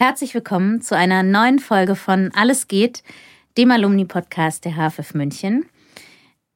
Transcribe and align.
Herzlich 0.00 0.32
willkommen 0.32 0.80
zu 0.80 0.96
einer 0.96 1.24
neuen 1.24 1.58
Folge 1.58 1.96
von 1.96 2.30
Alles 2.32 2.68
geht, 2.68 3.02
dem 3.56 3.72
Alumni-Podcast 3.72 4.64
der 4.64 4.76
HFF 4.76 5.12
München. 5.14 5.66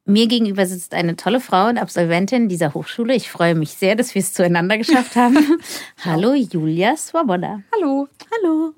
Mir 0.04 0.28
gegenüber 0.28 0.64
sitzt 0.64 0.94
eine 0.94 1.16
tolle 1.16 1.40
Frau 1.40 1.66
und 1.66 1.76
Absolventin 1.76 2.48
dieser 2.48 2.72
Hochschule. 2.72 3.16
Ich 3.16 3.32
freue 3.32 3.56
mich 3.56 3.70
sehr, 3.70 3.96
dass 3.96 4.14
wir 4.14 4.20
es 4.20 4.32
zueinander 4.32 4.78
geschafft 4.78 5.16
haben. 5.16 5.58
Hallo 6.04 6.34
Julia 6.34 6.96
Swoboda. 6.96 7.62
Hallo. 7.74 8.06
Hallo. 8.30 8.74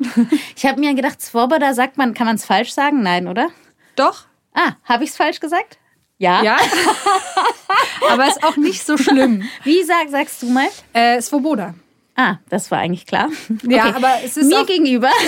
Ich 0.56 0.64
habe 0.64 0.80
mir 0.80 0.94
gedacht, 0.94 1.20
Swoboda 1.20 1.74
sagt 1.74 1.98
man, 1.98 2.14
kann 2.14 2.26
man 2.26 2.36
es 2.36 2.46
falsch 2.46 2.72
sagen? 2.72 3.02
Nein, 3.02 3.28
oder? 3.28 3.50
Doch. 3.96 4.24
Ah, 4.54 4.76
habe 4.84 5.04
ich 5.04 5.10
es 5.10 5.16
falsch 5.18 5.40
gesagt? 5.40 5.76
Ja. 6.16 6.42
Ja. 6.42 6.56
Aber 8.10 8.26
ist 8.28 8.42
auch 8.42 8.56
nicht 8.56 8.82
so 8.82 8.96
schlimm. 8.96 9.42
Wie 9.64 9.82
sag, 9.82 10.08
sagst 10.08 10.40
du 10.42 10.46
mal? 10.46 10.68
Äh, 10.94 11.20
Svoboda. 11.20 11.74
Ah, 12.16 12.36
das 12.48 12.70
war 12.70 12.78
eigentlich 12.78 13.06
klar. 13.06 13.28
Ja, 13.64 13.94
aber 13.96 14.12
es 14.24 14.36
ist 14.36 14.46
mir 14.48 14.60
auch- 14.60 14.66
gegenüber. 14.66 15.10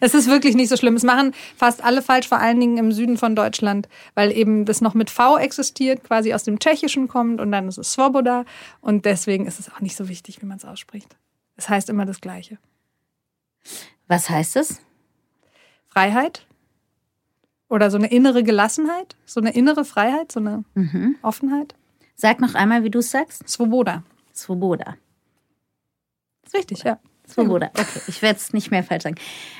Es 0.00 0.14
ist 0.14 0.28
wirklich 0.28 0.54
nicht 0.54 0.68
so 0.68 0.76
schlimm. 0.76 0.94
Es 0.94 1.02
machen 1.02 1.32
fast 1.56 1.82
alle 1.82 2.02
falsch, 2.02 2.28
vor 2.28 2.38
allen 2.38 2.60
Dingen 2.60 2.78
im 2.78 2.92
Süden 2.92 3.16
von 3.18 3.34
Deutschland, 3.34 3.88
weil 4.14 4.30
eben 4.36 4.64
das 4.64 4.80
noch 4.80 4.94
mit 4.94 5.10
V 5.10 5.38
existiert, 5.38 6.04
quasi 6.04 6.32
aus 6.34 6.44
dem 6.44 6.58
Tschechischen 6.60 7.08
kommt 7.08 7.40
und 7.40 7.50
dann 7.52 7.68
ist 7.68 7.78
es 7.78 7.92
Svoboda. 7.92 8.44
Und 8.80 9.04
deswegen 9.04 9.46
ist 9.46 9.58
es 9.58 9.70
auch 9.72 9.80
nicht 9.80 9.96
so 9.96 10.08
wichtig, 10.08 10.40
wie 10.40 10.46
man 10.46 10.58
es 10.58 10.64
ausspricht. 10.64 11.16
Es 11.56 11.68
heißt 11.68 11.90
immer 11.90 12.06
das 12.06 12.20
Gleiche. 12.20 12.58
Was 14.06 14.30
heißt 14.30 14.56
es? 14.56 14.80
Freiheit 15.88 16.46
oder 17.68 17.90
so 17.90 17.98
eine 17.98 18.10
innere 18.10 18.42
Gelassenheit, 18.44 19.16
so 19.26 19.40
eine 19.40 19.52
innere 19.54 19.84
Freiheit, 19.84 20.30
so 20.32 20.40
eine 20.40 20.64
Offenheit. 21.22 21.74
Sag 22.14 22.40
noch 22.40 22.54
einmal, 22.54 22.84
wie 22.84 22.90
du 22.90 23.00
es 23.00 23.10
sagst. 23.10 23.48
Svoboda. 23.48 24.02
Swoboda. 24.38 24.96
Ist 26.46 26.54
richtig, 26.54 26.82
ja. 26.84 26.98
Swoboda. 27.28 27.66
Okay, 27.74 28.00
ich 28.06 28.22
werde 28.22 28.38
es 28.38 28.54
nicht 28.54 28.70
mehr 28.70 28.82
falsch 28.82 29.02
sagen. 29.02 29.16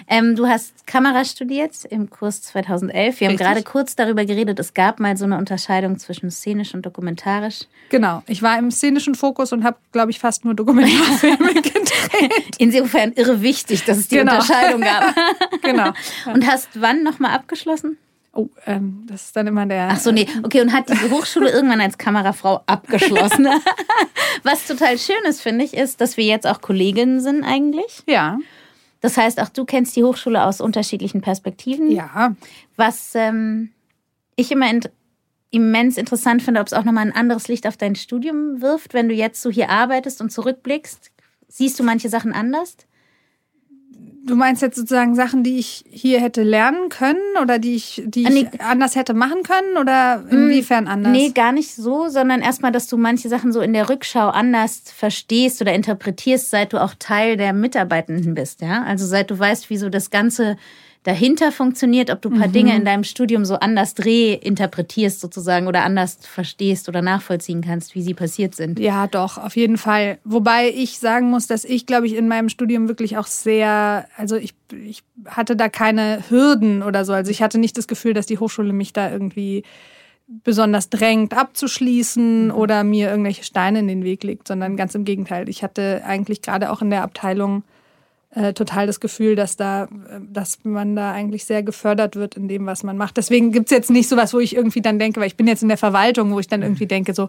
Ähm, 0.07 0.35
du 0.37 0.47
hast 0.47 0.87
Kamera 0.87 1.27
studiert 1.27 1.85
im 1.85 2.09
Kurs 2.09 2.41
2011. 2.41 3.21
Wir 3.21 3.27
haben 3.27 3.33
Richtig. 3.33 3.47
gerade 3.47 3.63
kurz 3.63 3.95
darüber 3.95 4.25
geredet. 4.25 4.59
Es 4.59 4.73
gab 4.73 5.01
mal 5.01 5.19
so 5.19 5.27
eine 5.27 5.37
Unterscheidung 5.37 5.99
zwischen 5.99 6.31
szenisch 6.31 6.73
und 6.73 6.87
dokumentarisch. 6.87 7.67
Genau. 7.91 8.23
Ich 8.27 8.41
war 8.43 8.59
im 8.59 8.71
szenischen 8.71 9.15
Fokus 9.15 9.53
und 9.53 9.65
habe, 9.65 9.77
glaube 9.93 10.11
ich, 10.11 10.19
fast 10.19 10.47
nur 10.47 10.55
Dokumentarfilme 10.55 11.53
gedreht. 11.61 12.57
Insofern 12.57 13.13
irre 13.13 13.43
wichtig, 13.43 13.85
dass 13.85 13.99
es 13.99 14.09
die 14.09 14.17
Genau. 14.17 14.33
Unterscheidung 14.37 14.81
gab. 14.81 15.15
genau. 15.63 15.93
Und 16.33 16.47
hast 16.47 16.69
wann 16.81 17.03
nochmal 17.03 17.33
abgeschlossen? 17.33 17.99
Oh, 18.39 18.51
ähm, 18.67 19.05
das 19.09 19.25
ist 19.25 19.37
dann 19.37 19.49
immer 19.49 19.67
der. 19.67 19.89
Ach 19.91 19.99
so, 19.99 20.13
nee. 20.13 20.29
Okay, 20.45 20.61
und 20.61 20.73
hat 20.73 20.89
diese 20.89 21.11
Hochschule 21.11 21.51
irgendwann 21.51 21.81
als 21.81 21.99
Kamerafrau 21.99 22.61
abgeschlossen. 22.67 23.49
Was 24.45 24.65
total 24.65 24.97
schön 24.97 25.17
ist, 25.29 25.41
finde 25.41 25.65
ich, 25.65 25.75
ist, 25.75 26.01
dass 26.01 26.17
wir 26.17 26.25
jetzt 26.25 26.47
auch 26.47 26.61
Kolleginnen 26.61 27.21
sind 27.21 27.43
eigentlich. 27.43 28.05
Ja. 28.07 28.39
Das 29.01 29.17
heißt, 29.17 29.41
auch 29.41 29.49
du 29.49 29.65
kennst 29.65 29.97
die 29.97 30.05
Hochschule 30.05 30.45
aus 30.45 30.61
unterschiedlichen 30.61 31.21
Perspektiven. 31.21 31.91
Ja. 31.91 32.37
Was 32.77 33.17
ähm, 33.17 33.71
ich 34.37 34.53
immer 34.53 34.71
int 34.71 34.89
immens 35.51 35.97
interessant 35.97 36.41
finde, 36.41 36.61
ob 36.61 36.69
es 36.69 36.75
auch 36.75 36.85
nochmal 36.85 37.07
ein 37.07 37.17
anderes 37.17 37.49
Licht 37.49 37.67
auf 37.67 37.77
dein 37.77 37.97
Studium 37.97 38.61
wirft, 38.61 38.95
wenn 38.95 39.09
du 39.09 39.17
jetzt 39.17 39.43
so 39.43 39.51
hier 39.51 39.69
arbeitest 39.69 40.21
und 40.21 40.31
zurückblickst. 40.31 41.11
Siehst 41.49 41.81
du 41.81 41.83
manche 41.83 42.09
Sachen 42.09 42.33
anders? 42.33 42.77
Du 44.39 44.45
meinst 44.45 44.63
jetzt 44.63 44.77
sozusagen 44.77 45.17
Sachen, 45.17 45.43
die 45.43 45.59
ich 45.59 45.85
hier 45.91 46.21
hätte 46.21 46.45
lernen 46.45 46.91
können 46.91 47.19
oder 47.43 47.59
die 47.59 47.75
ich, 47.75 48.05
die 48.07 48.23
ich 48.23 48.29
nee. 48.29 48.49
anders 48.61 48.95
hätte 48.95 49.13
machen 49.13 49.43
können 49.43 49.77
oder 49.77 50.23
inwiefern 50.31 50.87
anders? 50.87 51.11
Nee, 51.11 51.31
gar 51.31 51.51
nicht 51.51 51.75
so, 51.75 52.09
sondern 52.09 52.41
erstmal, 52.41 52.71
dass 52.71 52.87
du 52.87 52.97
manche 52.97 53.29
Sachen 53.29 53.53
so 53.53 53.61
in 53.61 53.73
der 53.73 53.89
Rückschau 53.89 54.29
anders 54.29 54.83
verstehst 54.95 55.61
oder 55.61 55.75
interpretierst, 55.75 56.51
seit 56.51 56.73
du 56.73 56.81
auch 56.81 56.95
Teil 57.01 57.37
der 57.37 57.53
Mitarbeitenden 57.53 58.37
bist, 58.37 58.61
ja? 58.61 58.85
Also 58.85 59.07
seit 59.07 59.33
du 59.33 59.37
weißt, 59.37 59.71
wie 59.71 59.77
so 59.77 59.89
das 59.89 60.09
Ganze 60.09 60.57
dahinter 61.05 61.53
funktioniert, 61.53 62.11
ob 62.11 62.21
du 62.21 62.31
ein 62.31 62.39
paar 62.39 62.49
Dinge 62.49 62.75
in 62.77 62.85
deinem 62.85 63.05
Studium 63.05 63.45
so 63.45 63.55
anders 63.55 63.95
reinterpretierst 63.99 65.21
sozusagen 65.21 65.67
oder 65.67 65.83
anders 65.85 66.19
verstehst 66.21 66.89
oder 66.89 67.03
nachvollziehen 67.03 67.63
kannst, 67.63 67.95
wie 67.95 68.03
sie 68.03 68.15
passiert 68.15 68.55
sind. 68.55 68.79
Ja, 68.79 69.07
doch, 69.07 69.39
auf 69.39 69.57
jeden 69.57 69.79
Fall. 69.79 70.19
Wobei 70.25 70.71
ich 70.71 70.99
sagen 70.99 71.31
muss, 71.31 71.47
dass 71.47 71.65
ich, 71.65 71.87
glaube 71.87 72.07
ich, 72.07 72.15
in 72.15 72.29
meinem 72.29 72.49
Studium 72.49 72.89
wirklich 72.89 73.17
auch 73.17 73.27
sehr, 73.27 74.07
also 74.17 74.37
ich, 74.37 74.55
ich 74.85 75.03
hatte 75.27 75.57
da 75.57 75.69
keine 75.69 76.25
Hürden 76.29 76.83
oder 76.83 77.05
so. 77.05 77.13
Also 77.13 77.31
ich 77.31 77.43
hatte 77.43 77.59
nicht 77.59 77.79
das 77.79 77.89
Gefühl, 77.89 78.13
dass 78.13 78.27
die 78.27 78.39
Hochschule 78.39 78.73
mich 78.73 78.93
da 78.93 79.11
irgendwie 79.11 79.63
besonders 80.45 80.91
drängt 80.91 81.35
abzuschließen 81.35 82.51
oder 82.51 82.85
mir 82.85 83.09
irgendwelche 83.09 83.45
Steine 83.45 83.79
in 83.79 83.89
den 83.89 84.05
Weg 84.05 84.25
legt, 84.25 84.47
sondern 84.49 84.77
ganz 84.77 84.95
im 84.95 85.05
Gegenteil. 85.05 85.49
Ich 85.49 85.63
hatte 85.63 86.03
eigentlich 86.05 86.43
gerade 86.43 86.71
auch 86.71 86.83
in 86.83 86.91
der 86.91 87.03
Abteilung 87.03 87.63
äh, 88.31 88.53
total 88.53 88.87
das 88.87 89.01
Gefühl, 89.01 89.37
dass 89.37 89.57
da, 89.57 89.85
äh, 89.85 90.21
dass 90.29 90.59
man 90.63 90.95
da 90.95 91.13
eigentlich 91.13 91.47
sehr 91.47 91.63
gefördert 91.63 92.15
wird 92.15 92.37
in 92.37 92.47
dem, 92.47 92.67
was 92.67 92.83
man 92.83 92.99
macht. 92.99 93.17
Deswegen 93.17 93.53
gibt's 93.53 93.71
jetzt 93.71 93.91
nicht 93.91 94.09
so 94.09 94.17
was, 94.17 94.35
wo 94.35 94.39
ich 94.39 94.55
irgendwie 94.55 94.83
dann 94.83 94.99
denke, 94.99 95.21
weil 95.21 95.29
ich 95.29 95.37
bin 95.37 95.47
jetzt 95.47 95.63
in 95.63 95.69
der 95.69 95.79
Verwaltung, 95.79 96.33
wo 96.33 96.39
ich 96.39 96.47
dann 96.47 96.63
irgendwie 96.63 96.87
denke, 96.87 97.15
so, 97.15 97.29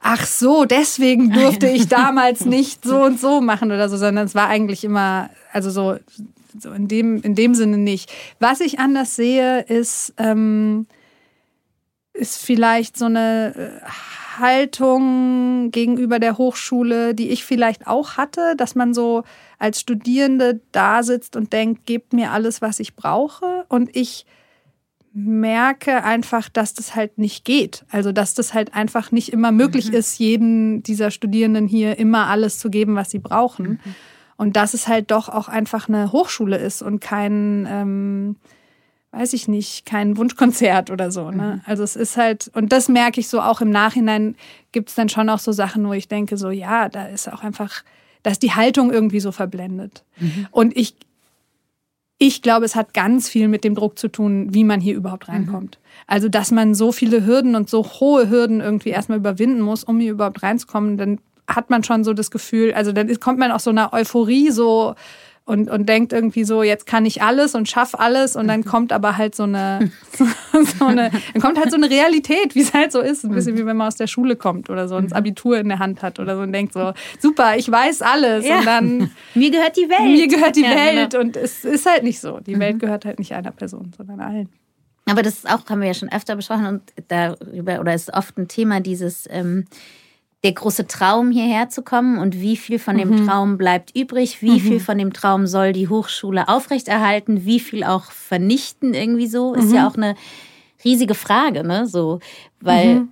ach 0.00 0.26
so, 0.26 0.66
deswegen 0.66 1.30
durfte 1.32 1.68
ich 1.68 1.88
damals 1.88 2.44
nicht 2.44 2.84
so 2.84 3.02
und 3.02 3.18
so 3.18 3.40
machen 3.40 3.72
oder 3.72 3.88
so, 3.88 3.96
sondern 3.96 4.26
es 4.26 4.34
war 4.34 4.48
eigentlich 4.48 4.84
immer, 4.84 5.30
also 5.52 5.70
so, 5.70 5.96
so 6.58 6.72
in 6.72 6.88
dem, 6.88 7.22
in 7.22 7.34
dem 7.34 7.54
Sinne 7.54 7.78
nicht. 7.78 8.12
Was 8.38 8.60
ich 8.60 8.78
anders 8.78 9.16
sehe, 9.16 9.60
ist, 9.62 10.12
ähm, 10.18 10.86
ist 12.12 12.38
vielleicht 12.38 12.96
so 12.96 13.06
eine 13.06 13.80
äh, 13.82 13.88
Haltung 14.38 15.70
gegenüber 15.70 16.18
der 16.18 16.38
Hochschule, 16.38 17.14
die 17.14 17.30
ich 17.30 17.44
vielleicht 17.44 17.86
auch 17.86 18.16
hatte, 18.16 18.54
dass 18.56 18.74
man 18.74 18.94
so 18.94 19.24
als 19.58 19.80
Studierende 19.80 20.60
da 20.72 21.02
sitzt 21.02 21.36
und 21.36 21.52
denkt, 21.52 21.86
gebt 21.86 22.12
mir 22.12 22.32
alles, 22.32 22.62
was 22.62 22.80
ich 22.80 22.96
brauche. 22.96 23.64
Und 23.68 23.94
ich 23.96 24.26
merke 25.12 26.02
einfach, 26.02 26.48
dass 26.48 26.74
das 26.74 26.96
halt 26.96 27.18
nicht 27.18 27.44
geht. 27.44 27.84
Also, 27.90 28.10
dass 28.10 28.34
das 28.34 28.52
halt 28.52 28.74
einfach 28.74 29.12
nicht 29.12 29.32
immer 29.32 29.52
möglich 29.52 29.92
ist, 29.92 30.18
jeden 30.18 30.82
dieser 30.82 31.12
Studierenden 31.12 31.68
hier 31.68 31.98
immer 31.98 32.26
alles 32.26 32.58
zu 32.58 32.68
geben, 32.68 32.96
was 32.96 33.10
sie 33.10 33.20
brauchen. 33.20 33.80
Und 34.36 34.56
dass 34.56 34.74
es 34.74 34.88
halt 34.88 35.12
doch 35.12 35.28
auch 35.28 35.48
einfach 35.48 35.88
eine 35.88 36.10
Hochschule 36.10 36.56
ist 36.56 36.82
und 36.82 37.00
kein, 37.00 37.68
ähm, 37.70 38.36
weiß 39.14 39.32
ich 39.32 39.48
nicht, 39.48 39.86
kein 39.86 40.16
Wunschkonzert 40.16 40.90
oder 40.90 41.10
so. 41.10 41.30
Ne? 41.30 41.60
Also 41.66 41.82
es 41.82 41.96
ist 41.96 42.16
halt, 42.16 42.50
und 42.54 42.72
das 42.72 42.88
merke 42.88 43.20
ich 43.20 43.28
so 43.28 43.40
auch 43.40 43.60
im 43.60 43.70
Nachhinein, 43.70 44.34
gibt 44.72 44.88
es 44.88 44.94
dann 44.94 45.08
schon 45.08 45.28
auch 45.28 45.38
so 45.38 45.52
Sachen, 45.52 45.86
wo 45.86 45.92
ich 45.92 46.08
denke, 46.08 46.36
so 46.36 46.50
ja, 46.50 46.88
da 46.88 47.06
ist 47.06 47.32
auch 47.32 47.42
einfach, 47.42 47.84
da 48.22 48.30
ist 48.30 48.42
die 48.42 48.52
Haltung 48.52 48.90
irgendwie 48.92 49.20
so 49.20 49.32
verblendet. 49.32 50.04
Und 50.50 50.76
ich, 50.76 50.94
ich 52.18 52.42
glaube, 52.42 52.64
es 52.64 52.74
hat 52.74 52.94
ganz 52.94 53.28
viel 53.28 53.48
mit 53.48 53.64
dem 53.64 53.74
Druck 53.74 53.98
zu 53.98 54.08
tun, 54.08 54.52
wie 54.52 54.64
man 54.64 54.80
hier 54.80 54.94
überhaupt 54.94 55.28
reinkommt. 55.28 55.78
Also, 56.06 56.28
dass 56.28 56.50
man 56.50 56.74
so 56.74 56.90
viele 56.92 57.26
Hürden 57.26 57.54
und 57.54 57.70
so 57.70 57.84
hohe 57.84 58.28
Hürden 58.28 58.60
irgendwie 58.60 58.90
erstmal 58.90 59.18
überwinden 59.18 59.60
muss, 59.60 59.84
um 59.84 60.00
hier 60.00 60.12
überhaupt 60.12 60.42
reinzukommen, 60.42 60.96
dann 60.96 61.18
hat 61.46 61.70
man 61.70 61.84
schon 61.84 62.04
so 62.04 62.14
das 62.14 62.30
Gefühl, 62.30 62.72
also 62.72 62.92
dann 62.92 63.12
kommt 63.20 63.38
man 63.38 63.52
aus 63.52 63.64
so 63.64 63.70
einer 63.70 63.92
Euphorie 63.92 64.50
so 64.50 64.94
und, 65.46 65.68
und 65.68 65.86
denkt 65.88 66.14
irgendwie 66.14 66.44
so, 66.44 66.62
jetzt 66.62 66.86
kann 66.86 67.04
ich 67.04 67.20
alles 67.22 67.54
und 67.54 67.68
schaff 67.68 67.94
alles 67.94 68.34
und 68.34 68.48
dann 68.48 68.64
kommt 68.64 68.92
aber 68.92 69.18
halt 69.18 69.34
so 69.34 69.42
eine, 69.42 69.90
so, 70.16 70.24
so 70.78 70.86
eine, 70.86 71.10
dann 71.34 71.42
kommt 71.42 71.58
halt 71.58 71.70
so 71.70 71.76
eine 71.76 71.90
Realität, 71.90 72.54
wie 72.54 72.60
es 72.62 72.72
halt 72.72 72.92
so 72.92 73.00
ist. 73.00 73.24
Ein 73.24 73.30
bisschen 73.32 73.58
wie 73.58 73.66
wenn 73.66 73.76
man 73.76 73.88
aus 73.88 73.96
der 73.96 74.06
Schule 74.06 74.36
kommt 74.36 74.70
oder 74.70 74.88
so 74.88 74.96
und 74.96 75.04
das 75.04 75.12
Abitur 75.12 75.58
in 75.58 75.68
der 75.68 75.78
Hand 75.80 76.02
hat 76.02 76.18
oder 76.18 76.36
so 76.36 76.42
und 76.42 76.52
denkt 76.52 76.72
so, 76.72 76.94
super, 77.20 77.56
ich 77.58 77.70
weiß 77.70 78.00
alles 78.00 78.46
Ja. 78.46 78.60
und 78.60 78.66
dann 78.66 79.10
Mir 79.34 79.50
gehört 79.50 79.76
die 79.76 79.88
Welt. 79.90 80.00
mir 80.16 80.28
gehört 80.28 80.56
die 80.56 80.62
Ja, 80.62 80.70
Welt 80.76 81.10
genau. 81.10 81.24
und 81.24 81.36
es 81.36 81.64
ist 81.64 81.84
halt 81.84 82.04
nicht 82.04 82.20
so. 82.20 82.40
Die 82.40 82.58
Welt 82.58 82.78
gehört 82.78 83.04
halt 83.04 83.18
nicht 83.18 83.34
einer 83.34 83.50
Person, 83.52 83.92
sondern 83.96 84.20
allen. 84.20 84.48
Aber 85.06 85.20
das 85.22 85.34
ist 85.34 85.50
auch, 85.50 85.68
haben 85.68 85.80
wir 85.82 85.88
ja 85.88 85.94
schon 85.94 86.10
öfter 86.10 86.34
besprochen 86.36 86.64
und 86.66 86.82
darüber, 87.08 87.80
oder 87.80 87.92
ist 87.92 88.14
oft 88.14 88.38
ein 88.38 88.48
Thema, 88.48 88.80
dieses, 88.80 89.28
ähm, 89.30 89.66
der 90.44 90.52
große 90.52 90.86
Traum 90.86 91.30
hierher 91.30 91.68
zu 91.68 91.82
kommen? 91.82 92.18
Und 92.18 92.40
wie 92.40 92.56
viel 92.56 92.78
von 92.78 92.96
dem 92.96 93.26
Traum 93.26 93.58
bleibt 93.58 93.96
übrig, 93.96 94.42
wie 94.42 94.60
viel 94.60 94.78
von 94.78 94.98
dem 94.98 95.12
Traum 95.12 95.46
soll 95.46 95.72
die 95.72 95.88
Hochschule 95.88 96.48
aufrechterhalten, 96.48 97.44
wie 97.44 97.58
viel 97.58 97.82
auch 97.82 98.12
vernichten 98.12 98.94
irgendwie 98.94 99.26
so, 99.26 99.54
ist 99.54 99.72
ja 99.72 99.88
auch 99.88 99.96
eine 99.96 100.14
riesige 100.84 101.14
Frage, 101.14 101.64
ne, 101.64 101.86
so, 101.86 102.20
weil, 102.60 103.08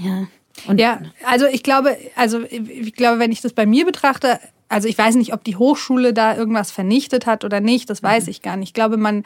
ja. 0.00 0.26
Und 0.66 0.80
Ja, 0.80 1.00
also 1.24 1.46
ich 1.46 1.62
glaube, 1.62 1.96
also 2.16 2.42
ich 2.42 2.94
glaube, 2.94 3.20
wenn 3.20 3.30
ich 3.30 3.40
das 3.40 3.52
bei 3.52 3.66
mir 3.66 3.84
betrachte, 3.86 4.40
also 4.68 4.88
ich 4.88 4.98
weiß 4.98 5.14
nicht, 5.14 5.32
ob 5.32 5.44
die 5.44 5.56
Hochschule 5.56 6.12
da 6.12 6.36
irgendwas 6.36 6.70
vernichtet 6.70 7.26
hat 7.26 7.44
oder 7.44 7.60
nicht, 7.60 7.88
das 7.90 8.02
weiß 8.02 8.24
mhm. 8.24 8.30
ich 8.30 8.42
gar 8.42 8.56
nicht. 8.56 8.70
Ich 8.70 8.74
glaube, 8.74 8.96
man, 8.96 9.24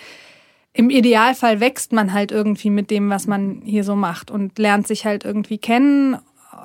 im 0.72 0.90
Idealfall 0.90 1.60
wächst 1.60 1.92
man 1.92 2.12
halt 2.12 2.32
irgendwie 2.32 2.70
mit 2.70 2.90
dem, 2.90 3.10
was 3.10 3.26
man 3.26 3.62
hier 3.64 3.84
so 3.84 3.96
macht 3.96 4.30
und 4.30 4.58
lernt 4.58 4.86
sich 4.86 5.04
halt 5.04 5.24
irgendwie 5.24 5.58
kennen, 5.58 6.18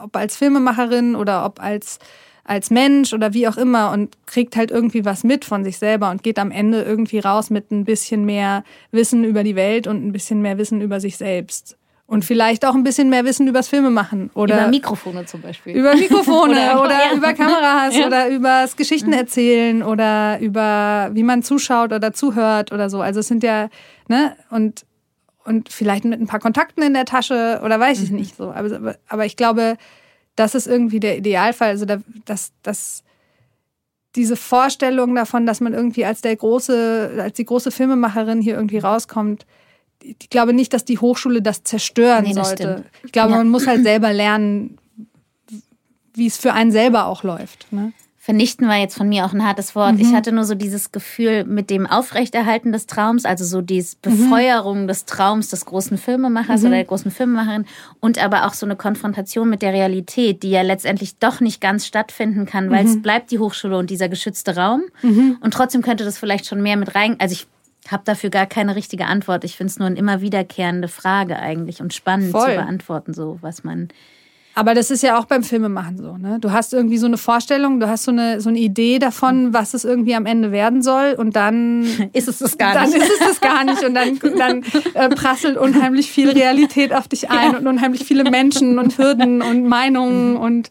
ob 0.04 0.16
als 0.16 0.38
Filmemacherin 0.38 1.16
oder 1.16 1.46
ob 1.46 1.62
als 1.62 2.00
als 2.48 2.72
Mensch 2.72 3.14
oder 3.14 3.34
wie 3.34 3.48
auch 3.48 3.58
immer 3.58 3.92
und 3.92 4.16
kriegt 4.26 4.56
halt 4.56 4.72
irgendwie 4.72 5.04
was 5.04 5.24
mit 5.24 5.44
von 5.44 5.64
sich 5.64 5.78
selber 5.78 6.10
und 6.10 6.24
geht 6.24 6.40
am 6.40 6.50
Ende 6.50 6.82
irgendwie 6.82 7.20
raus 7.20 7.50
mit 7.50 7.72
ein 7.72 7.84
bisschen 7.84 8.26
mehr 8.26 8.64
Wissen 8.92 9.26
über 9.26 9.44
die 9.44 9.56
Welt 9.56 9.86
und 9.86 10.06
ein 10.06 10.14
bisschen 10.14 10.42
mehr 10.42 10.58
Wissen 10.58 10.82
über 10.82 11.00
sich 11.00 11.18
selbst. 11.18 11.78
Und 12.06 12.24
vielleicht 12.24 12.66
auch 12.66 12.74
ein 12.74 12.86
bisschen 12.86 13.10
mehr 13.10 13.26
Wissen 13.26 13.48
übers 13.50 13.68
Filme 13.68 13.90
machen. 13.90 14.32
Oder 14.34 14.60
über 14.60 14.68
Mikrofone 14.70 15.26
zum 15.26 15.42
Beispiel. 15.42 15.76
Über 15.76 15.94
Mikrofone 15.94 16.52
oder, 16.72 16.82
oder 16.82 16.94
ja. 16.94 17.14
über 17.14 17.34
Kameras 17.34 17.98
ja. 17.98 18.08
oder 18.08 18.30
übers 18.30 18.78
Geschichten 18.78 19.12
erzählen 19.12 19.84
oder 19.84 20.40
über 20.40 21.10
wie 21.12 21.24
man 21.24 21.44
zuschaut 21.44 21.92
oder 21.92 22.14
zuhört 22.14 22.72
oder 22.72 22.90
so. 22.90 23.02
Also 23.02 23.20
es 23.20 23.28
sind 23.28 23.44
ja, 23.44 23.68
ne, 24.08 24.38
und, 24.50 24.86
und 25.48 25.72
vielleicht 25.72 26.04
mit 26.04 26.20
ein 26.20 26.28
paar 26.28 26.42
Kontakten 26.42 26.84
in 26.84 26.94
der 26.94 27.06
Tasche 27.06 27.62
oder 27.64 27.80
weiß 27.80 28.02
ich 28.04 28.12
mhm. 28.12 28.18
nicht 28.18 28.36
so. 28.36 28.52
Aber, 28.52 28.96
aber 29.08 29.26
ich 29.26 29.38
glaube, 29.38 29.78
das 30.36 30.56
ist 30.56 30.68
irgendwie 30.68 31.00
der 31.00 31.18
Idealfall. 31.18 31.70
Also, 31.70 31.86
dass, 32.26 32.52
dass 32.64 33.04
diese 34.16 34.36
Vorstellung 34.36 35.16
davon, 35.16 35.46
dass 35.46 35.62
man 35.62 35.74
irgendwie 35.74 36.04
als 36.04 36.22
der 36.22 36.36
große, 36.36 37.18
als 37.22 37.38
die 37.38 37.46
große 37.46 37.72
Filmemacherin 37.72 38.42
hier 38.42 38.56
irgendwie 38.56 38.80
rauskommt, 38.80 39.46
ich 40.04 40.30
glaube 40.30 40.54
nicht, 40.54 40.74
dass 40.74 40.86
die 40.86 41.00
Hochschule 41.00 41.42
das 41.42 41.64
zerstören 41.64 42.26
nee, 42.26 42.34
das 42.34 42.50
sollte. 42.50 42.64
Stimmt. 42.64 43.06
Ich 43.06 43.12
glaube, 43.12 43.32
ja. 43.32 43.38
man 43.38 43.50
muss 43.50 43.68
halt 43.68 43.84
selber 43.84 44.14
lernen, 44.14 44.78
wie 46.14 46.28
es 46.28 46.38
für 46.38 46.54
einen 46.54 46.72
selber 46.72 47.06
auch 47.06 47.24
läuft. 47.24 47.72
Ne? 47.72 47.94
Vernichten 48.28 48.68
war 48.68 48.76
jetzt 48.76 48.98
von 48.98 49.08
mir 49.08 49.26
auch 49.26 49.32
ein 49.32 49.48
hartes 49.48 49.74
Wort. 49.74 49.94
Mhm. 49.94 50.02
Ich 50.02 50.14
hatte 50.14 50.34
nur 50.34 50.44
so 50.44 50.54
dieses 50.54 50.92
Gefühl 50.92 51.46
mit 51.46 51.70
dem 51.70 51.88
Aufrechterhalten 51.88 52.74
des 52.74 52.86
Traums, 52.86 53.24
also 53.24 53.46
so 53.46 53.62
die 53.62 53.82
Befeuerung 54.02 54.82
mhm. 54.82 54.88
des 54.90 55.06
Traums 55.06 55.48
des 55.48 55.66
großen 55.66 55.98
Filmemachers 55.98 56.60
mhm. 56.60 56.68
oder 56.68 56.76
der 56.76 56.84
großen 56.84 57.10
Filmemacherin 57.10 57.66
und 58.02 58.22
aber 58.22 58.46
auch 58.46 58.54
so 58.54 58.66
eine 58.66 58.76
Konfrontation 58.76 59.50
mit 59.50 59.62
der 59.62 59.72
Realität, 59.72 60.44
die 60.44 60.50
ja 60.50 60.62
letztendlich 60.62 61.18
doch 61.20 61.40
nicht 61.40 61.62
ganz 61.62 61.88
stattfinden 61.88 62.46
kann, 62.46 62.70
weil 62.70 62.86
es 62.86 62.96
mhm. 62.96 63.02
bleibt 63.02 63.32
die 63.32 63.40
Hochschule 63.40 63.78
und 63.78 63.90
dieser 63.90 64.10
geschützte 64.10 64.58
Raum. 64.58 64.82
Mhm. 65.04 65.38
Und 65.40 65.54
trotzdem 65.54 65.82
könnte 65.82 66.04
das 66.04 66.18
vielleicht 66.18 66.48
schon 66.48 66.62
mehr 66.62 66.76
mit 66.76 66.96
rein. 66.96 67.16
Also 67.20 67.32
ich 67.32 67.48
habe 67.90 68.04
dafür 68.04 68.30
gar 68.30 68.46
keine 68.46 68.76
richtige 68.76 69.06
Antwort. 69.06 69.46
Ich 69.46 69.56
finde 69.56 69.72
es 69.72 69.80
nur 69.80 69.88
eine 69.88 69.98
immer 69.98 70.20
wiederkehrende 70.20 70.90
Frage 70.90 71.40
eigentlich 71.40 71.80
und 71.80 71.94
spannend 71.94 72.32
Voll. 72.32 72.50
zu 72.50 72.56
beantworten, 72.56 73.14
so 73.14 73.38
was 73.40 73.64
man 73.64 73.88
aber 74.58 74.74
das 74.74 74.90
ist 74.90 75.04
ja 75.04 75.20
auch 75.20 75.26
beim 75.26 75.44
Filmemachen 75.44 75.98
so. 75.98 76.18
Ne? 76.18 76.40
Du 76.42 76.52
hast 76.52 76.74
irgendwie 76.74 76.98
so 76.98 77.06
eine 77.06 77.18
Vorstellung, 77.18 77.80
du 77.80 77.88
hast 77.88 78.06
so 78.06 78.12
eine, 78.12 78.42
so 78.42 78.50
eine 78.50 78.58
Idee 78.58 78.98
davon, 78.98 79.54
was 79.54 79.76
es 79.76 79.86
irgendwie 79.86 80.16
am 80.16 80.26
Ende 80.26 80.52
werden 80.52 80.82
soll 80.82 81.14
und 81.16 81.36
dann 81.36 81.84
ist 82.14 82.28
es 82.28 82.40
das 82.40 82.58
gar 82.58 82.82
nicht. 82.82 82.96
Dann 82.96 83.02
ist 83.04 83.12
es 83.12 83.20
das 83.20 83.40
gar 83.40 83.64
nicht 83.64 83.84
und 83.84 83.94
dann, 83.94 84.18
dann 84.36 84.64
äh, 84.96 85.10
prasselt 85.10 85.58
unheimlich 85.58 86.12
viel 86.12 86.32
Realität 86.32 86.92
auf 86.92 87.08
dich 87.08 87.30
ein 87.30 87.52
ja. 87.52 87.60
und 87.60 87.68
unheimlich 87.68 88.04
viele 88.04 88.24
Menschen 88.24 88.80
und 88.80 88.98
Hürden 88.98 89.44
und 89.44 89.68
Meinungen 89.68 90.32
mhm. 90.32 90.38
und 90.38 90.70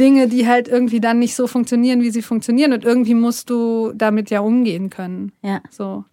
Dinge, 0.00 0.26
die 0.26 0.48
halt 0.48 0.66
irgendwie 0.66 1.00
dann 1.00 1.18
nicht 1.18 1.36
so 1.36 1.46
funktionieren, 1.46 2.00
wie 2.00 2.10
sie 2.10 2.22
funktionieren 2.22 2.72
und 2.72 2.82
irgendwie 2.82 3.14
musst 3.14 3.50
du 3.50 3.92
damit 3.94 4.30
ja 4.30 4.40
umgehen 4.40 4.88
können. 4.88 5.32
Ja. 5.42 5.60
So. 5.68 6.06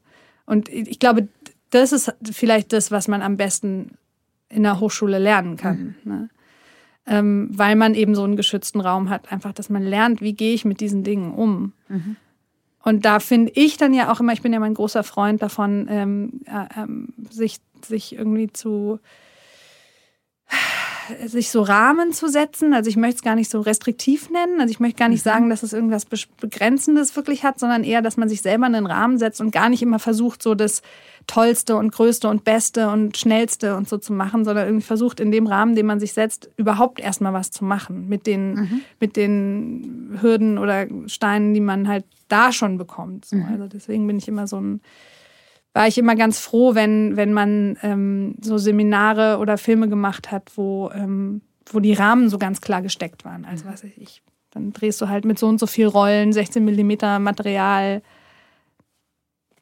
Und 0.45 0.67
ich 0.67 0.99
glaube, 0.99 1.29
das 1.69 1.93
ist 1.93 2.13
vielleicht 2.29 2.73
das, 2.73 2.91
was 2.91 3.07
man 3.07 3.21
am 3.21 3.37
besten 3.37 3.91
in 4.49 4.63
der 4.63 4.81
Hochschule 4.81 5.17
lernen 5.17 5.55
kann. 5.55 5.95
Mhm. 6.03 6.11
Ne? 6.11 6.29
Ähm, 7.09 7.49
weil 7.51 7.75
man 7.75 7.95
eben 7.95 8.13
so 8.15 8.23
einen 8.23 8.35
geschützten 8.35 8.79
Raum 8.79 9.09
hat. 9.09 9.31
Einfach, 9.31 9.51
dass 9.51 9.69
man 9.69 9.83
lernt, 9.83 10.21
wie 10.21 10.33
gehe 10.33 10.53
ich 10.53 10.63
mit 10.63 10.79
diesen 10.79 11.03
Dingen 11.03 11.33
um. 11.33 11.73
Mhm. 11.89 12.15
Und 12.83 13.03
da 13.03 13.19
finde 13.19 13.51
ich 13.55 13.77
dann 13.77 13.93
ja 13.93 14.11
auch 14.11 14.19
immer, 14.19 14.31
ich 14.31 14.43
bin 14.43 14.53
ja 14.53 14.59
mein 14.59 14.75
großer 14.75 15.03
Freund 15.03 15.41
davon, 15.41 15.87
ähm, 15.89 16.41
äh, 16.45 16.81
ähm, 16.81 17.09
sich, 17.29 17.57
sich 17.83 18.15
irgendwie 18.15 18.53
zu 18.53 18.99
sich 21.25 21.51
so 21.51 21.61
Rahmen 21.61 22.13
zu 22.13 22.27
setzen. 22.27 22.73
Also 22.73 22.89
ich 22.89 22.97
möchte 22.97 23.17
es 23.17 23.21
gar 23.21 23.35
nicht 23.35 23.49
so 23.49 23.61
restriktiv 23.61 24.29
nennen. 24.29 24.59
Also 24.59 24.71
ich 24.71 24.79
möchte 24.79 24.99
gar 24.99 25.09
nicht 25.09 25.25
mhm. 25.25 25.29
sagen, 25.29 25.49
dass 25.49 25.63
es 25.63 25.73
irgendwas 25.73 26.05
Begrenzendes 26.05 27.15
wirklich 27.15 27.43
hat, 27.43 27.59
sondern 27.59 27.83
eher, 27.83 28.01
dass 28.01 28.17
man 28.17 28.29
sich 28.29 28.41
selber 28.41 28.65
einen 28.65 28.85
Rahmen 28.85 29.17
setzt 29.17 29.41
und 29.41 29.51
gar 29.51 29.69
nicht 29.69 29.81
immer 29.81 29.99
versucht, 29.99 30.43
so 30.43 30.55
das 30.55 30.81
Tollste 31.27 31.75
und 31.75 31.91
Größte 31.91 32.27
und 32.27 32.43
Beste 32.43 32.89
und 32.89 33.17
Schnellste 33.17 33.75
und 33.75 33.87
so 33.87 33.97
zu 33.97 34.13
machen, 34.13 34.45
sondern 34.45 34.67
irgendwie 34.67 34.85
versucht, 34.85 35.19
in 35.19 35.31
dem 35.31 35.45
Rahmen, 35.45 35.75
den 35.75 35.85
man 35.85 35.99
sich 35.99 36.13
setzt, 36.13 36.49
überhaupt 36.57 36.99
erstmal 36.99 37.33
was 37.33 37.51
zu 37.51 37.63
machen 37.63 38.09
mit 38.09 38.25
den, 38.25 38.53
mhm. 38.53 38.81
mit 38.99 39.15
den 39.15 40.17
Hürden 40.21 40.57
oder 40.57 40.87
Steinen, 41.07 41.53
die 41.53 41.61
man 41.61 41.87
halt 41.87 42.05
da 42.29 42.51
schon 42.51 42.77
bekommt. 42.77 43.25
So. 43.25 43.35
Mhm. 43.35 43.45
Also 43.45 43.67
deswegen 43.67 44.07
bin 44.07 44.17
ich 44.17 44.27
immer 44.27 44.47
so 44.47 44.59
ein 44.59 44.81
war 45.79 45.87
ich 45.87 45.97
immer 45.97 46.17
ganz 46.17 46.39
froh, 46.39 46.75
wenn, 46.75 47.15
wenn 47.15 47.31
man 47.31 47.77
ähm, 47.83 48.35
so 48.41 48.57
Seminare 48.57 49.37
oder 49.37 49.57
Filme 49.57 49.87
gemacht 49.87 50.29
hat, 50.29 50.51
wo, 50.55 50.91
ähm, 50.93 51.39
wo 51.67 51.79
die 51.79 51.93
Rahmen 51.93 52.27
so 52.27 52.37
ganz 52.37 52.59
klar 52.59 52.81
gesteckt 52.81 53.23
waren. 53.23 53.45
Also 53.45 53.63
was 53.63 53.85
weiß 53.85 53.91
ich, 53.95 54.21
dann 54.51 54.73
drehst 54.73 54.99
du 54.99 55.07
halt 55.07 55.23
mit 55.23 55.39
so 55.39 55.47
und 55.47 55.57
so 55.57 55.67
viel 55.67 55.87
Rollen, 55.87 56.33
16 56.33 56.65
Millimeter 56.65 57.19
Material, 57.19 58.01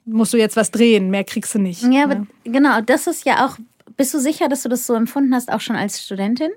musst 0.06 0.34
du 0.34 0.38
jetzt 0.38 0.56
was 0.56 0.72
drehen, 0.72 1.12
mehr 1.12 1.24
kriegst 1.24 1.54
du 1.54 1.60
nicht. 1.60 1.84
Ja, 1.84 2.06
aber 2.06 2.16
ne? 2.16 2.28
genau, 2.46 2.82
das 2.82 3.06
ist 3.06 3.24
ja 3.24 3.46
auch, 3.46 3.60
bist 3.96 4.12
du 4.16 4.20
sicher, 4.20 4.50
dass 4.50 4.64
du 4.64 4.70
das 4.70 4.88
so 4.88 4.96
empfunden 4.96 5.36
hast, 5.36 5.52
auch 5.52 5.62
schon 5.62 5.76
als 5.76 6.04
Studentin? 6.04 6.50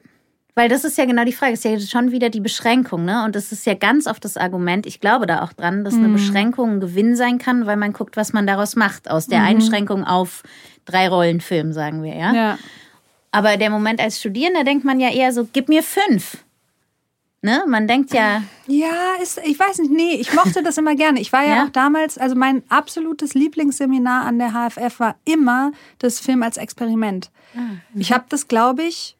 Weil 0.60 0.68
das 0.68 0.84
ist 0.84 0.98
ja 0.98 1.06
genau 1.06 1.24
die 1.24 1.32
Frage, 1.32 1.54
ist 1.54 1.64
ja 1.64 1.80
schon 1.80 2.12
wieder 2.12 2.28
die 2.28 2.42
Beschränkung, 2.42 3.06
ne? 3.06 3.24
Und 3.24 3.34
das 3.34 3.50
ist 3.50 3.64
ja 3.64 3.72
ganz 3.72 4.06
oft 4.06 4.22
das 4.22 4.36
Argument, 4.36 4.84
ich 4.84 5.00
glaube 5.00 5.24
da 5.24 5.42
auch 5.42 5.54
dran, 5.54 5.84
dass 5.84 5.94
eine 5.94 6.08
mhm. 6.08 6.12
Beschränkung 6.12 6.72
ein 6.72 6.80
Gewinn 6.80 7.16
sein 7.16 7.38
kann, 7.38 7.64
weil 7.64 7.78
man 7.78 7.94
guckt, 7.94 8.18
was 8.18 8.34
man 8.34 8.46
daraus 8.46 8.76
macht. 8.76 9.10
Aus 9.10 9.26
der 9.26 9.38
mhm. 9.38 9.46
Einschränkung 9.46 10.04
auf 10.04 10.42
drei 10.84 11.08
Rollenfilm, 11.08 11.72
sagen 11.72 12.02
wir, 12.02 12.14
ja? 12.14 12.34
ja. 12.34 12.58
Aber 13.30 13.56
der 13.56 13.70
Moment 13.70 14.02
als 14.02 14.20
Studierender 14.20 14.62
denkt 14.62 14.84
man 14.84 15.00
ja 15.00 15.08
eher 15.08 15.32
so, 15.32 15.48
gib 15.50 15.70
mir 15.70 15.82
fünf. 15.82 16.44
Ne? 17.40 17.64
Man 17.66 17.88
denkt 17.88 18.12
ja. 18.12 18.42
Ja, 18.66 19.14
ist, 19.22 19.40
ich 19.42 19.58
weiß 19.58 19.78
nicht, 19.78 19.90
nee, 19.90 20.16
ich 20.16 20.34
mochte 20.34 20.62
das 20.62 20.76
immer 20.76 20.94
gerne. 20.94 21.22
Ich 21.22 21.32
war 21.32 21.42
ja, 21.42 21.54
ja, 21.54 21.64
auch 21.64 21.70
damals, 21.70 22.18
also 22.18 22.36
mein 22.36 22.64
absolutes 22.68 23.32
Lieblingsseminar 23.32 24.26
an 24.26 24.38
der 24.38 24.52
HFF 24.52 25.00
war 25.00 25.16
immer 25.24 25.72
das 26.00 26.20
Film 26.20 26.42
als 26.42 26.58
Experiment. 26.58 27.30
Ah, 27.56 27.76
ich 27.94 28.12
habe 28.12 28.26
das, 28.28 28.46
glaube 28.46 28.82
ich, 28.82 29.16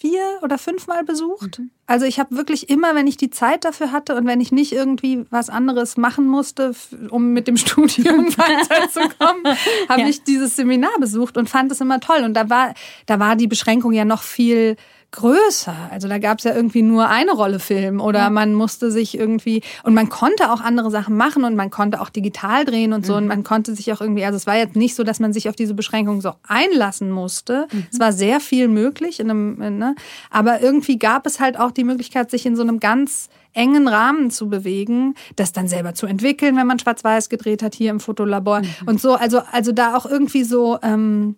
vier 0.00 0.38
oder 0.40 0.56
fünfmal 0.56 1.04
besucht. 1.04 1.58
Mhm. 1.58 1.70
Also 1.86 2.06
ich 2.06 2.18
habe 2.18 2.34
wirklich 2.34 2.70
immer, 2.70 2.94
wenn 2.94 3.06
ich 3.06 3.18
die 3.18 3.28
Zeit 3.28 3.66
dafür 3.66 3.92
hatte 3.92 4.14
und 4.14 4.26
wenn 4.26 4.40
ich 4.40 4.50
nicht 4.50 4.72
irgendwie 4.72 5.26
was 5.28 5.50
anderes 5.50 5.98
machen 5.98 6.26
musste, 6.26 6.72
um 7.10 7.34
mit 7.34 7.46
dem 7.46 7.56
Studium 7.58 8.26
weiterzukommen, 8.36 9.44
habe 9.90 10.00
ja. 10.00 10.08
ich 10.08 10.24
dieses 10.24 10.56
Seminar 10.56 10.98
besucht 10.98 11.36
und 11.36 11.50
fand 11.50 11.70
es 11.70 11.82
immer 11.82 12.00
toll. 12.00 12.24
Und 12.24 12.32
da 12.34 12.48
war, 12.48 12.72
da 13.04 13.20
war 13.20 13.36
die 13.36 13.46
Beschränkung 13.46 13.92
ja 13.92 14.06
noch 14.06 14.22
viel 14.22 14.76
größer. 15.12 15.74
Also 15.90 16.08
da 16.08 16.18
gab 16.18 16.38
es 16.38 16.44
ja 16.44 16.54
irgendwie 16.54 16.82
nur 16.82 17.08
eine 17.08 17.32
Rolle 17.32 17.58
Film 17.58 18.00
oder 18.00 18.20
ja. 18.20 18.30
man 18.30 18.54
musste 18.54 18.90
sich 18.90 19.18
irgendwie 19.18 19.62
und 19.82 19.94
man 19.94 20.08
konnte 20.08 20.52
auch 20.52 20.60
andere 20.60 20.90
Sachen 20.90 21.16
machen 21.16 21.44
und 21.44 21.56
man 21.56 21.70
konnte 21.70 22.00
auch 22.00 22.10
digital 22.10 22.64
drehen 22.64 22.92
und 22.92 23.04
so 23.04 23.12
mhm. 23.12 23.18
und 23.18 23.26
man 23.26 23.42
konnte 23.42 23.74
sich 23.74 23.92
auch 23.92 24.00
irgendwie, 24.00 24.24
also 24.24 24.36
es 24.36 24.46
war 24.46 24.56
jetzt 24.56 24.76
nicht 24.76 24.94
so, 24.94 25.02
dass 25.02 25.18
man 25.18 25.32
sich 25.32 25.48
auf 25.48 25.56
diese 25.56 25.74
Beschränkung 25.74 26.20
so 26.20 26.34
einlassen 26.46 27.10
musste. 27.10 27.66
Mhm. 27.72 27.86
Es 27.92 27.98
war 27.98 28.12
sehr 28.12 28.40
viel 28.40 28.68
möglich 28.68 29.18
in 29.18 29.30
einem, 29.30 29.78
ne? 29.78 29.94
aber 30.30 30.60
irgendwie 30.60 30.98
gab 30.98 31.26
es 31.26 31.40
halt 31.40 31.58
auch 31.58 31.72
die 31.72 31.84
Möglichkeit, 31.84 32.30
sich 32.30 32.46
in 32.46 32.54
so 32.54 32.62
einem 32.62 32.78
ganz 32.78 33.28
engen 33.52 33.88
Rahmen 33.88 34.30
zu 34.30 34.48
bewegen, 34.48 35.14
das 35.34 35.52
dann 35.52 35.66
selber 35.66 35.94
zu 35.94 36.06
entwickeln, 36.06 36.56
wenn 36.56 36.68
man 36.68 36.78
schwarz-weiß 36.78 37.28
gedreht 37.28 37.64
hat 37.64 37.74
hier 37.74 37.90
im 37.90 37.98
Fotolabor 37.98 38.60
mhm. 38.60 38.68
und 38.86 39.00
so. 39.00 39.14
Also 39.14 39.42
also 39.50 39.72
da 39.72 39.96
auch 39.96 40.06
irgendwie 40.06 40.44
so 40.44 40.78
ähm, 40.82 41.34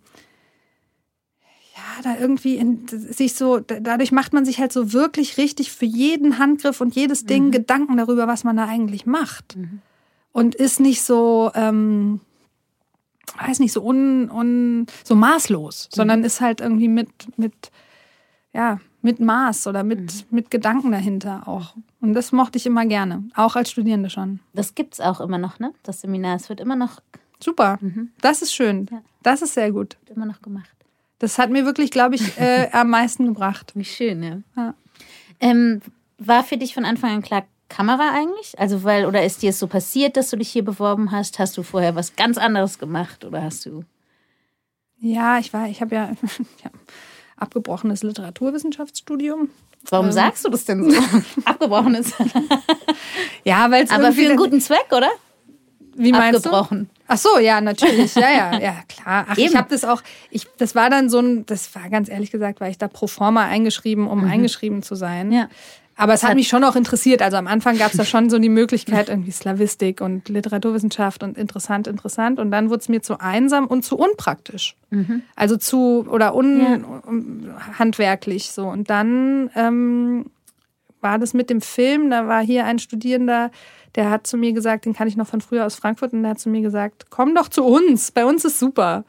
da 2.02 2.16
irgendwie 2.18 2.56
in, 2.56 2.86
sich 2.88 3.34
so, 3.34 3.58
dadurch 3.58 4.12
macht 4.12 4.32
man 4.32 4.44
sich 4.44 4.58
halt 4.58 4.72
so 4.72 4.92
wirklich 4.92 5.38
richtig 5.38 5.72
für 5.72 5.86
jeden 5.86 6.38
Handgriff 6.38 6.80
und 6.80 6.94
jedes 6.94 7.24
Ding 7.24 7.46
mhm. 7.46 7.50
Gedanken 7.52 7.96
darüber, 7.96 8.26
was 8.26 8.44
man 8.44 8.56
da 8.56 8.66
eigentlich 8.66 9.06
macht. 9.06 9.56
Mhm. 9.56 9.80
Und 10.32 10.54
ist 10.54 10.80
nicht 10.80 11.02
so, 11.02 11.50
ähm, 11.54 12.20
weiß 13.38 13.60
nicht, 13.60 13.72
so 13.72 13.82
un, 13.82 14.30
un 14.30 14.86
so 15.04 15.14
maßlos, 15.14 15.88
mhm. 15.90 15.96
sondern 15.96 16.24
ist 16.24 16.40
halt 16.40 16.60
irgendwie 16.60 16.88
mit, 16.88 17.08
mit, 17.36 17.70
ja, 18.52 18.80
mit 19.02 19.20
Maß 19.20 19.66
oder 19.66 19.82
mit, 19.82 20.00
mhm. 20.00 20.36
mit 20.36 20.50
Gedanken 20.50 20.92
dahinter 20.92 21.48
auch. 21.48 21.74
Und 22.00 22.14
das 22.14 22.32
mochte 22.32 22.58
ich 22.58 22.66
immer 22.66 22.86
gerne, 22.86 23.24
auch 23.34 23.56
als 23.56 23.70
Studierende 23.70 24.10
schon. 24.10 24.40
Das 24.52 24.74
gibt 24.74 24.94
es 24.94 25.00
auch 25.00 25.20
immer 25.20 25.38
noch, 25.38 25.58
ne? 25.58 25.72
Das 25.82 26.00
Seminar. 26.00 26.36
Es 26.36 26.48
wird 26.48 26.60
immer 26.60 26.76
noch. 26.76 27.00
Super. 27.42 27.78
Mhm. 27.80 28.10
Das 28.20 28.42
ist 28.42 28.54
schön. 28.54 28.86
Ja. 28.90 29.02
Das 29.22 29.42
ist 29.42 29.54
sehr 29.54 29.72
gut. 29.72 29.96
Wird 30.06 30.16
immer 30.16 30.26
noch 30.26 30.40
gemacht. 30.42 30.70
Das 31.22 31.38
hat 31.38 31.50
mir 31.50 31.64
wirklich, 31.64 31.92
glaube 31.92 32.16
ich, 32.16 32.36
äh, 32.36 32.68
am 32.72 32.90
meisten 32.90 33.26
gebracht. 33.26 33.70
Wie 33.76 33.84
schön, 33.84 34.24
ja. 34.24 34.38
ja. 34.56 34.74
Ähm, 35.38 35.80
war 36.18 36.42
für 36.42 36.56
dich 36.56 36.74
von 36.74 36.84
Anfang 36.84 37.12
an 37.12 37.22
klar, 37.22 37.44
Kamera 37.68 38.10
eigentlich? 38.12 38.58
Also, 38.58 38.82
weil, 38.82 39.06
oder 39.06 39.24
ist 39.24 39.40
dir 39.40 39.50
es 39.50 39.60
so 39.60 39.68
passiert, 39.68 40.16
dass 40.16 40.30
du 40.30 40.36
dich 40.36 40.50
hier 40.50 40.64
beworben 40.64 41.12
hast? 41.12 41.38
Hast 41.38 41.56
du 41.56 41.62
vorher 41.62 41.94
was 41.94 42.16
ganz 42.16 42.38
anderes 42.38 42.80
gemacht 42.80 43.24
oder 43.24 43.40
hast 43.40 43.64
du. 43.66 43.84
Ja, 44.98 45.38
ich 45.38 45.52
war, 45.52 45.68
ich 45.68 45.80
habe 45.80 45.94
ja, 45.94 46.10
ja 46.64 46.70
abgebrochenes 47.36 48.02
Literaturwissenschaftsstudium. 48.02 49.48
Warum 49.90 50.06
ähm. 50.06 50.12
sagst 50.12 50.44
du 50.44 50.48
das 50.48 50.64
denn 50.64 50.90
so? 50.90 51.00
Abgebrochenes. 51.44 52.14
Ja, 53.44 53.70
weil 53.70 53.88
Aber 53.90 54.10
für 54.10 54.26
einen 54.26 54.36
guten 54.36 54.60
Zweck, 54.60 54.88
oder? 54.90 55.10
Wie 55.94 56.10
meinst 56.10 56.44
Abgebrochen. 56.44 56.90
du? 56.92 57.01
Ach 57.12 57.18
so, 57.18 57.38
ja, 57.38 57.60
natürlich. 57.60 58.14
Ja, 58.14 58.30
ja, 58.30 58.58
ja, 58.58 58.74
klar. 58.88 59.26
Ach, 59.28 59.36
ich 59.36 59.44
Eben. 59.44 59.54
habe 59.56 59.68
das 59.68 59.84
auch, 59.84 60.02
ich, 60.30 60.46
das 60.56 60.74
war 60.74 60.88
dann 60.88 61.10
so 61.10 61.18
ein, 61.18 61.44
das 61.44 61.74
war 61.74 61.90
ganz 61.90 62.08
ehrlich 62.08 62.30
gesagt, 62.30 62.62
war 62.62 62.70
ich 62.70 62.78
da 62.78 62.88
pro 62.88 63.06
forma 63.06 63.44
eingeschrieben, 63.44 64.06
um 64.06 64.24
eingeschrieben 64.24 64.82
zu 64.82 64.94
sein. 64.94 65.30
Ja. 65.30 65.50
Aber 65.94 66.14
es 66.14 66.22
hat 66.22 66.36
mich 66.36 66.48
schon 66.48 66.64
auch 66.64 66.74
interessiert. 66.74 67.20
Also 67.20 67.36
am 67.36 67.46
Anfang 67.46 67.76
gab 67.76 67.90
es 67.90 67.98
da 67.98 68.06
schon 68.06 68.30
so 68.30 68.38
die 68.38 68.48
Möglichkeit, 68.48 69.10
irgendwie 69.10 69.30
Slavistik 69.30 70.00
und 70.00 70.30
Literaturwissenschaft 70.30 71.22
und 71.22 71.36
interessant, 71.36 71.86
interessant. 71.86 72.40
Und 72.40 72.50
dann 72.50 72.70
wurde 72.70 72.80
es 72.80 72.88
mir 72.88 73.02
zu 73.02 73.20
einsam 73.20 73.66
und 73.66 73.84
zu 73.84 73.98
unpraktisch. 73.98 74.74
Also 75.36 75.58
zu, 75.58 76.06
oder 76.08 76.34
un, 76.34 76.84
un, 77.06 77.54
handwerklich 77.78 78.52
so. 78.52 78.66
Und 78.68 78.88
dann 78.88 79.50
ähm, 79.54 80.26
war 81.02 81.18
das 81.18 81.34
mit 81.34 81.50
dem 81.50 81.60
Film, 81.60 82.10
da 82.10 82.26
war 82.26 82.42
hier 82.42 82.64
ein 82.64 82.78
Studierender, 82.78 83.50
der 83.94 84.08
hat 84.08 84.26
zu 84.26 84.36
mir 84.36 84.52
gesagt, 84.52 84.86
den 84.86 84.94
kann 84.94 85.08
ich 85.08 85.16
noch 85.16 85.26
von 85.26 85.40
früher 85.40 85.66
aus 85.66 85.74
Frankfurt, 85.74 86.12
und 86.12 86.22
der 86.22 86.32
hat 86.32 86.40
zu 86.40 86.48
mir 86.48 86.62
gesagt, 86.62 87.06
komm 87.10 87.34
doch 87.34 87.48
zu 87.48 87.64
uns, 87.64 88.10
bei 88.10 88.24
uns 88.24 88.44
ist 88.44 88.58
super. 88.58 89.04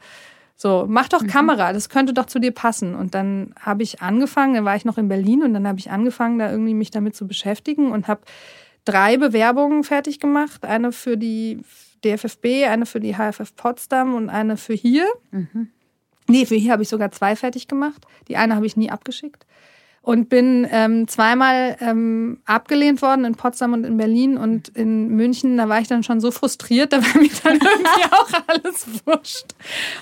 So, 0.56 0.86
mach 0.88 1.08
doch 1.08 1.26
Kamera, 1.26 1.72
das 1.72 1.88
könnte 1.88 2.12
doch 2.12 2.26
zu 2.26 2.38
dir 2.38 2.52
passen. 2.52 2.94
Und 2.94 3.14
dann 3.14 3.54
habe 3.60 3.82
ich 3.82 4.02
angefangen, 4.02 4.54
dann 4.54 4.64
war 4.64 4.76
ich 4.76 4.84
noch 4.84 4.98
in 4.98 5.08
Berlin 5.08 5.42
und 5.42 5.52
dann 5.52 5.66
habe 5.66 5.78
ich 5.78 5.90
angefangen, 5.90 6.38
da 6.38 6.50
irgendwie 6.50 6.74
mich 6.74 6.90
damit 6.90 7.16
zu 7.16 7.26
beschäftigen 7.26 7.90
und 7.90 8.06
habe 8.06 8.20
drei 8.84 9.16
Bewerbungen 9.16 9.82
fertig 9.82 10.20
gemacht. 10.20 10.64
Eine 10.64 10.92
für 10.92 11.16
die 11.16 11.60
DFFB, 12.04 12.66
eine 12.68 12.86
für 12.86 13.00
die 13.00 13.14
HFF 13.14 13.56
Potsdam 13.56 14.14
und 14.14 14.28
eine 14.28 14.56
für 14.56 14.74
hier. 14.74 15.06
Nee, 16.28 16.46
für 16.46 16.54
hier 16.54 16.72
habe 16.72 16.82
ich 16.82 16.88
sogar 16.88 17.10
zwei 17.10 17.34
fertig 17.34 17.66
gemacht. 17.66 18.06
Die 18.28 18.36
eine 18.36 18.54
habe 18.54 18.66
ich 18.66 18.76
nie 18.76 18.90
abgeschickt. 18.90 19.46
Und 20.06 20.28
bin 20.28 20.68
ähm, 20.70 21.08
zweimal 21.08 21.76
ähm, 21.80 22.36
abgelehnt 22.44 23.00
worden 23.00 23.24
in 23.24 23.36
Potsdam 23.36 23.72
und 23.72 23.84
in 23.84 23.96
Berlin 23.96 24.36
und 24.36 24.68
in 24.68 25.08
München. 25.08 25.56
Da 25.56 25.70
war 25.70 25.80
ich 25.80 25.88
dann 25.88 26.02
schon 26.02 26.20
so 26.20 26.30
frustriert, 26.30 26.92
da 26.92 26.98
war 26.98 27.20
mir 27.22 27.30
dann 27.42 27.54
irgendwie 27.54 28.04
auch 28.10 28.28
alles 28.46 28.86
wurscht. 29.06 29.46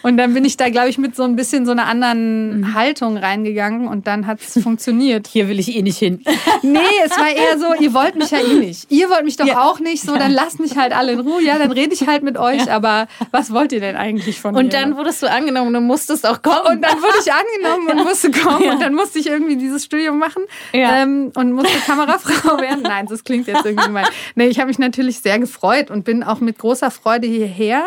Und 0.02 0.16
dann 0.16 0.34
bin 0.34 0.44
ich 0.44 0.56
da, 0.56 0.70
glaube 0.70 0.88
ich, 0.88 0.98
mit 0.98 1.14
so 1.14 1.22
ein 1.22 1.36
bisschen 1.36 1.66
so 1.66 1.70
einer 1.70 1.86
anderen 1.86 2.74
Haltung 2.74 3.16
reingegangen 3.16 3.86
und 3.86 4.08
dann 4.08 4.26
hat 4.26 4.40
es 4.40 4.60
funktioniert. 4.60 5.28
Hier 5.28 5.48
will 5.48 5.60
ich 5.60 5.74
eh 5.76 5.82
nicht 5.82 5.98
hin. 5.98 6.22
Nee, 6.64 6.78
es 7.04 7.10
war 7.18 7.28
eher 7.28 7.58
so, 7.58 7.74
ihr 7.82 7.92
wollt 7.92 8.14
mich 8.16 8.30
ja 8.30 8.38
eh 8.38 8.54
nicht. 8.54 8.90
Ihr 8.90 9.08
wollt 9.10 9.24
mich 9.24 9.36
doch 9.36 9.46
Ja. 9.46 9.62
auch 9.64 9.78
nicht, 9.80 10.02
so, 10.02 10.16
dann 10.16 10.30
lasst 10.30 10.60
mich 10.60 10.76
halt 10.76 10.92
alle 10.96 11.12
in 11.12 11.20
Ruhe. 11.20 11.42
Ja, 11.42 11.58
dann 11.58 11.72
rede 11.72 11.92
ich 11.92 12.06
halt 12.06 12.22
mit 12.22 12.38
euch, 12.38 12.70
aber 12.70 13.08
was 13.32 13.52
wollt 13.52 13.72
ihr 13.72 13.80
denn 13.80 13.96
eigentlich 13.96 14.40
von 14.40 14.52
mir? 14.54 14.60
Und 14.60 14.72
dann 14.72 14.96
wurdest 14.96 15.22
du 15.22 15.30
angenommen 15.30 15.74
und 15.74 15.84
musstest 15.86 16.26
auch 16.26 16.40
kommen. 16.42 16.66
Und 16.76 16.82
dann 16.82 17.00
wurde 17.02 17.14
ich 17.24 17.32
angenommen 17.32 17.88
und 17.98 18.04
musste 18.06 18.30
kommen 18.30 18.70
und 18.70 18.80
dann 18.80 18.94
musste 18.94 19.18
ich 19.18 19.26
irgendwie 19.26 19.56
dieses 19.56 19.82
Studium 19.92 20.18
machen 20.18 20.42
Ja. 20.72 21.02
ähm, 21.02 21.30
und 21.36 21.52
musste 21.52 21.78
Kamerafrau 21.86 22.58
werden. 22.60 22.82
Nein, 22.82 23.06
das 23.06 23.24
klingt 23.24 23.46
jetzt 23.46 23.64
irgendwie 23.66 23.86
gemein. 23.86 24.06
Nee, 24.34 24.46
ich 24.46 24.58
habe 24.58 24.68
mich 24.68 24.78
natürlich 24.78 25.20
sehr 25.20 25.38
gefreut 25.38 25.90
und 25.90 26.04
bin 26.04 26.22
auch 26.22 26.40
mit 26.40 26.58
großer 26.58 26.90
Freude 26.90 27.26
hierher. 27.26 27.84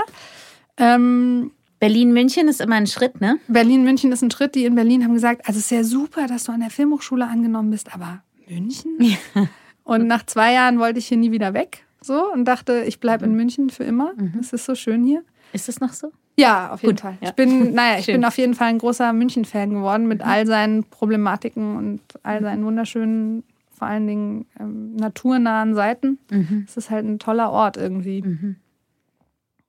Ähm, 0.77 1.51
Berlin-München 1.79 2.47
ist 2.47 2.61
immer 2.61 2.75
ein 2.75 2.87
Schritt, 2.87 3.19
ne? 3.21 3.37
Berlin-München 3.47 4.11
ist 4.11 4.21
ein 4.21 4.31
Schritt. 4.31 4.55
Die 4.55 4.65
in 4.65 4.75
Berlin 4.75 5.03
haben 5.03 5.13
gesagt, 5.13 5.47
also 5.47 5.57
es 5.59 5.65
ist 5.65 5.71
ja 5.71 5.83
super, 5.83 6.27
dass 6.27 6.45
du 6.45 6.51
an 6.51 6.59
der 6.61 6.69
Filmhochschule 6.69 7.25
angenommen 7.27 7.71
bist, 7.71 7.93
aber 7.93 8.21
München? 8.47 9.17
Und 9.83 10.07
nach 10.07 10.25
zwei 10.25 10.53
Jahren 10.53 10.79
wollte 10.79 10.99
ich 10.99 11.07
hier 11.07 11.17
nie 11.17 11.31
wieder 11.31 11.53
weg. 11.53 11.83
So 12.01 12.31
und 12.31 12.45
dachte, 12.45 12.83
ich 12.87 12.99
bleibe 12.99 13.25
in 13.25 13.35
München 13.35 13.69
für 13.71 13.83
immer. 13.83 14.13
Es 14.39 14.53
ist 14.53 14.65
so 14.65 14.75
schön 14.75 15.03
hier. 15.03 15.23
Ist 15.55 15.69
es 15.69 15.79
noch 15.79 15.93
so? 15.93 16.11
Ja, 16.37 16.71
auf 16.71 16.81
jeden 16.81 16.95
Gut, 16.95 17.01
Fall. 17.01 17.17
ja. 17.21 17.29
Ich 17.29 17.35
bin, 17.35 17.73
naja, 17.73 17.97
ich 17.97 18.05
Schön. 18.05 18.15
bin 18.15 18.25
auf 18.25 18.37
jeden 18.37 18.53
Fall 18.53 18.67
ein 18.67 18.77
großer 18.77 19.13
München-Fan 19.13 19.69
geworden 19.71 20.07
mit 20.07 20.21
all 20.21 20.45
seinen 20.45 20.83
Problematiken 20.83 21.77
und 21.77 22.01
all 22.23 22.41
seinen 22.41 22.65
wunderschönen, 22.65 23.43
vor 23.71 23.87
allen 23.87 24.05
Dingen 24.05 24.45
ähm, 24.59 24.95
naturnahen 24.95 25.73
Seiten. 25.73 26.19
Es 26.67 26.77
ist 26.77 26.89
halt 26.89 27.05
ein 27.05 27.19
toller 27.19 27.51
Ort 27.51 27.77
irgendwie. 27.77 28.21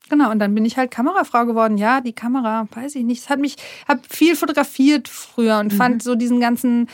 Genau, 0.09 0.31
und 0.31 0.39
dann 0.39 0.55
bin 0.55 0.65
ich 0.65 0.77
halt 0.77 0.91
Kamerafrau 0.91 1.47
geworden. 1.47 1.79
Ja, 1.79 2.01
die 2.01 2.13
Kamera, 2.13 2.69
weiß 2.73 2.95
ich 2.95 3.05
nicht. 3.05 3.23
Es 3.23 3.31
hat 3.31 3.41
mich, 3.41 3.57
habe 3.89 4.01
viel 4.09 4.37
fotografiert 4.37 5.09
früher 5.09 5.59
und 5.59 5.73
fand 5.73 6.03
so 6.03 6.15
diesen 6.15 6.39
ganzen, 6.41 6.89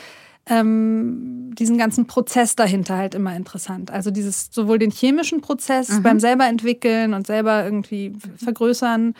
ähm, 0.45 1.51
diesen 1.55 1.77
ganzen 1.77 2.05
Prozess 2.05 2.55
dahinter 2.55 2.97
halt 2.97 3.15
immer 3.15 3.35
interessant. 3.35 3.91
Also 3.91 4.11
dieses 4.11 4.49
sowohl 4.51 4.79
den 4.79 4.91
chemischen 4.91 5.41
Prozess 5.41 6.01
beim 6.01 6.19
selber 6.19 6.45
entwickeln 6.47 7.13
und 7.13 7.27
selber 7.27 7.63
irgendwie 7.63 8.13
vergrößern, 8.37 9.13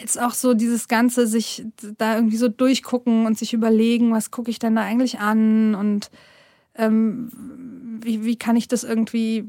als 0.00 0.16
auch 0.16 0.32
so 0.32 0.54
dieses 0.54 0.88
ganze 0.88 1.26
sich 1.26 1.64
da 1.98 2.16
irgendwie 2.16 2.36
so 2.36 2.48
durchgucken 2.48 3.26
und 3.26 3.38
sich 3.38 3.52
überlegen, 3.52 4.12
was 4.12 4.30
gucke 4.30 4.50
ich 4.50 4.58
denn 4.58 4.76
da 4.76 4.82
eigentlich 4.82 5.18
an 5.18 5.74
und 5.74 6.10
ähm, 6.76 7.30
wie, 8.02 8.24
wie 8.24 8.36
kann 8.36 8.56
ich 8.56 8.68
das 8.68 8.84
irgendwie, 8.84 9.46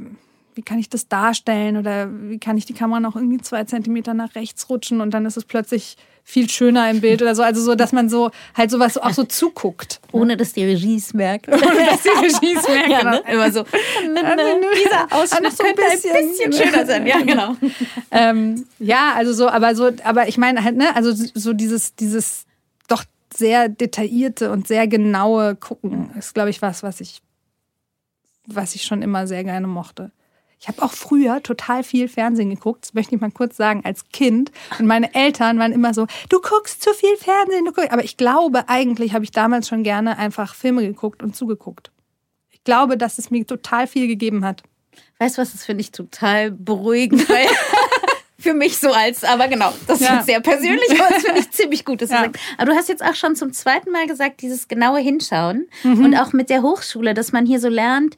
wie 0.53 0.61
kann 0.61 0.79
ich 0.79 0.89
das 0.89 1.07
darstellen 1.07 1.77
oder 1.77 2.09
wie 2.29 2.39
kann 2.39 2.57
ich 2.57 2.65
die 2.65 2.73
Kamera 2.73 2.99
noch 2.99 3.15
irgendwie 3.15 3.39
zwei 3.39 3.63
Zentimeter 3.63 4.13
nach 4.13 4.35
rechts 4.35 4.69
rutschen 4.69 5.01
und 5.01 5.13
dann 5.13 5.25
ist 5.25 5.37
es 5.37 5.45
plötzlich 5.45 5.97
viel 6.27 6.49
schöner 6.49 6.89
im 6.89 7.01
Bild 7.01 7.21
oder 7.21 7.35
so. 7.35 7.43
Also 7.43 7.61
so, 7.61 7.75
dass 7.75 7.91
man 7.91 8.09
so 8.09 8.31
halt 8.55 8.71
sowas 8.71 8.97
auch 8.97 9.13
so 9.13 9.23
zuguckt. 9.25 10.01
Ohne 10.11 10.35
dass 10.35 10.53
die 10.53 10.65
Regie 10.65 10.95
es 10.95 11.13
merkt. 11.13 11.47
Ohne 11.49 11.61
dass 11.61 12.01
die 12.01 12.09
Regie 12.09 12.57
es 12.57 12.67
merkt. 12.67 12.89
ja, 12.89 12.99
genau. 12.99 13.11
ne? 13.11 13.23
Immer 13.31 13.51
so. 13.51 13.63
Dieser 13.63 15.01
Ah, 15.11 15.21
Ausschnitt 15.21 15.55
so 15.55 15.63
ein 15.63 15.75
könnte 15.75 15.83
ein 15.83 16.01
bisschen, 16.01 16.49
bisschen. 16.49 16.53
schöner 16.53 16.85
sein. 16.85 17.05
Ja, 17.05 17.19
genau. 17.21 17.55
ähm, 18.11 18.65
ja, 18.79 19.13
also 19.15 19.33
so, 19.33 19.47
aber 19.47 19.75
so, 19.75 19.91
aber 20.03 20.27
ich 20.27 20.37
meine 20.39 20.63
halt, 20.63 20.75
ne, 20.75 20.95
also 20.95 21.11
so 21.13 21.53
dieses, 21.53 21.95
dieses 21.95 22.45
doch 22.87 23.03
sehr 23.31 23.69
detaillierte 23.69 24.51
und 24.51 24.67
sehr 24.67 24.87
genaue 24.87 25.55
Gucken 25.55 26.09
ist, 26.17 26.33
glaube 26.33 26.49
ich, 26.49 26.61
was, 26.63 26.81
was 26.81 27.01
ich, 27.01 27.21
was 28.47 28.73
ich 28.73 28.81
schon 28.83 29.03
immer 29.03 29.27
sehr 29.27 29.43
gerne 29.43 29.67
mochte. 29.67 30.11
Ich 30.65 30.69
habe 30.69 30.81
auch 30.81 30.93
früher 30.93 31.43
total 31.43 31.83
viel 31.83 32.07
Fernsehen 32.07 32.49
geguckt, 32.49 32.85
das 32.85 32.93
möchte 32.95 33.13
ich 33.13 33.21
mal 33.21 33.29
kurz 33.29 33.55
sagen, 33.55 33.81
als 33.85 34.09
Kind. 34.11 34.51
Und 34.79 34.87
meine 34.87 35.13
Eltern 35.13 35.59
waren 35.59 35.71
immer 35.71 35.93
so, 35.93 36.07
du 36.29 36.41
guckst 36.41 36.81
zu 36.81 36.91
viel 36.95 37.15
Fernsehen, 37.17 37.65
du 37.65 37.71
guckst. 37.71 37.91
Aber 37.91 38.03
ich 38.03 38.17
glaube, 38.17 38.67
eigentlich 38.67 39.13
habe 39.13 39.23
ich 39.23 39.29
damals 39.29 39.67
schon 39.67 39.83
gerne 39.83 40.17
einfach 40.17 40.55
Filme 40.55 40.81
geguckt 40.81 41.21
und 41.21 41.35
zugeguckt. 41.35 41.91
Ich 42.49 42.63
glaube, 42.63 42.97
dass 42.97 43.19
es 43.19 43.29
mir 43.29 43.45
total 43.45 43.85
viel 43.85 44.07
gegeben 44.07 44.43
hat. 44.43 44.63
Weißt 45.19 45.37
du 45.37 45.43
was, 45.43 45.51
das 45.51 45.63
finde 45.65 45.81
ich 45.81 45.91
total 45.91 46.49
beruhigend, 46.49 47.29
weil 47.29 47.45
für 48.39 48.55
mich 48.55 48.77
so 48.79 48.91
als, 48.91 49.23
aber 49.23 49.47
genau, 49.47 49.71
das 49.85 50.01
ist 50.01 50.07
Ja. 50.07 50.15
jetzt 50.15 50.25
sehr 50.25 50.39
persönlich, 50.39 50.89
aber 50.99 51.09
das 51.13 51.23
finde 51.25 51.41
ich 51.41 51.51
ziemlich 51.51 51.85
gut, 51.85 52.01
dass 52.01 52.09
Ja. 52.09 52.21
du 52.21 52.23
sagst. 52.33 52.41
Aber 52.57 52.71
du 52.71 52.75
hast 52.75 52.89
jetzt 52.89 53.03
auch 53.05 53.13
schon 53.13 53.35
zum 53.35 53.53
zweiten 53.53 53.91
Mal 53.91 54.07
gesagt, 54.07 54.41
dieses 54.41 54.67
genaue 54.67 54.97
Hinschauen 54.99 55.67
Mhm. 55.83 56.05
und 56.05 56.15
auch 56.15 56.33
mit 56.33 56.49
der 56.49 56.63
Hochschule, 56.63 57.13
dass 57.13 57.31
man 57.31 57.45
hier 57.45 57.59
so 57.59 57.69
lernt, 57.69 58.17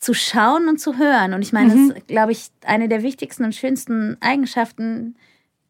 zu 0.00 0.14
schauen 0.14 0.68
und 0.68 0.78
zu 0.80 0.96
hören. 0.98 1.34
Und 1.34 1.42
ich 1.42 1.52
meine, 1.52 1.74
Mhm. 1.74 1.88
das 1.90 1.98
ist, 1.98 2.08
glaube 2.08 2.32
ich, 2.32 2.48
eine 2.64 2.88
der 2.88 3.02
wichtigsten 3.02 3.44
und 3.44 3.54
schönsten 3.54 4.16
Eigenschaften 4.20 5.14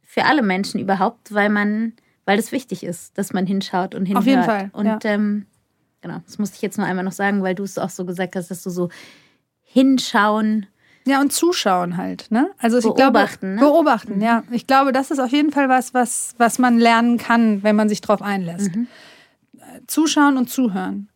für 0.04 0.24
alle 0.24 0.42
Menschen 0.42 0.80
überhaupt, 0.80 1.34
weil 1.34 1.50
man, 1.50 1.92
weil 2.26 2.36
das 2.36 2.52
wichtig 2.52 2.84
ist, 2.84 3.18
dass 3.18 3.32
man 3.32 3.44
hinschaut 3.46 3.94
und 3.94 4.06
hinhört. 4.06 4.22
Auf 4.22 4.26
jeden 4.26 4.44
Fall, 4.44 4.70
Und 4.72 4.86
ja. 4.86 4.98
ähm, 5.04 5.46
genau, 6.00 6.18
das 6.24 6.38
musste 6.38 6.56
ich 6.56 6.62
jetzt 6.62 6.78
nur 6.78 6.86
einmal 6.86 7.04
noch 7.04 7.12
sagen, 7.12 7.42
weil 7.42 7.54
du 7.56 7.64
es 7.64 7.76
auch 7.76 7.90
so 7.90 8.04
gesagt 8.04 8.36
hast, 8.36 8.50
dass 8.52 8.62
du 8.62 8.70
so 8.70 8.88
hinschauen. 9.64 10.66
Ja, 11.06 11.20
und 11.20 11.32
zuschauen 11.32 11.96
halt, 11.96 12.30
ne? 12.30 12.50
Also 12.58 12.78
ich 12.78 12.84
Beobachten, 12.84 13.56
glaube, 13.56 13.66
ne? 13.66 13.72
beobachten, 13.72 14.20
ja. 14.20 14.42
Ich 14.50 14.66
glaube, 14.66 14.92
das 14.92 15.10
ist 15.10 15.18
auf 15.18 15.30
jeden 15.30 15.50
Fall 15.50 15.68
was, 15.68 15.94
was, 15.94 16.34
was 16.38 16.58
man 16.58 16.78
lernen 16.78 17.18
kann, 17.18 17.62
wenn 17.62 17.74
man 17.74 17.88
sich 17.88 18.00
drauf 18.00 18.20
einlässt. 18.22 18.74
Mhm. 18.76 18.86
Zuschauen 19.86 20.36
und 20.36 20.48
zuhören. 20.50 21.08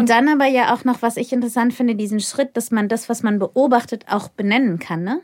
Und, 0.00 0.10
dann 0.10 0.28
aber 0.28 0.46
ja 0.46 0.74
auch 0.74 0.84
noch, 0.84 1.02
was 1.02 1.16
ich 1.16 1.32
interessant 1.32 1.72
finde, 1.74 1.94
diesen 1.94 2.20
Schritt, 2.20 2.56
dass 2.56 2.70
man 2.70 2.88
das, 2.88 3.08
was 3.08 3.22
man 3.22 3.38
beobachtet, 3.38 4.04
auch 4.08 4.28
benennen 4.28 4.78
kann, 4.78 5.04
ne? 5.04 5.20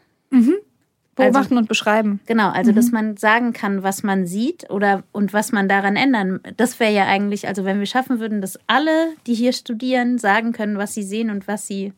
Beobachten 1.17 1.59
und 1.59 1.69
beschreiben. 1.69 2.21
Genau, 2.27 2.51
also 2.51 2.71
Mhm. 2.71 2.77
dass 2.77 2.93
man 2.93 3.17
sagen 3.17 3.53
kann, 3.53 3.83
was 3.83 4.03
man 4.03 4.27
sieht 4.27 4.71
oder 4.71 5.03
und 5.13 5.33
was 5.33 5.53
man 5.53 5.69
daran 5.69 5.97
ändern. 5.97 6.41
Das 6.57 6.81
wäre 6.81 6.93
ja 6.93 7.07
eigentlich, 7.07 7.47
also 7.47 7.65
wenn 7.65 7.79
wir 7.79 7.87
schaffen 7.87 8.21
würden, 8.21 8.41
dass 8.41 8.59
alle, 8.69 9.09
die 9.27 9.35
hier 9.35 9.53
studieren, 9.53 10.19
sagen 10.19 10.53
können, 10.53 10.79
was 10.79 10.95
sie 10.95 11.03
sehen 11.03 11.29
und 11.31 11.47
was 11.47 11.67
sie, 11.67 11.93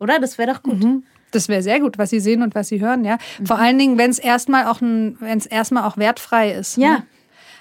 oder? 0.00 0.18
Das 0.18 0.38
wäre 0.38 0.52
doch 0.52 0.62
gut. 0.62 0.82
Mhm. 0.82 1.04
Das 1.32 1.48
wäre 1.48 1.62
sehr 1.62 1.80
gut, 1.80 1.98
was 1.98 2.10
sie 2.10 2.18
sehen 2.20 2.42
und 2.42 2.54
was 2.54 2.68
sie 2.68 2.80
hören, 2.80 3.04
ja. 3.04 3.18
Mhm. 3.38 3.46
Vor 3.46 3.58
allen 3.58 3.78
Dingen, 3.78 3.98
wenn 3.98 4.10
es 4.10 4.18
erstmal 4.18 4.66
auch 4.66 4.80
ein, 4.80 5.16
wenn 5.20 5.38
es 5.38 5.46
erstmal 5.46 5.84
auch 5.84 5.96
wertfrei 5.96 6.50
ist. 6.52 6.76
Ja. 6.76 6.88
Mhm. 6.88 6.94
Ne? 6.94 7.02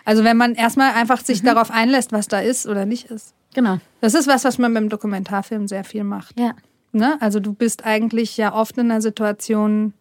Also 0.06 0.24
wenn 0.24 0.38
man 0.38 0.54
erstmal 0.56 0.94
einfach 0.94 1.24
sich 1.24 1.42
darauf 1.44 1.72
einlässt, 1.72 2.12
was 2.12 2.28
da 2.28 2.40
ist 2.40 2.68
oder 2.68 2.86
nicht 2.86 3.10
ist. 3.12 3.34
Genau. 3.56 3.80
Das 4.02 4.14
ist 4.14 4.28
was, 4.28 4.44
was 4.44 4.58
man 4.58 4.74
beim 4.74 4.90
Dokumentarfilm 4.90 5.68
sehr 5.68 5.86
viel 5.86 6.04
macht. 6.04 6.38
Ja. 6.38 6.54
Ne? 6.92 7.18
Also 7.22 7.40
du 7.40 7.54
bist 7.54 7.86
eigentlich 7.86 8.36
ja 8.38 8.54
oft 8.54 8.78
in 8.78 8.92
einer 8.92 9.02
Situation, 9.02 9.94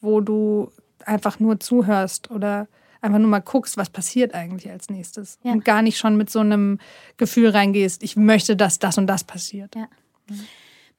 wo 0.00 0.20
du 0.20 0.72
einfach 1.06 1.38
nur 1.38 1.60
zuhörst 1.60 2.30
oder 2.30 2.66
einfach 3.00 3.20
nur 3.20 3.28
mal 3.28 3.40
guckst, 3.40 3.76
was 3.76 3.88
passiert 3.88 4.34
eigentlich 4.34 4.68
als 4.70 4.90
nächstes. 4.90 5.38
Ja. 5.44 5.52
Und 5.52 5.64
gar 5.64 5.80
nicht 5.82 5.96
schon 5.96 6.16
mit 6.16 6.28
so 6.28 6.40
einem 6.40 6.78
Gefühl 7.16 7.50
reingehst, 7.50 8.02
ich 8.02 8.16
möchte, 8.16 8.56
dass 8.56 8.80
das 8.80 8.98
und 8.98 9.06
das 9.06 9.22
passiert. 9.22 9.74
Ja. 9.76 9.86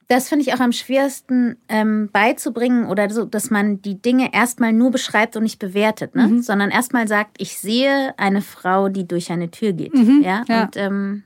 Das 0.08 0.28
finde 0.28 0.44
ich 0.44 0.54
auch 0.54 0.60
am 0.60 0.72
schwersten 0.72 1.56
ähm, 1.68 2.10
beizubringen 2.12 2.86
oder 2.86 3.08
so, 3.10 3.24
dass 3.24 3.50
man 3.50 3.80
die 3.82 4.00
Dinge 4.00 4.32
erstmal 4.34 4.72
nur 4.72 4.90
beschreibt 4.90 5.36
und 5.36 5.42
nicht 5.42 5.58
bewertet, 5.58 6.14
ne? 6.14 6.28
Mhm. 6.28 6.42
sondern 6.42 6.70
erstmal 6.70 7.08
sagt, 7.08 7.36
ich 7.38 7.58
sehe 7.58 8.14
eine 8.18 8.42
Frau, 8.42 8.88
die 8.88 9.06
durch 9.06 9.30
eine 9.30 9.50
Tür 9.50 9.72
geht. 9.72 9.94
ja? 10.22 10.44
ja. 10.48 10.62
Und 10.64 10.76
ähm, 10.76 11.22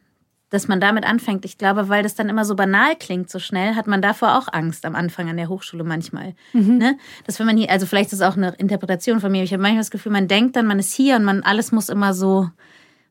dass 0.50 0.68
man 0.68 0.80
damit 0.80 1.04
anfängt. 1.04 1.44
Ich 1.44 1.58
glaube, 1.58 1.88
weil 1.88 2.02
das 2.02 2.14
dann 2.14 2.28
immer 2.28 2.44
so 2.44 2.54
banal 2.54 2.94
klingt, 2.96 3.30
so 3.30 3.38
schnell, 3.38 3.74
hat 3.74 3.86
man 3.86 4.00
davor 4.00 4.38
auch 4.38 4.48
Angst 4.52 4.86
am 4.86 4.94
Anfang 4.94 5.28
an 5.28 5.36
der 5.36 5.48
Hochschule 5.48 5.82
manchmal. 5.82 6.34
Mhm. 6.52 6.78
Ne? 6.78 6.98
Dass 7.26 7.38
wenn 7.38 7.46
man 7.46 7.56
hier, 7.56 7.70
also 7.70 7.86
vielleicht 7.86 8.12
ist 8.12 8.20
es 8.20 8.22
auch 8.22 8.36
eine 8.36 8.54
Interpretation 8.54 9.20
von 9.20 9.32
mir, 9.32 9.42
ich 9.42 9.52
habe 9.52 9.62
manchmal 9.62 9.80
das 9.80 9.90
Gefühl, 9.90 10.12
man 10.12 10.28
denkt 10.28 10.56
dann, 10.56 10.66
man 10.66 10.78
ist 10.78 10.94
hier 10.94 11.16
und 11.16 11.24
man 11.24 11.42
alles 11.42 11.72
muss 11.72 11.88
immer 11.88 12.14
so, 12.14 12.48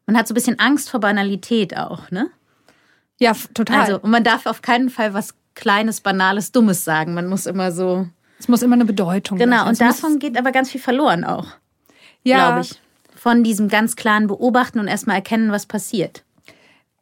man 0.06 0.18
hat 0.18 0.28
so 0.28 0.34
ein 0.34 0.36
bisschen 0.36 0.60
Angst 0.60 0.90
vor 0.90 1.02
Banalität 1.02 1.76
auch, 1.76 2.10
ne? 2.10 2.30
Ja, 3.20 3.34
total. 3.54 3.82
Also, 3.82 4.00
und 4.00 4.12
man 4.12 4.24
darf 4.24 4.46
auf 4.46 4.62
keinen 4.62 4.90
Fall 4.90 5.14
was 5.14 5.36
Kleines, 5.56 6.02
Banales, 6.02 6.52
Dummes 6.52 6.84
sagen. 6.84 7.14
Man 7.14 7.28
muss 7.28 7.46
immer 7.46 7.72
so. 7.72 8.08
Es 8.38 8.48
muss 8.48 8.62
immer 8.62 8.76
eine 8.76 8.86
Bedeutung 8.86 9.38
Genau, 9.38 9.60
sein. 9.60 9.70
und 9.70 9.82
davon 9.82 10.20
geht 10.20 10.38
aber 10.38 10.52
ganz 10.52 10.70
viel 10.70 10.82
verloren 10.82 11.24
auch. 11.24 11.48
Ja. 12.24 12.48
Glaube 12.48 12.62
ich. 12.62 12.82
Von 13.16 13.44
diesem 13.44 13.70
ganz 13.70 13.96
klaren 13.96 14.28
Beobachten 14.28 14.80
und 14.80 14.88
erstmal 14.88 15.16
erkennen, 15.16 15.52
was 15.52 15.66
passiert. 15.66 16.24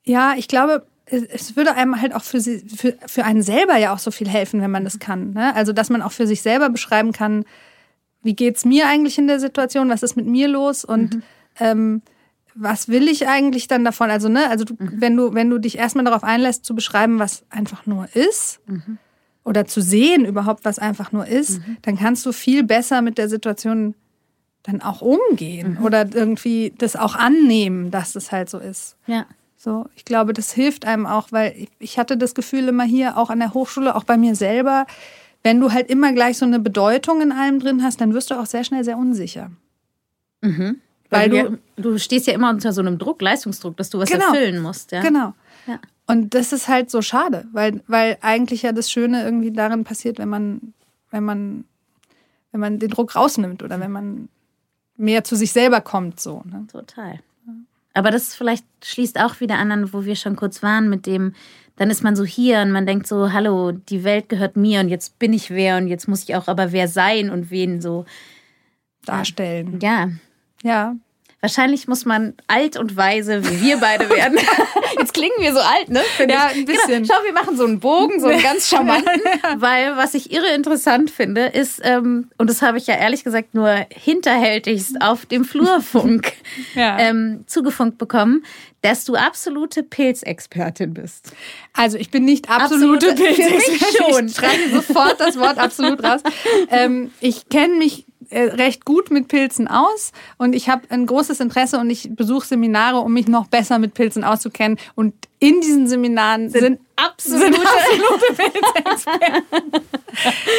Ja, 0.06 0.36
ich 0.38 0.48
glaube, 0.48 0.86
es 1.06 1.56
würde 1.56 1.76
einem 1.76 2.00
halt 2.00 2.14
auch 2.14 2.24
für, 2.24 2.40
sie, 2.40 2.60
für, 2.60 2.96
für 3.06 3.26
einen 3.26 3.42
selber 3.42 3.78
ja 3.78 3.94
auch 3.94 4.00
so 4.00 4.12
viel 4.12 4.30
helfen, 4.30 4.62
wenn 4.62 4.72
man 4.72 4.84
das 4.84 5.00
kann. 5.00 5.34
Ne? 5.34 5.54
Also, 5.56 5.74
dass 5.74 5.90
man 5.90 6.02
auch 6.02 6.12
für 6.12 6.28
sich 6.28 6.42
selber 6.42 6.70
beschreiben 6.70 7.12
kann, 7.12 7.46
wie 8.22 8.36
geht's 8.36 8.64
mir 8.64 8.88
eigentlich 8.88 9.18
in 9.18 9.28
der 9.28 9.40
Situation, 9.40 9.90
was 9.90 10.04
ist 10.04 10.16
mit 10.16 10.26
mir 10.26 10.48
los 10.48 10.86
und 10.86 11.16
mhm. 11.16 11.24
ähm, 11.60 12.02
was 12.56 12.88
will 12.88 13.08
ich 13.08 13.28
eigentlich 13.28 13.68
dann 13.68 13.84
davon? 13.84 14.10
Also, 14.10 14.30
ne, 14.30 14.50
also 14.50 14.66
du, 14.66 14.76
mhm. 14.78 15.02
wenn 15.02 15.18
du, 15.18 15.34
wenn 15.34 15.50
du 15.50 15.58
dich 15.58 15.78
erstmal 15.78 16.06
darauf 16.06 16.24
einlässt, 16.24 16.66
zu 16.66 16.76
beschreiben, 16.76 17.20
was 17.20 17.44
einfach 17.50 17.86
nur 17.86 18.08
ist, 18.14 18.60
mhm. 18.68 18.98
oder 19.44 19.66
zu 19.66 19.82
sehen 19.82 20.26
überhaupt, 20.26 20.66
was 20.66 20.80
einfach 20.80 21.12
nur 21.12 21.28
ist, 21.28 21.60
mhm. 21.60 21.78
dann 21.82 21.98
kannst 21.98 22.26
du 22.26 22.32
viel 22.32 22.64
besser 22.64 23.02
mit 23.02 23.18
der 23.18 23.30
Situation 23.30 23.96
dann 24.64 24.82
auch 24.82 25.02
umgehen 25.02 25.78
mhm. 25.80 25.86
oder 25.86 26.14
irgendwie 26.14 26.74
das 26.78 26.96
auch 26.96 27.16
annehmen, 27.16 27.92
dass 27.92 28.16
es 28.16 28.32
halt 28.32 28.50
so 28.50 28.60
ist. 28.60 28.96
Ja. 29.08 29.26
So, 29.58 29.86
ich 29.96 30.04
glaube, 30.04 30.34
das 30.34 30.52
hilft 30.52 30.86
einem 30.86 31.06
auch, 31.06 31.32
weil 31.32 31.54
ich, 31.58 31.70
ich 31.80 31.98
hatte 31.98 32.18
das 32.18 32.36
Gefühl 32.36 32.68
immer 32.68 32.84
hier, 32.84 33.18
auch 33.18 33.30
an 33.30 33.40
der 33.40 33.54
Hochschule, 33.54 33.96
auch 33.96 34.04
bei 34.04 34.18
mir 34.18 34.36
selber, 34.36 34.86
wenn 35.42 35.60
du 35.60 35.72
halt 35.72 35.90
immer 35.90 36.14
gleich 36.14 36.38
so 36.38 36.46
eine 36.46 36.60
Bedeutung 36.60 37.22
in 37.22 37.32
allem 37.32 37.60
drin 37.60 37.84
hast, 37.84 38.02
dann 38.02 38.14
wirst 38.14 38.32
du 38.32 38.36
auch 38.36 38.46
sehr 38.46 38.64
schnell 38.64 38.84
sehr 38.84 38.98
unsicher. 38.98 39.52
Mhm. 40.42 40.82
Weil, 41.10 41.32
Weil 41.32 41.60
du, 41.76 41.82
du 41.82 41.98
stehst 42.00 42.28
ja 42.28 42.34
immer 42.34 42.50
unter 42.50 42.74
so 42.74 42.82
einem 42.82 42.98
Druck, 42.98 43.22
Leistungsdruck, 43.22 43.78
dass 43.78 43.90
du 43.90 44.00
was 44.00 44.10
genau, 44.10 44.26
erfüllen 44.28 44.62
musst. 44.62 44.92
Ja? 44.92 45.02
Genau. 45.02 45.34
Ja. 45.68 45.80
Und 46.08 46.34
das 46.34 46.52
ist 46.52 46.68
halt 46.68 46.90
so 46.90 47.02
schade, 47.02 47.46
weil, 47.52 47.82
weil 47.88 48.18
eigentlich 48.22 48.64
ja 48.64 48.72
das 48.72 48.92
Schöne 48.92 49.24
irgendwie 49.24 49.52
darin 49.52 49.84
passiert, 49.84 50.18
wenn 50.20 50.30
man, 50.30 50.74
wenn 51.12 51.24
man, 51.24 51.66
wenn 52.52 52.60
man 52.60 52.80
den 52.80 52.90
Druck 52.90 53.16
rausnimmt 53.16 53.64
oder 53.64 53.80
wenn 53.80 53.92
man 53.92 54.30
mehr 54.98 55.24
zu 55.24 55.36
sich 55.36 55.52
selber 55.54 55.82
kommt. 55.82 56.20
So, 56.20 56.44
ne? 56.46 56.66
Total. 56.72 57.20
Aber 57.94 58.12
das 58.12 58.36
vielleicht 58.36 58.66
schließt 58.84 59.20
auch 59.20 59.40
wieder 59.40 59.58
an, 59.58 59.94
wo 59.94 60.04
wir 60.04 60.16
schon 60.16 60.36
kurz 60.36 60.64
waren, 60.64 60.90
mit 60.90 61.06
dem, 61.06 61.34
dann 61.76 61.90
ist 61.90 62.04
man 62.04 62.16
so 62.16 62.24
hier 62.24 62.62
und 62.62 62.72
man 62.72 62.86
denkt 62.86 63.08
so, 63.08 63.32
hallo, 63.32 63.72
die 63.72 64.04
Welt 64.04 64.30
gehört 64.30 64.58
mir 64.58 64.80
und 64.80 64.90
jetzt 64.90 65.20
bin 65.20 65.34
ich 65.34 65.52
wer 65.52 65.78
und 65.78 65.88
jetzt 65.88 66.08
muss 66.08 66.24
ich 66.24 66.36
auch 66.36 66.48
aber 66.48 66.72
wer 66.72 66.88
sein 66.88 67.30
und 67.30 67.52
wen 67.52 67.82
so 67.82 68.06
darstellen. 69.06 69.80
Ja. 69.82 70.10
Ja. 70.64 70.96
Wahrscheinlich 71.44 71.90
muss 71.90 72.06
man 72.06 72.36
alt 72.48 72.78
und 72.78 72.96
weise, 72.96 73.44
wie 73.44 73.62
wir 73.62 73.78
beide 73.78 74.10
werden. 74.10 74.40
Jetzt 74.98 75.14
klingen 75.14 75.36
wir 75.40 75.52
so 75.52 75.60
alt, 75.60 75.90
ne? 75.90 76.00
Find 76.16 76.32
ja, 76.32 76.48
ein 76.48 76.64
bisschen. 76.64 77.04
Genau. 77.04 77.14
Schau, 77.14 77.26
wir 77.26 77.34
machen 77.34 77.58
so 77.58 77.66
einen 77.66 77.82
Bogen, 77.82 78.22
so 78.22 78.28
einen 78.28 78.42
ganz 78.44 78.70
charmanten. 78.70 79.22
weil 79.58 79.98
was 79.98 80.14
ich 80.14 80.32
irre 80.32 80.56
interessant 80.56 81.12
finde, 81.12 81.48
ist, 81.48 81.82
ähm, 81.84 82.30
und 82.38 82.50
das 82.50 82.62
habe 82.62 82.78
ich 82.78 82.88
ja 82.88 82.96
ehrlich 82.96 83.26
gesagt 83.26 83.56
nur 83.56 83.86
hinterhältigst 83.90 85.02
auf 85.02 85.26
dem 85.26 85.44
Flurfunk 85.44 86.32
ja. 86.76 86.98
ähm, 86.98 87.44
zugefunkt 87.46 87.98
bekommen, 87.98 88.46
dass 88.82 89.04
du 89.04 89.16
absolute 89.16 89.84
Pilzexpertin 89.84 90.94
bist. 90.94 91.34
Also 91.74 91.98
ich 91.98 92.10
bin 92.10 92.24
nicht 92.24 92.50
absolute, 92.50 93.10
absolute 93.10 93.34
Pilzexpertin. 93.34 94.14
schon. 94.14 94.26
Ich 94.28 94.34
streiche 94.34 94.70
sofort 94.70 95.20
das 95.20 95.38
Wort 95.38 95.58
absolut 95.58 96.02
raus. 96.02 96.22
Ähm, 96.70 97.12
ich 97.20 97.50
kenne 97.50 97.76
mich 97.76 98.06
recht 98.34 98.86
gut 98.86 99.12
mit 99.12 99.28
Pilzen 99.28 99.68
aus 99.68 100.12
und 100.38 100.54
ich 100.54 100.70
habe 100.70 100.84
ein 100.90 101.06
großes 101.06 101.40
Interesse 101.40 101.80
und 101.80 101.90
ich 101.90 102.10
besuche 102.12 102.48
Seminare, 102.48 103.00
um 103.00 103.14
mich 103.14 103.28
noch 103.28 103.48
besser 103.48 103.80
mit 103.80 103.94
Pilzen 103.94 104.24
auszukennen. 104.24 104.78
Und 104.96 105.14
in 105.40 105.62
diesen 105.62 105.88
Seminaren 105.88 106.50
sind, 106.50 106.62
sind 106.62 106.80
absolute, 106.96 107.54
sind 107.54 107.66
absolute 107.66 108.52
Pilzexperten. 108.52 109.88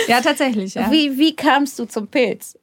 ja, 0.08 0.20
tatsächlich. 0.20 0.74
Ja. 0.74 0.90
Wie, 0.90 1.18
wie 1.18 1.34
kamst 1.34 1.78
du 1.78 1.86
zum 1.86 2.06
Pilz? 2.08 2.56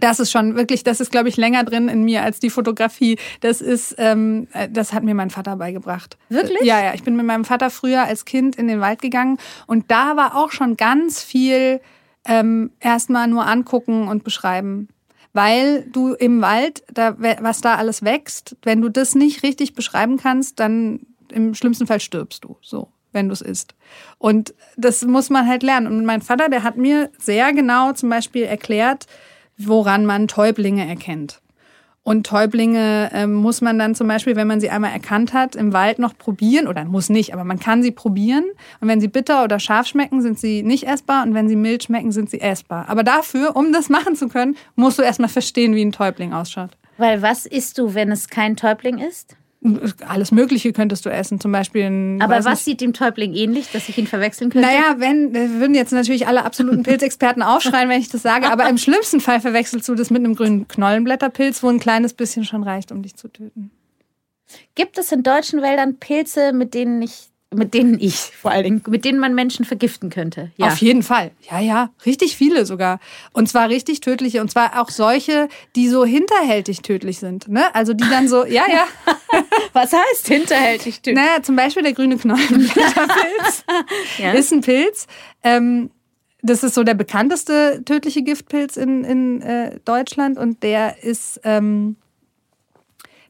Das 0.00 0.18
ist 0.18 0.32
schon 0.32 0.56
wirklich, 0.56 0.82
das 0.82 1.00
ist, 1.00 1.10
glaube 1.10 1.28
ich, 1.28 1.36
länger 1.36 1.64
drin 1.64 1.88
in 1.88 2.04
mir 2.04 2.22
als 2.22 2.40
die 2.40 2.50
Fotografie. 2.50 3.16
Das 3.40 3.60
ist, 3.60 3.94
ähm, 3.98 4.48
äh, 4.52 4.68
das 4.68 4.92
hat 4.92 5.04
mir 5.04 5.14
mein 5.14 5.30
Vater 5.30 5.56
beigebracht. 5.56 6.16
Wirklich? 6.28 6.62
Ja, 6.62 6.82
ja. 6.82 6.94
Ich 6.94 7.04
bin 7.04 7.16
mit 7.16 7.26
meinem 7.26 7.44
Vater 7.44 7.70
früher 7.70 8.02
als 8.02 8.24
Kind 8.24 8.56
in 8.56 8.66
den 8.66 8.80
Wald 8.80 9.00
gegangen 9.00 9.38
und 9.66 9.90
da 9.90 10.16
war 10.16 10.36
auch 10.36 10.50
schon 10.50 10.76
ganz 10.76 11.22
viel 11.22 11.80
ähm, 12.26 12.70
erstmal 12.80 13.28
nur 13.28 13.46
angucken 13.46 14.08
und 14.08 14.24
beschreiben. 14.24 14.88
Weil 15.32 15.82
du 15.90 16.14
im 16.14 16.40
Wald, 16.40 16.84
da, 16.92 17.16
was 17.18 17.60
da 17.60 17.74
alles 17.74 18.04
wächst, 18.04 18.56
wenn 18.62 18.80
du 18.80 18.88
das 18.88 19.14
nicht 19.14 19.42
richtig 19.42 19.74
beschreiben 19.74 20.16
kannst, 20.16 20.60
dann 20.60 21.00
im 21.32 21.54
schlimmsten 21.54 21.88
Fall 21.88 21.98
stirbst 21.98 22.44
du, 22.44 22.56
so, 22.60 22.88
wenn 23.12 23.28
du 23.28 23.32
es 23.32 23.40
isst. 23.40 23.74
Und 24.18 24.54
das 24.76 25.04
muss 25.04 25.30
man 25.30 25.48
halt 25.48 25.64
lernen. 25.64 25.88
Und 25.88 26.06
mein 26.06 26.22
Vater, 26.22 26.48
der 26.48 26.62
hat 26.62 26.76
mir 26.76 27.10
sehr 27.18 27.52
genau 27.52 27.92
zum 27.92 28.10
Beispiel 28.10 28.44
erklärt, 28.44 29.06
woran 29.58 30.06
man 30.06 30.28
Täublinge 30.28 30.86
erkennt. 30.86 31.40
Und 32.04 32.26
Täublinge 32.26 33.10
äh, 33.14 33.26
muss 33.26 33.62
man 33.62 33.78
dann 33.78 33.94
zum 33.94 34.06
Beispiel, 34.08 34.36
wenn 34.36 34.46
man 34.46 34.60
sie 34.60 34.68
einmal 34.68 34.92
erkannt 34.92 35.32
hat, 35.32 35.56
im 35.56 35.72
Wald 35.72 35.98
noch 35.98 36.16
probieren. 36.16 36.68
Oder 36.68 36.84
muss 36.84 37.08
nicht, 37.08 37.32
aber 37.32 37.44
man 37.44 37.58
kann 37.58 37.82
sie 37.82 37.92
probieren. 37.92 38.44
Und 38.80 38.88
wenn 38.88 39.00
sie 39.00 39.08
bitter 39.08 39.42
oder 39.42 39.58
scharf 39.58 39.86
schmecken, 39.86 40.20
sind 40.20 40.38
sie 40.38 40.62
nicht 40.62 40.86
essbar. 40.86 41.24
Und 41.24 41.32
wenn 41.32 41.48
sie 41.48 41.56
mild 41.56 41.84
schmecken, 41.84 42.12
sind 42.12 42.28
sie 42.28 42.42
essbar. 42.42 42.90
Aber 42.90 43.04
dafür, 43.04 43.56
um 43.56 43.72
das 43.72 43.88
machen 43.88 44.16
zu 44.16 44.28
können, 44.28 44.56
musst 44.76 44.98
du 44.98 45.02
erstmal 45.02 45.30
verstehen, 45.30 45.74
wie 45.74 45.82
ein 45.82 45.92
Täubling 45.92 46.34
ausschaut. 46.34 46.76
Weil 46.98 47.22
was 47.22 47.46
isst 47.46 47.78
du, 47.78 47.94
wenn 47.94 48.12
es 48.12 48.28
kein 48.28 48.54
Täubling 48.54 48.98
ist? 48.98 49.36
Alles 50.06 50.30
Mögliche 50.30 50.72
könntest 50.72 51.06
du 51.06 51.10
essen, 51.10 51.40
zum 51.40 51.50
Beispiel. 51.50 51.84
Ein, 51.84 52.22
Aber 52.22 52.36
was 52.36 52.44
nicht, 52.44 52.64
sieht 52.64 52.80
dem 52.80 52.92
Täubling 52.92 53.34
ähnlich, 53.34 53.70
dass 53.72 53.88
ich 53.88 53.96
ihn 53.96 54.06
verwechseln 54.06 54.50
könnte? 54.50 54.68
Naja, 54.68 54.96
wenn, 54.98 55.34
würden 55.34 55.74
jetzt 55.74 55.92
natürlich 55.92 56.26
alle 56.26 56.44
absoluten 56.44 56.82
Pilzexperten 56.84 57.42
aufschreien, 57.42 57.88
wenn 57.88 58.00
ich 58.00 58.08
das 58.08 58.22
sage. 58.22 58.50
Aber 58.50 58.68
im 58.68 58.78
schlimmsten 58.78 59.20
Fall 59.20 59.40
verwechselst 59.40 59.88
du 59.88 59.94
das 59.94 60.10
mit 60.10 60.24
einem 60.24 60.34
grünen 60.34 60.68
Knollenblätterpilz, 60.68 61.62
wo 61.62 61.68
ein 61.68 61.80
kleines 61.80 62.14
bisschen 62.14 62.44
schon 62.44 62.62
reicht, 62.62 62.92
um 62.92 63.02
dich 63.02 63.16
zu 63.16 63.28
töten. 63.28 63.70
Gibt 64.74 64.98
es 64.98 65.10
in 65.12 65.22
deutschen 65.22 65.62
Wäldern 65.62 65.96
Pilze, 65.96 66.52
mit 66.52 66.74
denen 66.74 67.00
ich 67.02 67.30
mit 67.54 67.74
denen 67.74 67.98
ich 68.00 68.14
vor 68.16 68.50
allen 68.50 68.64
Dingen, 68.64 68.82
mit 68.88 69.04
denen 69.04 69.18
man 69.18 69.34
Menschen 69.34 69.64
vergiften 69.64 70.10
könnte. 70.10 70.50
Ja. 70.56 70.66
Auf 70.66 70.78
jeden 70.78 71.02
Fall. 71.02 71.30
Ja, 71.50 71.60
ja. 71.60 71.90
Richtig 72.04 72.36
viele 72.36 72.66
sogar. 72.66 73.00
Und 73.32 73.48
zwar 73.48 73.68
richtig 73.68 74.00
tödliche. 74.00 74.40
Und 74.40 74.50
zwar 74.50 74.80
auch 74.80 74.90
solche, 74.90 75.48
die 75.76 75.88
so 75.88 76.04
hinterhältig 76.04 76.82
tödlich 76.82 77.18
sind. 77.18 77.48
Ne? 77.48 77.74
Also 77.74 77.94
die 77.94 78.08
dann 78.08 78.28
so, 78.28 78.44
ja, 78.44 78.64
ja. 78.70 78.86
Was 79.72 79.92
heißt 79.92 80.28
hinterhältig 80.28 81.00
tödlich? 81.00 81.16
Naja, 81.16 81.42
zum 81.42 81.56
Beispiel 81.56 81.82
der 81.82 81.92
grüne 81.92 82.16
Knollenblätterpilz 82.16 83.64
ja. 84.18 84.32
ist 84.32 84.52
ein 84.52 84.60
Pilz. 84.60 85.06
Ähm, 85.42 85.90
das 86.44 86.62
ist 86.62 86.74
so 86.74 86.84
der 86.84 86.94
bekannteste 86.94 87.82
tödliche 87.86 88.22
Giftpilz 88.22 88.76
in, 88.76 89.02
in 89.02 89.40
äh, 89.40 89.80
Deutschland 89.86 90.36
und 90.36 90.62
der 90.62 91.02
ist, 91.02 91.40
ähm, 91.42 91.96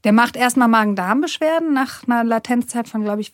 der 0.03 0.13
macht 0.13 0.37
erstmal 0.37 0.67
Magen-Darm-Beschwerden 0.67 1.73
nach 1.73 2.03
einer 2.09 2.25
Latenzzeit 2.25 2.89
von, 2.89 3.05
glaube 3.05 3.21
ich, 3.21 3.33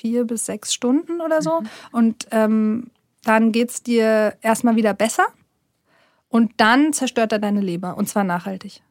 vier 0.00 0.24
bis 0.24 0.46
sechs 0.46 0.72
Stunden 0.72 1.20
oder 1.20 1.42
so. 1.42 1.60
Mhm. 1.60 1.68
Und 1.92 2.26
ähm, 2.30 2.90
dann 3.24 3.52
geht 3.52 3.70
es 3.70 3.82
dir 3.82 4.34
erstmal 4.40 4.76
wieder 4.76 4.94
besser. 4.94 5.26
Und 6.28 6.52
dann 6.58 6.92
zerstört 6.92 7.32
er 7.32 7.38
deine 7.38 7.60
Leber. 7.60 7.96
Und 7.96 8.08
zwar 8.08 8.24
nachhaltig. 8.24 8.82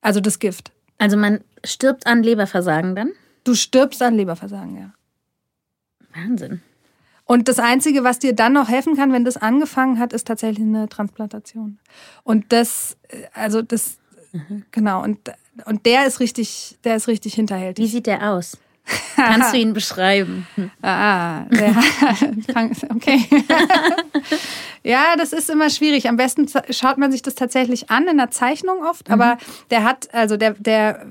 Also 0.00 0.20
das 0.20 0.38
Gift. 0.38 0.72
Also 0.98 1.16
man 1.16 1.40
stirbt 1.64 2.06
an 2.06 2.22
Leberversagen 2.22 2.94
dann? 2.94 3.12
Du 3.44 3.54
stirbst 3.54 4.02
an 4.02 4.14
Leberversagen, 4.14 4.76
ja. 4.76 4.92
Wahnsinn. 6.14 6.62
Und 7.24 7.48
das 7.48 7.58
Einzige, 7.58 8.04
was 8.04 8.20
dir 8.20 8.32
dann 8.32 8.52
noch 8.52 8.68
helfen 8.68 8.96
kann, 8.96 9.12
wenn 9.12 9.24
das 9.24 9.36
angefangen 9.36 9.98
hat, 9.98 10.12
ist 10.12 10.28
tatsächlich 10.28 10.64
eine 10.64 10.88
Transplantation. 10.88 11.78
Und 12.22 12.52
das, 12.52 12.96
äh, 13.08 13.24
also 13.34 13.62
das, 13.62 13.98
mhm. 14.32 14.64
genau, 14.70 15.02
und, 15.02 15.18
und 15.64 15.84
der 15.86 16.06
ist 16.06 16.20
richtig, 16.20 16.78
der 16.84 16.96
ist 16.96 17.08
richtig 17.08 17.34
hinterhältig. 17.34 17.84
Wie 17.84 17.88
sieht 17.88 18.06
der 18.06 18.30
aus? 18.30 18.58
Kannst 19.16 19.52
du 19.52 19.56
ihn 19.58 19.72
beschreiben? 19.72 20.46
Ah, 20.82 21.42
der, 21.44 21.74
okay. 22.94 23.26
ja, 24.82 25.16
das 25.16 25.32
ist 25.32 25.50
immer 25.50 25.70
schwierig. 25.70 26.08
Am 26.08 26.16
besten 26.16 26.46
schaut 26.70 26.98
man 26.98 27.10
sich 27.10 27.22
das 27.22 27.34
tatsächlich 27.34 27.90
an 27.90 28.06
in 28.08 28.18
der 28.18 28.30
Zeichnung 28.30 28.84
oft, 28.84 29.10
aber 29.10 29.34
mhm. 29.34 29.38
der 29.70 29.84
hat, 29.84 30.14
also 30.14 30.36
der, 30.36 30.52
der, 30.52 31.06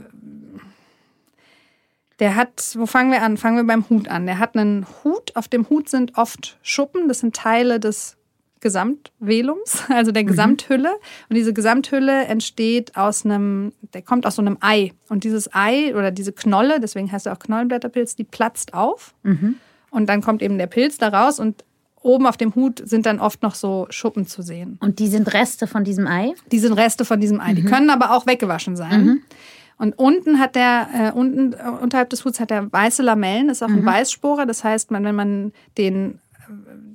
der 2.20 2.36
hat, 2.36 2.76
wo 2.76 2.86
fangen 2.86 3.12
wir 3.12 3.22
an? 3.22 3.38
Fangen 3.38 3.58
wir 3.58 3.68
beim 3.68 3.90
Hut 3.90 4.08
an. 4.08 4.26
Der 4.26 4.40
hat 4.40 4.56
einen 4.56 4.86
Hut, 5.04 5.36
auf 5.36 5.48
dem 5.48 5.70
Hut 5.70 5.90
sind 5.90 6.18
oft 6.18 6.58
Schuppen, 6.62 7.08
das 7.08 7.20
sind 7.20 7.36
Teile 7.36 7.80
des 7.80 8.18
Gesamtvelums, 8.66 9.84
also 9.90 10.12
der 10.12 10.24
Gesamthülle. 10.24 10.90
Und 11.30 11.36
diese 11.36 11.54
Gesamthülle 11.54 12.26
entsteht 12.26 12.98
aus 12.98 13.24
einem, 13.24 13.74
der 13.94 14.02
kommt 14.02 14.26
aus 14.26 14.38
so 14.38 14.42
einem 14.42 14.58
Ei. 14.60 14.92
Und 15.08 15.24
dieses 15.24 15.54
Ei 15.54 15.96
oder 15.96 16.10
diese 16.10 16.34
Knolle, 16.34 16.80
deswegen 16.80 17.12
heißt 17.12 17.28
er 17.28 17.34
auch 17.34 17.40
Knollenblätterpilz, 17.40 18.16
die 18.16 18.24
platzt 18.24 18.74
auf. 18.74 19.14
Und 19.92 20.10
dann 20.10 20.22
kommt 20.22 20.42
eben 20.42 20.58
der 20.58 20.66
Pilz 20.66 20.98
da 20.98 21.10
raus 21.10 21.40
und 21.40 21.64
oben 22.02 22.26
auf 22.26 22.38
dem 22.38 22.56
Hut 22.56 22.82
sind 22.84 23.06
dann 23.06 23.20
oft 23.20 23.44
noch 23.44 23.54
so 23.54 23.86
Schuppen 23.92 24.26
zu 24.26 24.42
sehen. 24.42 24.80
Und 24.82 24.98
die 24.98 25.10
sind 25.10 25.32
Reste 25.32 25.68
von 25.68 25.84
diesem 25.84 26.08
Ei? 26.08 26.34
Die 26.52 26.60
sind 26.60 26.74
Reste 26.74 27.06
von 27.06 27.20
diesem 27.20 27.40
Ei. 27.40 27.54
Die 27.54 27.64
können 27.64 27.92
aber 27.92 28.16
auch 28.16 28.26
weggewaschen 28.26 28.76
sein. 28.76 29.22
Und 29.78 29.94
unten 30.00 30.40
hat 30.40 30.56
der, 30.56 30.88
äh, 30.94 31.12
unten, 31.12 31.54
äh, 31.54 31.70
unterhalb 31.82 32.10
des 32.10 32.24
Huts 32.26 32.40
hat 32.40 32.50
er 32.50 32.72
weiße 32.72 33.04
Lamellen, 33.04 33.50
ist 33.50 33.62
auch 33.62 33.68
ein 33.68 33.86
Weißsporer. 33.86 34.46
Das 34.46 34.64
heißt, 34.64 34.90
man, 34.90 35.04
wenn 35.04 35.16
man 35.16 35.52
den, 35.78 36.20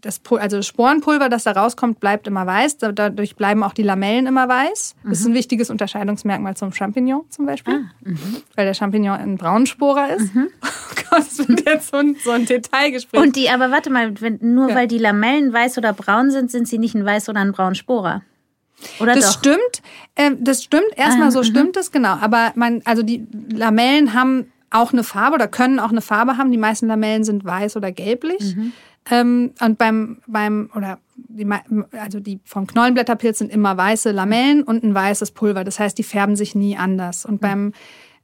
das, 0.00 0.20
also 0.38 0.62
Sporenpulver, 0.62 1.28
das 1.28 1.44
da 1.44 1.52
rauskommt, 1.52 2.00
bleibt 2.00 2.26
immer 2.26 2.46
weiß. 2.46 2.78
Da- 2.78 2.92
Dadurch 2.92 3.36
bleiben 3.36 3.62
auch 3.62 3.72
die 3.74 3.82
Lamellen 3.82 4.26
immer 4.26 4.48
weiß. 4.48 4.94
Das 5.04 5.20
ist 5.20 5.26
ein 5.26 5.34
wichtiges 5.34 5.70
Unterscheidungsmerkmal 5.70 6.56
zum 6.56 6.72
Champignon 6.72 7.22
zum 7.28 7.46
Beispiel. 7.46 7.84
Weil 8.56 8.64
der 8.66 8.74
Champignon 8.74 9.16
ein 9.18 9.36
Braunsporer 9.36 10.10
ist. 10.16 10.30
Oh 10.62 11.16
Gott, 11.16 11.26
das 11.26 11.48
wird 11.48 11.66
jetzt 11.66 11.90
so 11.90 11.96
ein, 11.96 12.16
so 12.22 12.30
ein 12.30 12.46
Detailgespräch. 12.46 13.20
Und 13.20 13.34
die, 13.34 13.50
aber 13.50 13.72
warte 13.72 13.90
mal, 13.90 14.20
wenn, 14.20 14.38
nur 14.42 14.72
weil 14.74 14.86
die 14.86 14.98
Lamellen 14.98 15.52
weiß 15.52 15.76
oder 15.78 15.92
braun 15.92 16.30
sind, 16.30 16.52
sind 16.52 16.68
sie 16.68 16.78
nicht 16.78 16.94
ein 16.94 17.04
weiß 17.04 17.28
oder 17.28 17.40
ein 17.40 17.50
braun 17.50 17.74
Sporer. 17.74 18.22
Oder 19.00 19.14
Das 19.16 19.24
doch? 19.24 19.38
stimmt, 19.40 19.82
ähm, 20.14 20.36
das 20.40 20.62
stimmt. 20.62 20.84
Erstmal 20.96 21.28
Ah, 21.28 21.30
so 21.32 21.42
stimmt 21.42 21.76
es, 21.76 21.90
genau. 21.90 22.14
Aber 22.20 22.52
man, 22.54 22.82
also 22.84 23.02
die 23.02 23.26
Lamellen 23.52 24.14
haben 24.14 24.52
auch 24.70 24.92
eine 24.92 25.02
Farbe 25.02 25.34
oder 25.34 25.48
können 25.48 25.80
auch 25.80 25.90
eine 25.90 26.00
Farbe 26.00 26.36
haben. 26.36 26.52
Die 26.52 26.58
meisten 26.58 26.86
Lamellen 26.86 27.24
sind 27.24 27.44
weiß 27.44 27.76
oder 27.76 27.90
gelblich. 27.90 28.54
Mhm. 28.54 28.72
Ähm, 29.10 29.52
und 29.60 29.78
beim, 29.78 30.18
beim, 30.26 30.70
oder 30.74 30.98
die, 31.16 31.46
also 31.98 32.20
die 32.20 32.40
vom 32.44 32.66
Knollenblätterpilz 32.66 33.38
sind 33.38 33.50
immer 33.52 33.76
weiße 33.76 34.10
Lamellen 34.10 34.62
und 34.62 34.82
ein 34.82 34.94
weißes 34.94 35.30
Pulver. 35.32 35.64
Das 35.64 35.78
heißt, 35.78 35.96
die 35.96 36.02
färben 36.02 36.36
sich 36.36 36.54
nie 36.54 36.76
anders. 36.76 37.24
Mhm. 37.24 37.32
Und 37.32 37.40
beim 37.40 37.72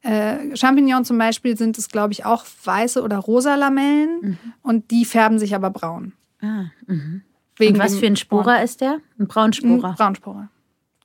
äh, 0.03 0.55
Champignon 0.57 1.05
zum 1.05 1.19
Beispiel 1.19 1.57
sind 1.57 1.79
es, 1.79 1.89
glaube 1.89 2.13
ich, 2.13 2.25
auch 2.25 2.45
weiße 2.65 3.03
oder 3.03 3.19
rosa 3.19 3.55
Lamellen 3.55 4.19
Mhm. 4.21 4.39
und 4.63 4.91
die 4.91 5.05
färben 5.05 5.39
sich 5.39 5.55
aber 5.55 5.71
braun. 5.71 6.13
Ah, 6.41 6.67
mhm. 6.87 7.23
Wegen 7.57 7.75
Und 7.77 7.81
was 7.83 7.97
für 7.97 8.07
ein 8.07 8.17
Sporer 8.17 8.63
ist 8.63 8.83
der? 8.83 8.99
Ein 9.19 9.27
Braunsporer. 9.27 9.95
Braunsporer. 9.97 10.51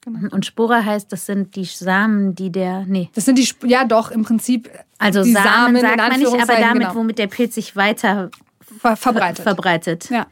Und 0.05 0.45
Sporer 0.45 0.83
heißt, 0.83 1.11
das 1.11 1.27
sind 1.27 1.55
die 1.55 1.63
Samen, 1.63 2.33
die 2.33 2.51
der. 2.51 2.85
Nee. 2.87 3.09
Das 3.13 3.25
sind 3.25 3.37
die, 3.37 3.47
ja 3.67 3.85
doch, 3.85 4.09
im 4.09 4.23
Prinzip. 4.23 4.69
Also 4.97 5.23
Samen, 5.23 5.75
in 5.75 5.81
sagt 5.81 5.97
man 5.97 6.19
nicht, 6.19 6.27
aber 6.27 6.55
damit, 6.55 6.81
genau, 6.81 6.95
womit 6.95 7.19
der 7.19 7.27
Pilz 7.27 7.55
sich 7.55 7.75
weiter 7.75 8.31
ver 8.79 8.95
verbreitet. 8.95 9.43
verbreitet. 9.43 10.09
ja, 10.09 10.27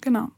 genau. 0.00 0.28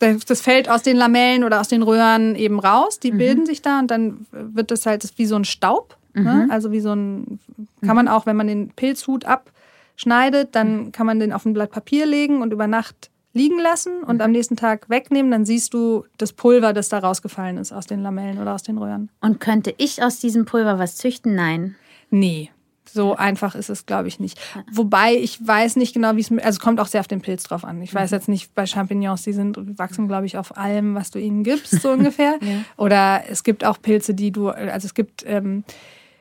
Das 0.00 0.40
fällt 0.40 0.68
aus 0.68 0.84
den 0.84 0.96
Lamellen 0.96 1.42
oder 1.42 1.60
aus 1.60 1.66
den 1.66 1.82
Röhren 1.82 2.36
eben 2.36 2.60
raus, 2.60 3.00
die 3.00 3.10
bilden 3.10 3.46
sich 3.46 3.62
da 3.62 3.80
und 3.80 3.90
dann 3.90 4.26
wird 4.30 4.70
das 4.70 4.86
halt 4.86 5.04
wie 5.16 5.26
so 5.26 5.34
ein 5.34 5.44
Staub. 5.44 5.96
Ne? 6.14 6.46
Also 6.50 6.72
wie 6.72 6.80
so 6.80 6.92
ein, 6.92 7.40
kann 7.84 7.96
man 7.96 8.08
auch, 8.08 8.26
wenn 8.26 8.36
man 8.36 8.46
den 8.46 8.70
Pilzhut 8.70 9.24
abschneidet, 9.24 10.54
dann 10.54 10.92
kann 10.92 11.06
man 11.06 11.18
den 11.18 11.32
auf 11.32 11.44
ein 11.44 11.52
Blatt 11.52 11.70
Papier 11.70 12.06
legen 12.06 12.42
und 12.42 12.52
über 12.52 12.66
Nacht 12.66 13.10
liegen 13.32 13.58
lassen 13.58 14.02
und 14.02 14.22
am 14.22 14.32
nächsten 14.32 14.56
Tag 14.56 14.88
wegnehmen, 14.88 15.30
dann 15.30 15.44
siehst 15.44 15.74
du 15.74 16.04
das 16.16 16.32
Pulver, 16.32 16.72
das 16.72 16.88
da 16.88 16.98
rausgefallen 16.98 17.56
ist 17.58 17.72
aus 17.72 17.86
den 17.86 18.02
Lamellen 18.02 18.38
oder 18.38 18.54
aus 18.54 18.62
den 18.62 18.78
Röhren. 18.78 19.10
Und 19.20 19.38
könnte 19.38 19.74
ich 19.78 20.02
aus 20.02 20.18
diesem 20.18 20.44
Pulver 20.44 20.78
was 20.78 20.96
züchten? 20.96 21.34
Nein. 21.34 21.76
Nee, 22.10 22.50
so 22.92 23.14
einfach 23.16 23.54
ist 23.54 23.68
es, 23.70 23.86
glaube 23.86 24.08
ich, 24.08 24.20
nicht. 24.20 24.40
Wobei 24.72 25.14
ich 25.14 25.46
weiß 25.46 25.76
nicht 25.76 25.94
genau, 25.94 26.16
wie 26.16 26.20
es, 26.20 26.30
mit- 26.30 26.44
also 26.44 26.56
es 26.56 26.60
kommt 26.60 26.80
auch 26.80 26.86
sehr 26.86 27.00
auf 27.00 27.08
den 27.08 27.20
Pilz 27.20 27.42
drauf 27.44 27.64
an. 27.64 27.80
Ich 27.82 27.94
weiß 27.94 28.10
jetzt 28.10 28.28
nicht 28.28 28.54
bei 28.54 28.66
Champignons, 28.66 29.22
die 29.22 29.32
sind, 29.32 29.78
wachsen, 29.78 30.08
glaube 30.08 30.26
ich, 30.26 30.36
auf 30.38 30.56
allem, 30.56 30.94
was 30.94 31.10
du 31.10 31.18
ihnen 31.18 31.42
gibst, 31.44 31.80
so 31.82 31.90
ungefähr. 31.90 32.38
Oder 32.76 33.24
es 33.28 33.42
gibt 33.44 33.64
auch 33.64 33.80
Pilze, 33.80 34.14
die 34.14 34.30
du, 34.32 34.48
also 34.48 34.86
es 34.86 34.94
gibt, 34.94 35.24
ähm, 35.26 35.64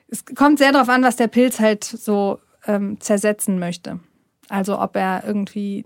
es 0.09 0.23
kommt 0.25 0.59
sehr 0.59 0.71
darauf 0.71 0.89
an, 0.89 1.03
was 1.03 1.15
der 1.17 1.27
Pilz 1.27 1.59
halt 1.59 1.83
so 1.83 2.39
ähm, 2.65 2.99
zersetzen 2.99 3.59
möchte. 3.59 3.99
Also 4.49 4.79
ob 4.79 4.95
er 4.95 5.23
irgendwie 5.25 5.85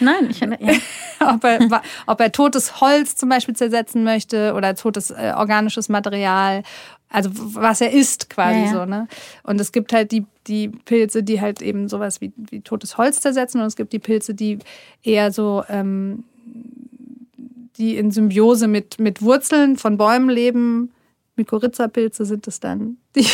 Nein, 0.00 0.28
ich. 0.30 0.40
Ja. 0.40 0.48
ob 1.34 1.44
er, 1.44 1.82
ob 2.06 2.20
er 2.20 2.32
totes 2.32 2.80
Holz 2.80 3.16
zum 3.16 3.28
Beispiel 3.28 3.56
zersetzen 3.56 4.04
möchte 4.04 4.54
oder 4.54 4.74
totes 4.74 5.10
äh, 5.10 5.32
organisches 5.36 5.88
Material. 5.88 6.62
Also 7.10 7.30
was 7.34 7.80
er 7.80 7.92
isst 7.92 8.28
quasi 8.28 8.60
Ja, 8.60 8.64
ja. 8.66 8.72
so, 8.72 8.84
ne? 8.84 9.08
Und 9.42 9.60
es 9.60 9.72
gibt 9.72 9.92
halt 9.92 10.12
die, 10.12 10.26
die 10.46 10.68
Pilze, 10.68 11.22
die 11.22 11.40
halt 11.40 11.62
eben 11.62 11.88
sowas 11.88 12.20
wie, 12.20 12.32
wie 12.36 12.60
totes 12.60 12.98
Holz 12.98 13.20
zersetzen 13.20 13.60
und 13.60 13.66
es 13.66 13.76
gibt 13.76 13.92
die 13.92 13.98
Pilze, 13.98 14.34
die 14.34 14.58
eher 15.02 15.32
so, 15.32 15.64
ähm, 15.68 16.24
die 17.78 17.96
in 17.96 18.10
Symbiose 18.10 18.68
mit, 18.68 19.00
mit 19.00 19.22
Wurzeln 19.22 19.76
von 19.76 19.96
Bäumen 19.96 20.28
leben. 20.28 20.92
Mykorrhiza-Pilze 21.36 22.24
sind 22.26 22.46
es 22.46 22.60
dann. 22.60 22.98
Die, 23.14 23.26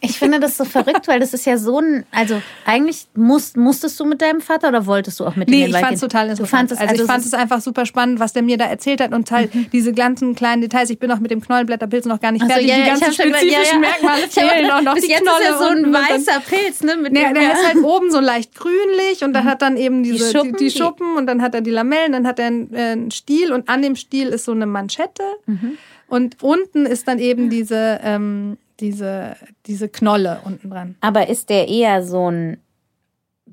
Ich 0.00 0.18
finde 0.18 0.40
das 0.40 0.56
so 0.56 0.64
verrückt, 0.64 1.08
weil 1.08 1.20
das 1.20 1.34
ist 1.34 1.46
ja 1.46 1.58
so 1.58 1.78
ein. 1.80 2.04
Also 2.12 2.40
eigentlich 2.64 3.06
musst, 3.14 3.56
musstest 3.56 3.98
du 4.00 4.04
mit 4.04 4.22
deinem 4.22 4.40
Vater 4.40 4.68
oder 4.68 4.86
wolltest 4.86 5.20
du 5.20 5.24
auch 5.26 5.36
mit 5.36 5.48
ihm 5.48 5.52
Nee, 5.58 5.66
ich 5.66 5.72
Wald 5.72 5.84
fand 5.84 5.94
es 5.94 6.00
total 6.00 6.28
interessant. 6.30 6.50
fandest, 6.70 6.80
also, 6.80 6.94
ich 6.94 7.00
es 7.00 7.06
fand 7.06 7.24
es 7.24 7.34
einfach 7.34 7.60
super 7.60 7.86
spannend, 7.86 8.20
was 8.20 8.32
der 8.32 8.42
mir 8.42 8.56
da 8.58 8.64
erzählt 8.66 9.00
hat 9.00 9.12
und 9.12 9.30
halt 9.30 9.50
diese 9.72 9.92
ganzen 9.92 10.34
kleinen 10.34 10.62
Details. 10.62 10.90
Ich 10.90 10.98
bin 10.98 11.10
auch 11.10 11.18
mit 11.20 11.30
dem 11.30 11.40
Knollenblätterpilz 11.40 12.06
noch 12.06 12.20
gar 12.20 12.32
nicht 12.32 12.42
Ach 12.42 12.48
so, 12.48 12.52
fertig. 12.54 12.68
ja, 12.70 12.74
die 12.76 12.80
ja, 12.80 12.94
ich 12.94 13.00
ganzen 13.00 13.12
schon 13.14 13.26
gedacht, 13.26 13.42
spezifischen 13.42 13.82
ja. 13.82 13.88
Merkmale 13.88 14.22
Ich 14.26 14.32
fehlen 14.34 14.70
auch 14.70 14.82
noch. 14.82 14.94
Bis 14.94 15.04
die 15.04 15.10
jetzt 15.10 15.22
Knolle 15.22 15.42
ist 15.44 15.48
ja 15.50 15.58
so 15.58 15.64
ein 15.64 15.92
weißer 15.92 16.40
Pilz, 16.48 16.82
ne? 16.82 16.96
Mit 16.96 17.12
Nee, 17.12 17.32
der 17.32 17.52
ist 17.52 17.66
halt 17.66 17.84
oben 17.84 18.10
so 18.10 18.20
leicht 18.20 18.54
grünlich 18.54 19.22
und 19.22 19.32
dann 19.32 19.44
hat 19.44 19.62
dann 19.62 19.76
eben 19.76 20.02
diese, 20.02 20.26
die, 20.26 20.32
Schuppen, 20.38 20.52
die, 20.56 20.64
die- 20.64 20.70
Schuppen 20.70 21.16
und 21.16 21.26
dann 21.26 21.42
hat 21.42 21.54
er 21.54 21.60
die 21.60 21.70
Lamellen, 21.70 22.12
dann 22.12 22.26
hat 22.26 22.38
er 22.38 22.46
einen, 22.46 22.72
äh, 22.74 22.78
einen 22.92 23.10
Stiel 23.10 23.52
und 23.52 23.68
an 23.68 23.82
dem 23.82 23.96
Stiel 23.96 24.28
ist 24.28 24.44
so 24.44 24.52
eine 24.52 24.66
Manschette 24.66 25.22
Mhm. 25.46 25.78
und 26.08 26.42
unten 26.42 26.86
ist 26.86 27.08
dann 27.08 27.18
eben 27.18 27.50
diese, 27.50 28.00
ähm, 28.02 28.56
diese, 28.80 29.36
diese 29.66 29.88
Knolle 29.88 30.40
unten 30.44 30.70
dran. 30.70 30.94
Aber 31.00 31.28
ist 31.28 31.48
der 31.50 31.68
eher 31.68 32.02
so 32.04 32.30
ein 32.30 32.58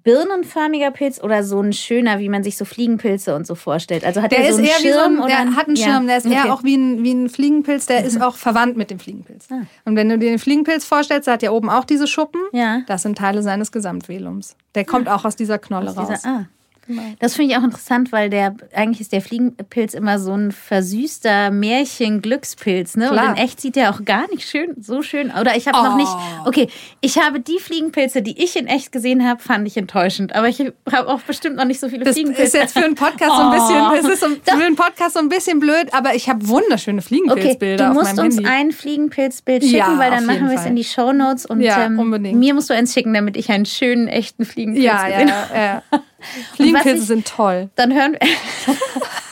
birnenförmiger 0.04 0.92
Pilz 0.92 1.22
oder 1.22 1.44
so 1.44 1.62
ein 1.62 1.72
schöner, 1.72 2.20
wie 2.20 2.28
man 2.28 2.44
sich 2.44 2.58
so 2.58 2.66
Fliegenpilze 2.66 3.36
und 3.36 3.48
so 3.48 3.56
vorstellt? 3.56 4.04
Also 4.04 4.22
hat 4.22 4.32
Der 4.32 4.40
der, 4.40 4.50
ist 4.50 4.56
so 4.56 4.62
einen 4.62 4.68
eher 4.68 4.74
Schirm 4.80 4.90
wie 4.90 4.94
so 4.94 5.00
ein, 5.00 5.18
oder 5.20 5.28
der 5.28 5.56
hat 5.56 5.68
einen 5.68 5.76
Ja, 5.78 5.86
Schirm, 5.86 6.08
der 6.08 6.18
ist 6.18 6.26
okay. 6.26 6.36
eher 6.36 6.54
auch 6.54 6.64
wie 6.64 6.76
ein, 6.76 7.04
wie 7.04 7.14
ein 7.14 7.30
Fliegenpilz, 7.30 7.86
der 7.86 8.04
ist 8.04 8.22
auch 8.22 8.36
verwandt 8.36 8.76
mit 8.76 8.90
dem 8.90 9.00
Fliegenpilz. 9.00 9.48
Und 9.86 9.96
wenn 9.96 10.10
du 10.10 10.18
dir 10.18 10.30
den 10.30 10.40
Fliegenpilz 10.40 10.84
vorstellst, 10.84 11.28
der 11.28 11.36
hat 11.36 11.44
ja 11.44 11.52
oben 11.52 11.70
auch 11.70 11.86
diese 11.86 12.08
Schuppen. 12.08 12.42
Ja. 12.52 12.82
Das 12.88 13.04
sind 13.04 13.18
Teile 13.18 13.44
seines 13.44 13.72
Gesamtvelums. 13.72 14.56
Der 14.76 14.84
kommt 14.84 15.08
auch 15.08 15.24
aus 15.26 15.36
dieser 15.36 15.58
Knolle 15.60 15.90
Aus 15.92 15.96
dieser- 15.96 16.10
raus. 16.10 16.26
ah. 16.26 16.46
Genau. 16.88 17.02
Das 17.20 17.36
finde 17.36 17.52
ich 17.54 17.58
auch 17.58 17.64
interessant, 17.64 18.12
weil 18.12 18.30
der 18.30 18.56
eigentlich 18.76 19.02
ist 19.02 19.12
der 19.14 19.22
Fliegenpilz 19.22 19.94
immer 19.94 20.20
so 20.20 20.34
ein 20.34 20.52
versüßter 20.52 21.50
Märchen-Glückspilz, 21.52 22.96
ne? 22.98 23.08
Klar. 23.10 23.30
Und 23.30 23.38
in 23.38 23.44
echt 23.44 23.62
sieht 23.62 23.76
der 23.76 23.90
auch 23.92 24.04
gar 24.06 24.30
nicht 24.32 24.48
schön, 24.50 24.76
so 24.80 25.02
schön. 25.02 25.32
Oder 25.32 25.56
ich 25.56 25.68
habe 25.68 25.78
noch 25.88 25.94
Oh. 25.94 25.98
nicht. 25.98 26.12
Okay, 26.46 26.68
ich 27.02 27.18
habe 27.20 27.40
die 27.40 27.60
Fliegenpilze, 27.60 28.22
die 28.22 28.42
ich 28.44 28.56
in 28.56 28.68
echt 28.68 28.92
gesehen 28.92 29.28
habe, 29.28 29.42
fand 29.42 29.68
ich 29.68 29.78
enttäuschend. 29.78 30.36
Aber 30.36 30.48
ich 30.50 30.60
habe 30.92 31.08
auch 31.08 31.22
bestimmt 31.22 31.56
noch 31.56 31.66
nicht 31.66 31.80
so 31.80 31.90
viele 31.90 32.04
Das 32.04 32.16
Fliegenpilze. 32.16 32.58
ist 32.58 32.62
jetzt 32.62 32.78
für 32.78 32.84
einen 32.86 32.96
Podcast 32.96 33.32
so 33.36 33.42
ein 33.42 33.52
bisschen, 33.52 33.82
Oh. 33.84 33.94
es 33.96 34.06
ist 34.06 34.20
so, 34.22 34.28
für 34.58 34.64
einen 34.66 34.76
Podcast 34.76 35.14
so 35.14 35.20
ein 35.20 35.30
bisschen 35.30 35.60
blöd, 35.60 35.94
aber 35.94 36.16
ich 36.16 36.30
habe 36.30 36.48
wunderschöne 36.48 37.00
Okay, 37.00 37.08
Fliegenpilzbilder 37.08 37.84
du 37.86 37.90
auf 37.92 37.96
musst 37.96 38.20
uns 38.20 38.36
Handy. 38.36 38.50
ein 38.50 38.72
Fliegenpilzbild 38.72 39.64
schicken, 39.64 39.76
Ja, 39.78 39.98
weil 39.98 40.12
dann 40.12 40.26
machen 40.26 40.50
wir 40.50 40.58
es 40.58 40.66
in 40.66 40.76
die 40.76 40.84
Shownotes 40.84 41.46
und 41.46 41.62
Ja, 41.62 41.86
ähm, 41.86 42.00
unbedingt. 42.00 42.40
mir 42.40 42.54
musst 42.54 42.70
du 42.70 42.74
eins 42.74 42.94
schicken, 42.94 43.14
damit 43.14 43.38
ich 43.38 43.50
einen 43.50 43.66
schönen, 43.66 44.08
echten 44.08 44.46
Fliegenpilz 44.46 44.86
ja, 44.86 45.08
gesehen 45.08 45.28
ja, 45.30 45.82
ja. 45.92 46.02
Fliegenpilze 46.56 47.02
ich- 47.02 47.08
sind 47.08 47.28
toll. 47.28 47.70
Dann 47.76 47.94
hören 47.94 48.14
wir. 48.14 48.20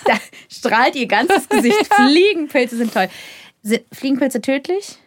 da 0.05 0.13
strahlt 0.49 0.95
ihr 0.95 1.07
ganzes 1.07 1.47
Gesicht. 1.49 1.87
Fliegenpilze 1.93 2.77
sind 2.77 2.93
toll. 2.93 3.07
Sind 3.63 3.83
Fliegenpilze 3.91 4.41
tödlich? 4.41 4.97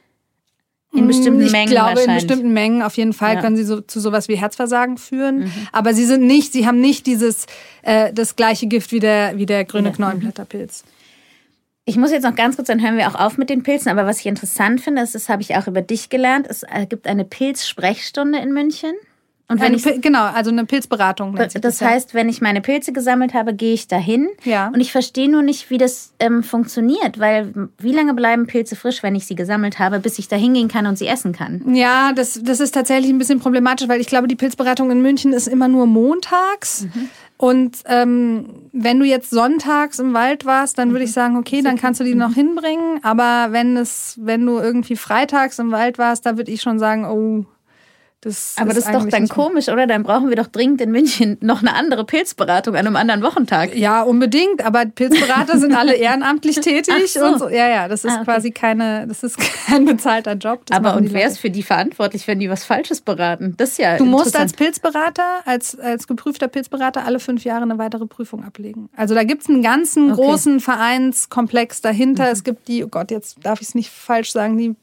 In 0.93 1.09
bestimmten 1.09 1.43
ich 1.45 1.51
Mengen 1.51 1.71
glaube, 1.71 2.01
in 2.03 2.15
bestimmten 2.15 2.53
Mengen 2.53 2.81
auf 2.81 2.97
jeden 2.97 3.13
Fall 3.13 3.35
Ja. 3.35 3.41
können 3.41 3.57
sie 3.57 3.65
so, 3.65 3.81
zu 3.81 3.99
sowas 3.99 4.29
wie 4.29 4.37
Herzversagen 4.37 4.97
führen. 4.97 5.41
Mhm. 5.47 5.53
Aber 5.73 5.93
sie 5.93 6.05
sind 6.05 6.25
nicht, 6.25 6.53
sie 6.53 6.69
haben 6.69 6.81
nicht 6.81 7.07
dieses 7.07 7.47
äh, 7.83 8.13
das 8.13 8.37
gleiche 8.37 8.69
Gift 8.69 8.93
wie 8.93 9.01
der, 9.01 9.37
wie 9.37 9.45
der 9.47 9.65
grüne 9.65 9.89
Ja. 9.89 9.95
Knollenblätterpilz. 9.97 10.85
Ich 11.85 11.97
muss 11.97 12.13
jetzt 12.13 12.23
noch 12.23 12.37
ganz 12.37 12.55
kurz, 12.55 12.69
dann 12.69 12.81
hören 12.81 12.97
wir 12.97 13.09
auch 13.09 13.17
auf 13.17 13.37
mit 13.39 13.51
den 13.51 13.65
Pilzen. 13.65 13.91
Aber 13.91 14.07
was 14.07 14.21
ich 14.21 14.27
interessant 14.27 14.81
finde, 14.81 15.03
ist, 15.03 15.17
das 15.17 15.29
habe 15.29 15.43
ich 15.43 15.57
auch 15.57 15.67
über 15.67 15.83
dich 15.83 16.11
gelernt, 16.11 16.47
es 16.49 16.63
äh, 16.63 16.87
gibt 16.89 17.09
eine 17.09 17.25
Pilzsprechstunde 17.25 18.39
in 18.39 18.53
München. 18.53 18.93
Und 19.47 19.61
wenn 19.61 19.75
ich 19.75 19.85
genau, 20.01 20.25
also 20.25 20.51
eine 20.51 20.65
Pilzberatung. 20.65 21.37
Das 21.37 21.81
ja. 21.81 21.89
heißt, 21.89 22.15
wenn 22.15 22.31
ich 22.31 22.41
meine 22.41 22.63
Pilze 22.63 22.93
gesammelt 22.93 23.35
habe, 23.35 23.53
gehe 23.53 23.75
ich 23.75 23.87
dahin. 23.87 24.29
Ja. 24.43 24.69
Und 24.69 24.81
ich 24.81 24.91
verstehe 24.91 25.31
nur 25.31 25.43
nicht, 25.43 25.69
wie 25.69 25.77
das 25.77 26.15
ähm, 26.19 26.43
funktioniert, 26.43 27.19
weil 27.19 27.53
wie 27.79 27.93
lange 27.93 28.15
bleiben 28.15 28.47
Pilze 28.47 28.75
frisch, 28.75 29.03
wenn 29.03 29.15
ich 29.15 29.27
sie 29.27 29.35
gesammelt 29.35 29.79
habe, 29.79 30.01
bis 30.01 30.19
ich 30.19 30.29
da 30.29 30.37
hingehen 30.37 30.69
kann 30.69 30.87
und 30.87 30.97
sie 30.97 31.07
essen 31.07 31.33
kann? 31.33 31.75
Ja, 31.75 32.13
das, 32.15 32.41
das 32.43 32.61
ist 32.61 32.73
tatsächlich 32.73 33.11
ein 33.11 33.19
bisschen 33.19 33.39
problematisch, 33.39 33.87
weil 33.87 34.01
ich 34.01 34.07
glaube, 34.07 34.29
die 34.29 34.37
Pilzberatung 34.37 34.91
in 34.91 35.03
München 35.03 35.35
ist 35.35 35.47
immer 35.47 35.69
nur 35.69 35.87
montags. 35.87 36.87
Und 37.37 37.79
ähm, 37.87 38.47
wenn 38.73 38.99
du 38.99 39.05
jetzt 39.05 39.29
sonntags 39.29 39.99
im 39.99 40.15
Wald 40.15 40.47
warst, 40.47 40.79
dann 40.79 40.93
würde 40.93 41.05
ich 41.05 41.13
sagen, 41.13 41.37
okay, 41.37 41.61
dann 41.61 41.77
kannst 41.77 42.01
du 42.01 42.05
die 42.05 42.15
noch 42.15 42.33
hinbringen. 42.33 43.01
Aber 43.03 43.49
wenn 43.51 43.77
es, 43.77 44.19
wenn 44.23 44.47
du 44.47 44.59
irgendwie 44.59 44.97
freitags 44.97 45.59
im 45.59 45.71
Wald 45.71 45.99
warst, 45.99 46.25
da 46.25 46.39
würde 46.39 46.51
ich 46.51 46.63
schon 46.63 46.79
sagen, 46.79 47.05
oh, 47.05 47.45
Das 48.25 48.55
Aber 48.59 48.71
das 48.75 48.87
ist 48.87 48.95
doch 48.95 49.07
dann 49.09 49.29
komisch, 49.29 49.69
oder? 49.69 49.87
Dann 49.87 50.03
brauchen 50.03 50.31
wir 50.31 50.37
doch 50.37 50.47
dringend 50.47 50.81
in 50.81 50.91
München 50.91 51.37
noch 51.41 51.61
eine 51.61 51.75
andere 51.75 52.05
Pilzberatung 52.05 52.75
an 52.75 52.87
einem 52.87 52.97
anderen 52.97 53.23
Wochentag. 53.23 53.77
Ja, 53.77 54.03
unbedingt, 54.03 54.65
aber 54.65 54.87
Pilzberater 54.87 55.59
sind 55.59 55.75
alle 55.75 55.95
ehrenamtlich 55.97 56.57
tätig 56.61 57.13
so. 57.13 57.25
und 57.25 57.39
so. 57.39 57.49
Ja, 57.49 57.69
ja, 57.69 57.87
das 57.87 58.05
ist 58.05 58.13
Ah, 58.13 58.17
okay. 58.17 58.25
quasi 58.25 58.51
keine, 58.51 59.07
das 59.07 59.23
ist 59.23 59.37
kein 59.67 59.85
bezahlter 59.85 60.33
Job. 60.35 60.63
Das 60.67 60.77
Aber 60.79 60.97
und 60.97 61.13
wer 61.13 61.27
ist 61.29 61.39
für 61.39 61.51
die 61.51 61.63
verantwortlich, 61.63 62.27
wenn 62.27 62.41
die 62.41 62.49
was 62.51 62.65
Falsches 62.65 63.01
beraten? 63.03 63.55
Das 63.59 63.71
ist 63.73 63.79
ja 63.79 63.97
Du 63.99 64.05
musst 64.05 64.35
als. 64.37 64.55
Pilzberater, 64.55 65.43
als, 65.45 65.79
als 65.79 66.07
geprüfter 66.07 66.49
Pilzberater 66.49 67.05
alle 67.05 67.21
fünf 67.21 67.45
Jahre 67.45 67.63
eine 67.63 67.77
weitere 67.79 68.07
Prüfung 68.07 68.43
ablegen. 68.45 68.89
Also 68.97 69.15
da 69.15 69.25
gibt 69.25 69.43
es 69.43 69.49
einen 69.49 69.63
ganzen 69.63 70.13
Okay. 70.13 70.23
großen 70.23 70.61
Vereinskomplex 70.61 71.81
dahinter. 71.83 72.31
Es 72.31 72.43
gibt 72.45 72.69
die, 72.69 72.85
oh 72.85 72.89
Gott, 72.89 73.11
jetzt 73.11 73.45
darf 73.45 73.61
ich 73.61 73.69
es 73.69 73.75
nicht 73.75 73.91
falsch 73.91 74.33
sagen, 74.33 74.57
die 74.57 74.75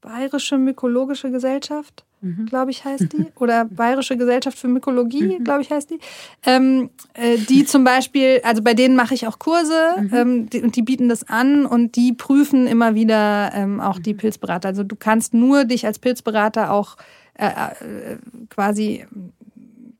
Bayerische 0.00 0.58
Mykologische 0.58 1.30
Gesellschaft, 1.30 2.04
glaube 2.46 2.70
ich, 2.70 2.84
heißt 2.84 3.12
die. 3.12 3.26
Oder 3.36 3.64
Bayerische 3.64 4.16
Gesellschaft 4.16 4.58
für 4.58 4.68
Mykologie, 4.68 5.38
glaube 5.42 5.62
ich, 5.62 5.70
heißt 5.70 5.90
die. 5.90 5.98
Ähm, 6.44 6.90
äh, 7.14 7.38
die 7.38 7.64
zum 7.64 7.84
Beispiel, 7.84 8.40
also 8.42 8.62
bei 8.62 8.74
denen 8.74 8.96
mache 8.96 9.14
ich 9.14 9.26
auch 9.26 9.38
Kurse 9.38 10.08
ähm, 10.12 10.50
die, 10.50 10.62
und 10.62 10.76
die 10.76 10.82
bieten 10.82 11.08
das 11.08 11.28
an 11.28 11.66
und 11.66 11.96
die 11.96 12.12
prüfen 12.12 12.66
immer 12.66 12.94
wieder 12.94 13.52
ähm, 13.54 13.80
auch 13.80 13.98
die 13.98 14.14
Pilzberater. 14.14 14.68
Also 14.68 14.84
du 14.84 14.96
kannst 14.96 15.34
nur 15.34 15.64
dich 15.64 15.86
als 15.86 15.98
Pilzberater 15.98 16.72
auch 16.72 16.96
äh, 17.34 17.46
äh, 17.46 18.16
quasi 18.50 19.06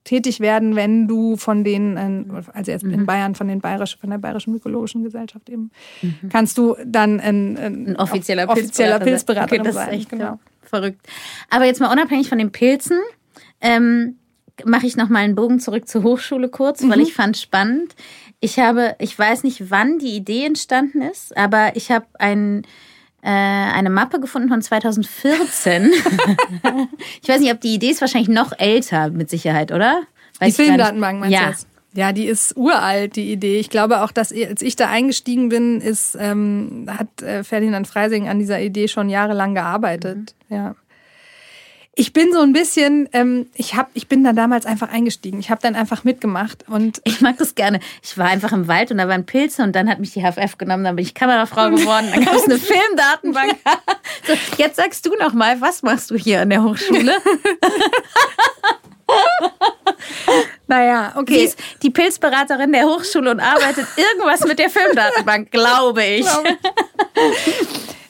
tätig 0.09 0.41
werden, 0.41 0.75
wenn 0.75 1.07
du 1.07 1.37
von 1.37 1.65
den, 1.65 1.97
äh, 1.97 2.43
also 2.55 2.73
jetzt 2.73 2.83
in 2.83 3.05
Bayern 3.05 3.35
von 3.35 3.47
den 3.47 3.61
bayerisch, 3.61 3.97
von 3.99 4.11
der 4.11 4.19
Bayerischen 4.19 4.55
Mykologischen 4.55 5.05
Gesellschaft 5.05 5.49
eben, 5.51 5.71
kannst 6.31 6.57
du 6.57 6.77
dann 6.85 7.21
ein, 7.21 7.57
ein 7.59 7.97
offizieller, 7.97 8.49
offizieller 8.49 8.99
Pilzberater, 8.99 9.55
Pilzberater 9.55 9.55
sein. 9.55 9.61
Okay, 9.61 9.73
das 9.73 9.87
ist 9.87 9.93
echt 9.93 10.11
genau. 10.11 10.25
ja, 10.25 10.39
verrückt. 10.69 11.07
Aber 11.51 11.65
jetzt 11.65 11.81
mal 11.81 11.93
unabhängig 11.93 12.29
von 12.29 12.39
den 12.39 12.53
Pilzen, 12.53 12.99
ähm, 13.61 14.19
mache 14.65 14.87
ich 14.87 14.97
noch 14.97 15.09
mal 15.09 15.21
einen 15.21 15.35
Bogen 15.35 15.61
zurück 15.61 15.89
zur 15.89 16.03
Hochschule 16.03 16.49
kurz, 16.49 16.83
weil 16.89 17.01
ich 17.01 17.15
fand 17.15 17.37
spannend. 17.37 17.95
Ich 18.41 18.59
habe, 18.59 18.97
ich 18.99 19.17
weiß 19.19 19.45
nicht, 19.45 19.71
wann 19.71 19.99
die 19.99 20.17
Idee 20.17 20.45
entstanden 20.45 21.03
ist, 21.03 21.37
aber 21.37 21.77
ich 21.77 21.91
habe 21.91 22.07
ein 22.19 22.65
äh, 23.21 23.29
eine 23.31 23.91
Mappe 23.91 24.21
gefunden 24.21 24.49
von 24.49 24.63
2014. 24.63 25.91
ich 27.23 27.29
weiß 27.29 27.41
nicht, 27.41 27.53
ob 27.53 27.61
die 27.61 27.75
Idee 27.75 27.91
ist 27.91 28.01
wahrscheinlich 28.01 28.29
noch 28.29 28.53
älter, 28.59 29.11
mit 29.11 29.29
Sicherheit, 29.29 29.73
oder? 29.73 30.03
Die 30.37 30.41
Weiß 30.41 30.59
nicht. 30.59 30.67
Filmdatenbank 30.67 31.21
meinst 31.21 31.35
ja. 31.35 31.45
du 31.45 31.51
jetzt? 31.51 31.68
Ja, 31.95 32.13
die 32.13 32.27
ist 32.27 32.57
uralt, 32.57 33.17
die 33.17 33.33
Idee. 33.33 33.59
Ich 33.59 33.71
glaube 33.71 34.03
auch, 34.03 34.13
dass 34.13 34.33
als 34.33 34.63
ich 34.63 34.77
da 34.77 34.89
eingestiegen 34.89 35.49
bin, 35.49 35.81
ist, 35.81 36.17
ähm, 36.21 36.87
hat 36.89 37.23
äh, 37.23 37.43
Ferdinand 37.43 37.89
Freising 37.89 38.29
an 38.29 38.39
dieser 38.39 38.61
Idee 38.61 38.89
schon 38.89 39.09
jahrelang 39.09 39.55
gearbeitet. 39.55 40.35
Ja. 40.51 40.75
Ich 42.01 42.13
bin 42.13 42.33
so 42.33 42.41
ein 42.43 42.53
bisschen, 42.53 43.09
ähm, 43.13 43.47
ich 43.55 43.75
hab, 43.75 43.91
ich 43.95 44.07
bin 44.07 44.23
da 44.23 44.33
damals 44.33 44.67
einfach 44.67 44.93
eingestiegen. 44.93 45.41
Ich 45.41 45.51
habe 45.51 45.61
dann 45.61 45.75
einfach 45.75 46.05
mitgemacht 46.05 46.65
und 46.69 47.01
Ich 47.03 47.21
mag 47.23 47.39
das 47.39 47.57
gerne. 47.57 47.81
Ich 48.05 48.17
war 48.17 48.27
einfach 48.27 48.53
im 48.53 48.69
Wald 48.69 48.93
und 48.93 48.99
da 48.99 49.09
waren 49.09 49.27
Pilze 49.27 49.65
und 49.65 49.75
dann 49.75 49.89
hat 49.89 49.99
mich 49.99 50.13
die 50.13 50.23
HFF 50.23 50.59
genommen, 50.59 50.85
dann 50.85 50.95
bin 50.95 51.05
ich 51.05 51.15
Kamerafrau 51.15 51.71
geworden, 51.75 52.07
dann 52.13 52.25
gab 52.25 52.35
es 52.37 52.45
eine 52.45 52.59
Filmdatenbank. 52.59 53.57
so, 54.27 54.35
jetzt 54.59 54.77
sagst 54.77 55.07
du 55.07 55.17
noch 55.17 55.33
mal, 55.33 55.61
was 55.61 55.83
machst 55.83 56.13
du 56.13 56.15
hier 56.15 56.43
an 56.43 56.51
der 56.51 56.63
Hochschule? 56.63 57.15
naja, 60.69 61.13
Sie 61.15 61.21
okay. 61.21 61.45
ist 61.45 61.59
die 61.83 61.91
Pilzberaterin 61.91 62.73
der 62.73 62.85
Hochschule 62.85 63.31
und 63.31 63.41
arbeitet 63.41 63.87
irgendwas 63.97 64.47
mit 64.47 64.59
der 64.59 64.71
Filmdatenbank, 64.71 65.51
glaube 65.51 66.05
ich. 66.05 66.27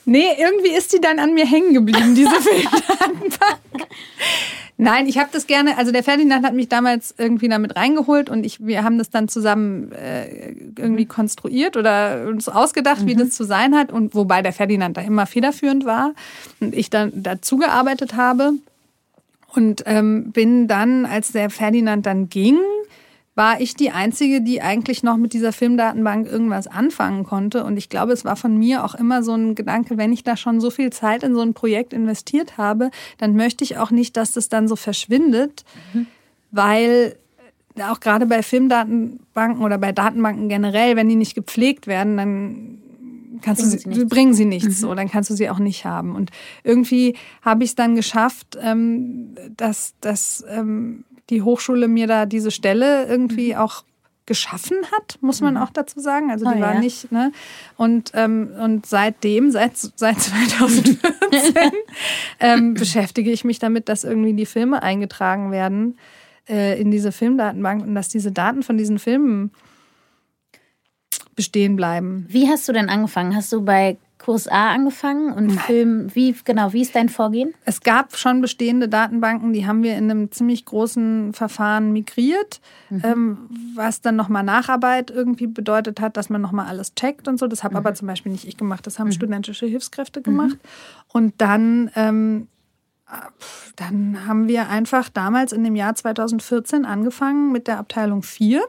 Nee, 0.04 0.28
irgendwie 0.38 0.70
ist 0.70 0.92
die 0.92 1.00
dann 1.00 1.18
an 1.18 1.34
mir 1.34 1.46
hängen 1.46 1.74
geblieben, 1.74 2.14
diese 2.14 2.30
Filmdatenbank. 2.40 3.88
Nein, 4.80 5.06
ich 5.06 5.18
habe 5.18 5.28
das 5.32 5.46
gerne, 5.46 5.76
also 5.76 5.90
der 5.92 6.04
Ferdinand 6.04 6.46
hat 6.46 6.54
mich 6.54 6.68
damals 6.68 7.14
irgendwie 7.18 7.48
damit 7.48 7.76
reingeholt 7.76 8.30
und 8.30 8.46
ich, 8.46 8.64
wir 8.64 8.84
haben 8.84 8.96
das 8.96 9.10
dann 9.10 9.28
zusammen 9.28 9.90
äh, 9.92 10.52
irgendwie 10.78 11.04
konstruiert 11.04 11.76
oder 11.76 12.26
uns 12.28 12.48
ausgedacht, 12.48 13.04
wie 13.04 13.16
das 13.16 13.30
zu 13.30 13.42
sein 13.44 13.74
hat. 13.74 13.92
Und 13.92 14.14
wobei 14.14 14.40
der 14.40 14.52
Ferdinand 14.52 14.96
da 14.96 15.00
immer 15.00 15.26
federführend 15.26 15.84
war 15.84 16.14
und 16.60 16.74
ich 16.74 16.90
dann 16.90 17.10
dazu 17.14 17.56
gearbeitet 17.56 18.14
habe. 18.14 18.52
Und 19.54 19.82
ähm, 19.87 20.30
bin 20.32 20.68
dann, 20.68 21.06
als 21.06 21.32
der 21.32 21.50
Ferdinand 21.50 22.06
dann 22.06 22.28
ging, 22.28 22.58
war 23.38 23.61
ich 23.61 23.76
die 23.76 23.92
Einzige, 23.92 24.42
die 24.42 24.61
eigentlich 24.61 25.04
noch 25.04 25.16
mit 25.16 25.32
dieser 25.32 25.52
Filmdatenbank 25.52 26.26
irgendwas 26.26 26.66
anfangen 26.66 27.22
konnte. 27.22 27.62
Und 27.62 27.76
ich 27.76 27.88
glaube, 27.88 28.12
es 28.12 28.24
war 28.24 28.34
von 28.34 28.58
mir 28.58 28.84
auch 28.84 28.96
immer 28.96 29.22
so 29.22 29.32
ein 29.32 29.54
Gedanke, 29.54 29.96
wenn 29.96 30.12
ich 30.12 30.24
da 30.24 30.37
schon 30.37 30.61
so 30.61 30.70
viel 30.70 30.90
Zeit 30.90 31.22
in 31.22 31.34
so 31.34 31.40
ein 31.40 31.54
Projekt 31.54 31.92
investiert 31.92 32.58
habe, 32.58 32.90
dann 33.16 33.37
möchte 33.37 33.62
ich 33.62 33.78
auch 33.78 33.92
nicht, 33.92 34.16
dass 34.16 34.32
das 34.32 34.48
dann 34.48 34.66
so 34.66 34.74
verschwindet, 34.74 35.64
weil 36.50 37.14
auch 37.88 38.00
gerade 38.00 38.26
bei 38.26 38.42
Filmdatenbanken 38.42 39.62
oder 39.62 39.78
bei 39.78 39.92
Datenbanken 39.92 40.48
generell, 40.48 40.96
wenn 40.96 41.08
die 41.08 41.14
nicht 41.14 41.37
gepflegt 41.37 41.87
werden, 41.87 42.16
dann 42.16 42.78
kannst 43.40 43.62
Bringen 43.62 43.72
du 43.72 43.77
sie 43.77 43.83
sie, 43.83 43.88
nichts. 43.88 44.05
Mhm. 44.05 44.09
bringen 44.09 44.35
sie 44.35 44.44
nichts, 44.44 44.81
so 44.81 44.94
dann 44.94 45.11
kannst 45.11 45.31
du 45.31 45.35
sie 45.35 45.48
auch 45.51 45.59
nicht 45.59 45.85
haben. 45.85 46.14
Und 46.14 46.31
irgendwie 46.64 47.16
habe 47.42 47.64
ich 47.64 47.70
es 47.70 47.77
dann 47.77 47.94
geschafft, 47.94 48.59
ähm, 48.61 49.35
dass, 49.57 49.94
dass 50.01 50.44
ähm, 50.48 51.05
die 51.31 51.42
Hochschule 51.42 51.88
mir 51.88 52.07
da 52.07 52.27
diese 52.27 52.51
Stelle 52.51 53.07
irgendwie 53.07 53.57
auch 53.57 53.85
geschaffen 54.29 54.77
hat, 54.92 55.18
muss 55.22 55.40
man 55.40 55.57
auch 55.57 55.70
dazu 55.70 56.01
sagen. 56.01 56.31
Also 56.31 56.44
die 56.44 56.57
Mhm. 56.57 56.59
Oh, 56.59 56.62
war 56.66 56.74
ja. 56.74 56.81
nicht, 56.81 57.11
ne? 57.11 57.33
Und, 57.79 58.12
ähm, 58.14 58.51
und 58.61 58.85
seitdem, 58.85 59.51
seit, 59.51 59.77
seit 59.77 60.20
2014, 60.20 61.55
ähm, 62.38 62.74
beschäftige 62.74 63.33
ich 63.33 63.44
mich 63.44 63.59
damit, 63.59 63.88
dass 63.88 64.05
irgendwie 64.05 64.35
die 64.35 64.44
Filme 64.44 64.83
eingetragen 64.83 65.51
werden 65.51 65.98
äh, 66.46 66.79
in 66.79 66.90
diese 66.90 67.11
Filmdatenbank 67.11 67.83
und 67.83 67.94
dass 67.94 68.09
diese 68.09 68.31
Daten 68.31 68.62
von 68.62 68.77
diesen 68.77 68.98
Filmen 68.98 69.51
bestehen 71.38 71.77
bleiben. 71.77 72.27
Wie 72.29 72.48
hast 72.48 72.68
du 72.68 72.72
denn 72.72 72.88
angefangen? 72.88 73.37
Hast 73.37 73.53
du 73.53 73.62
bei 73.64 73.96
Kurs 74.18 74.48
A 74.48 74.72
angefangen 74.72 75.33
und 75.33 75.53
Film, 75.53 76.12
wie 76.16 76.35
genau, 76.44 76.72
wie 76.72 76.83
ist 76.83 76.96
dein 76.96 77.09
Vorgehen? 77.09 77.55
Es 77.64 77.81
gab 77.81 78.16
schon 78.16 78.40
bestehende 78.40 78.88
Datenbanken, 78.88 79.53
die 79.53 79.68
haben 79.68 79.85
wir 79.85 79.96
in 79.96 80.11
einem 80.11 80.33
ziemlich 80.33 80.64
großen 80.64 81.33
Verfahren 81.33 81.92
migriert, 81.92 82.61
ähm, 83.05 83.38
was 83.77 84.01
dann 84.01 84.16
nochmal 84.16 84.42
Nacharbeit 84.42 85.12
irgendwie 85.12 85.46
bedeutet 85.46 86.01
hat, 86.01 86.16
dass 86.16 86.29
man 86.29 86.40
nochmal 86.40 86.66
alles 86.66 86.96
checkt 86.96 87.29
und 87.29 87.38
so. 87.38 87.46
Das 87.46 87.62
habe 87.62 87.77
aber 87.77 87.94
zum 87.94 88.09
Beispiel 88.09 88.33
nicht 88.33 88.48
ich 88.48 88.57
gemacht, 88.57 88.85
das 88.85 88.98
haben 88.98 89.12
studentische 89.12 89.66
Hilfskräfte 89.66 90.20
gemacht. 90.20 90.59
Und 91.12 91.35
dann, 91.38 91.92
ähm, 91.94 92.48
pf, 93.38 93.72
dann 93.77 94.27
haben 94.27 94.48
wir 94.48 94.68
einfach 94.68 95.09
damals 95.09 95.53
in 95.53 95.62
dem 95.62 95.77
Jahr 95.77 95.94
2014 95.94 96.85
angefangen 96.85 97.53
mit 97.53 97.68
der 97.68 97.79
Abteilung 97.79 98.24
4. 98.24 98.62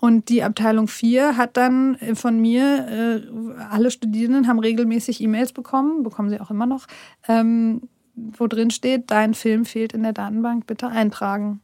Und 0.00 0.28
die 0.28 0.44
Abteilung 0.44 0.86
4 0.86 1.36
hat 1.36 1.56
dann 1.56 1.96
äh, 1.96 2.14
von 2.14 2.40
mir, 2.40 2.86
äh, 2.88 3.62
alle 3.70 3.90
Studierenden 3.90 4.46
haben 4.46 4.60
regelmäßig 4.60 5.20
E-Mails 5.20 5.52
bekommen, 5.52 6.02
bekommen 6.02 6.30
sie 6.30 6.40
auch 6.40 6.50
immer 6.50 6.66
noch, 6.66 6.86
ähm, 7.26 7.82
wo 8.14 8.46
drin 8.46 8.70
steht, 8.70 9.10
dein 9.10 9.34
Film 9.34 9.64
fehlt 9.64 9.92
in 9.92 10.02
der 10.02 10.12
Datenbank, 10.12 10.66
bitte 10.66 10.88
eintragen. 10.88 11.60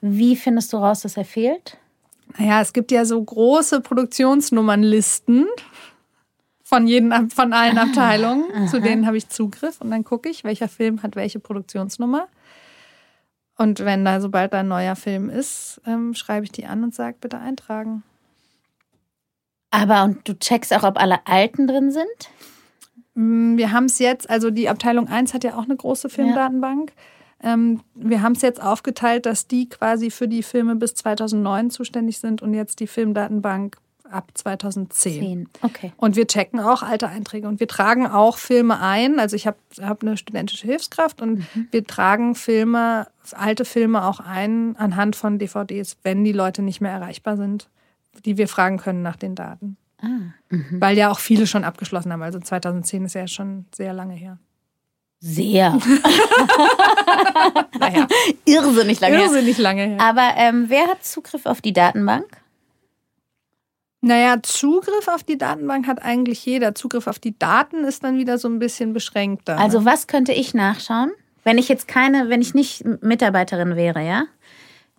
Wie 0.00 0.36
findest 0.36 0.72
du 0.72 0.76
raus, 0.76 1.00
dass 1.00 1.16
er 1.16 1.24
fehlt? 1.24 1.78
Naja, 2.36 2.60
es 2.60 2.72
gibt 2.72 2.92
ja 2.92 3.04
so 3.04 3.22
große 3.22 3.80
Produktionsnummernlisten 3.80 5.46
von, 6.62 6.86
jeden, 6.86 7.30
von 7.30 7.52
allen 7.52 7.78
Abteilungen, 7.78 8.68
zu 8.68 8.80
denen 8.80 9.06
habe 9.06 9.16
ich 9.16 9.28
Zugriff 9.28 9.80
und 9.80 9.90
dann 9.90 10.04
gucke 10.04 10.28
ich, 10.28 10.44
welcher 10.44 10.68
Film 10.68 11.02
hat 11.02 11.16
welche 11.16 11.40
Produktionsnummer. 11.40 12.28
Und 13.58 13.80
wenn 13.80 14.04
da, 14.04 14.20
sobald 14.20 14.52
da 14.52 14.60
ein 14.60 14.68
neuer 14.68 14.96
Film 14.96 15.28
ist, 15.28 15.80
ähm, 15.84 16.14
schreibe 16.14 16.44
ich 16.44 16.52
die 16.52 16.64
an 16.64 16.84
und 16.84 16.94
sage, 16.94 17.16
bitte 17.20 17.38
eintragen. 17.38 18.04
Aber 19.70 20.04
und 20.04 20.26
du 20.26 20.38
checkst 20.38 20.72
auch, 20.72 20.84
ob 20.84 20.98
alle 20.98 21.26
alten 21.26 21.66
drin 21.66 21.90
sind? 21.90 22.30
Mm, 23.14 23.56
Wir 23.56 23.72
haben 23.72 23.86
es 23.86 23.98
jetzt, 23.98 24.30
also 24.30 24.50
die 24.50 24.68
Abteilung 24.68 25.08
1 25.08 25.34
hat 25.34 25.42
ja 25.42 25.58
auch 25.58 25.64
eine 25.64 25.76
große 25.76 26.08
Filmdatenbank. 26.08 26.92
Ähm, 27.42 27.82
wir 27.94 28.22
haben 28.22 28.32
es 28.32 28.42
jetzt 28.42 28.62
aufgeteilt, 28.62 29.26
dass 29.26 29.48
die 29.48 29.68
quasi 29.68 30.10
für 30.10 30.28
die 30.28 30.44
Filme 30.44 30.76
bis 30.76 30.94
2009 30.94 31.70
zuständig 31.70 32.20
sind 32.20 32.42
und 32.42 32.54
jetzt 32.54 32.78
die 32.78 32.86
Filmdatenbank 32.86 33.76
ab 34.10 34.30
2010. 34.34 35.12
Zehn. 35.20 35.48
Okay. 35.62 35.92
Und 35.96 36.16
wir 36.16 36.26
checken 36.26 36.60
auch 36.60 36.82
alte 36.82 37.08
Einträge 37.08 37.48
und 37.48 37.60
wir 37.60 37.68
tragen 37.68 38.06
auch 38.06 38.38
Filme 38.38 38.80
ein. 38.80 39.18
Also 39.20 39.36
ich 39.36 39.46
habe 39.46 39.58
hab 39.80 40.02
eine 40.02 40.16
studentische 40.16 40.66
Hilfskraft 40.66 41.22
und 41.22 41.46
wir 41.70 41.84
tragen 41.86 42.34
Filme, 42.34 43.06
alte 43.32 43.64
Filme 43.64 44.04
auch 44.04 44.20
ein 44.20 44.76
anhand 44.76 45.16
von 45.16 45.38
DVDs, 45.38 45.96
wenn 46.02 46.24
die 46.24 46.32
Leute 46.32 46.62
nicht 46.62 46.80
mehr 46.80 46.92
erreichbar 46.92 47.36
sind, 47.36 47.68
die 48.24 48.36
wir 48.36 48.48
fragen 48.48 48.78
können 48.78 49.02
nach 49.02 49.16
den 49.16 49.34
Daten. 49.34 49.76
Weil 50.70 50.96
ja 50.96 51.10
auch 51.10 51.18
viele 51.18 51.46
schon 51.46 51.64
abgeschlossen 51.64 52.12
haben. 52.12 52.22
Also 52.22 52.38
2010 52.38 53.06
ist 53.06 53.14
ja 53.14 53.26
schon 53.26 53.66
sehr 53.74 53.92
lange 53.92 54.14
her. 54.14 54.38
Sehr. 55.20 55.76
Naja, 57.78 58.06
Irrsinnig 58.44 59.00
lange. 59.00 59.16
her. 59.16 59.24
irrsinnig 59.24 59.58
lange 59.58 59.82
her. 59.82 60.00
Aber 60.00 60.32
ähm, 60.36 60.66
wer 60.68 60.86
hat 60.88 61.04
Zugriff 61.04 61.46
auf 61.46 61.60
die 61.60 61.72
Datenbank? 61.72 62.26
Naja, 64.00 64.36
Zugriff 64.42 65.08
auf 65.08 65.24
die 65.24 65.38
Datenbank 65.38 65.86
hat 65.86 66.02
eigentlich 66.02 66.44
jeder. 66.46 66.74
Zugriff 66.74 67.06
auf 67.08 67.18
die 67.18 67.36
Daten 67.36 67.84
ist 67.84 68.04
dann 68.04 68.16
wieder 68.16 68.38
so 68.38 68.48
ein 68.48 68.58
bisschen 68.58 68.92
beschränkter. 68.92 69.58
Also 69.58 69.84
was 69.84 70.06
könnte 70.06 70.32
ich 70.32 70.54
nachschauen, 70.54 71.10
Wenn 71.42 71.58
ich 71.58 71.68
jetzt 71.68 71.88
keine, 71.88 72.28
wenn 72.28 72.40
ich 72.40 72.54
nicht 72.54 72.84
Mitarbeiterin 73.02 73.74
wäre, 73.74 74.06
ja, 74.06 74.24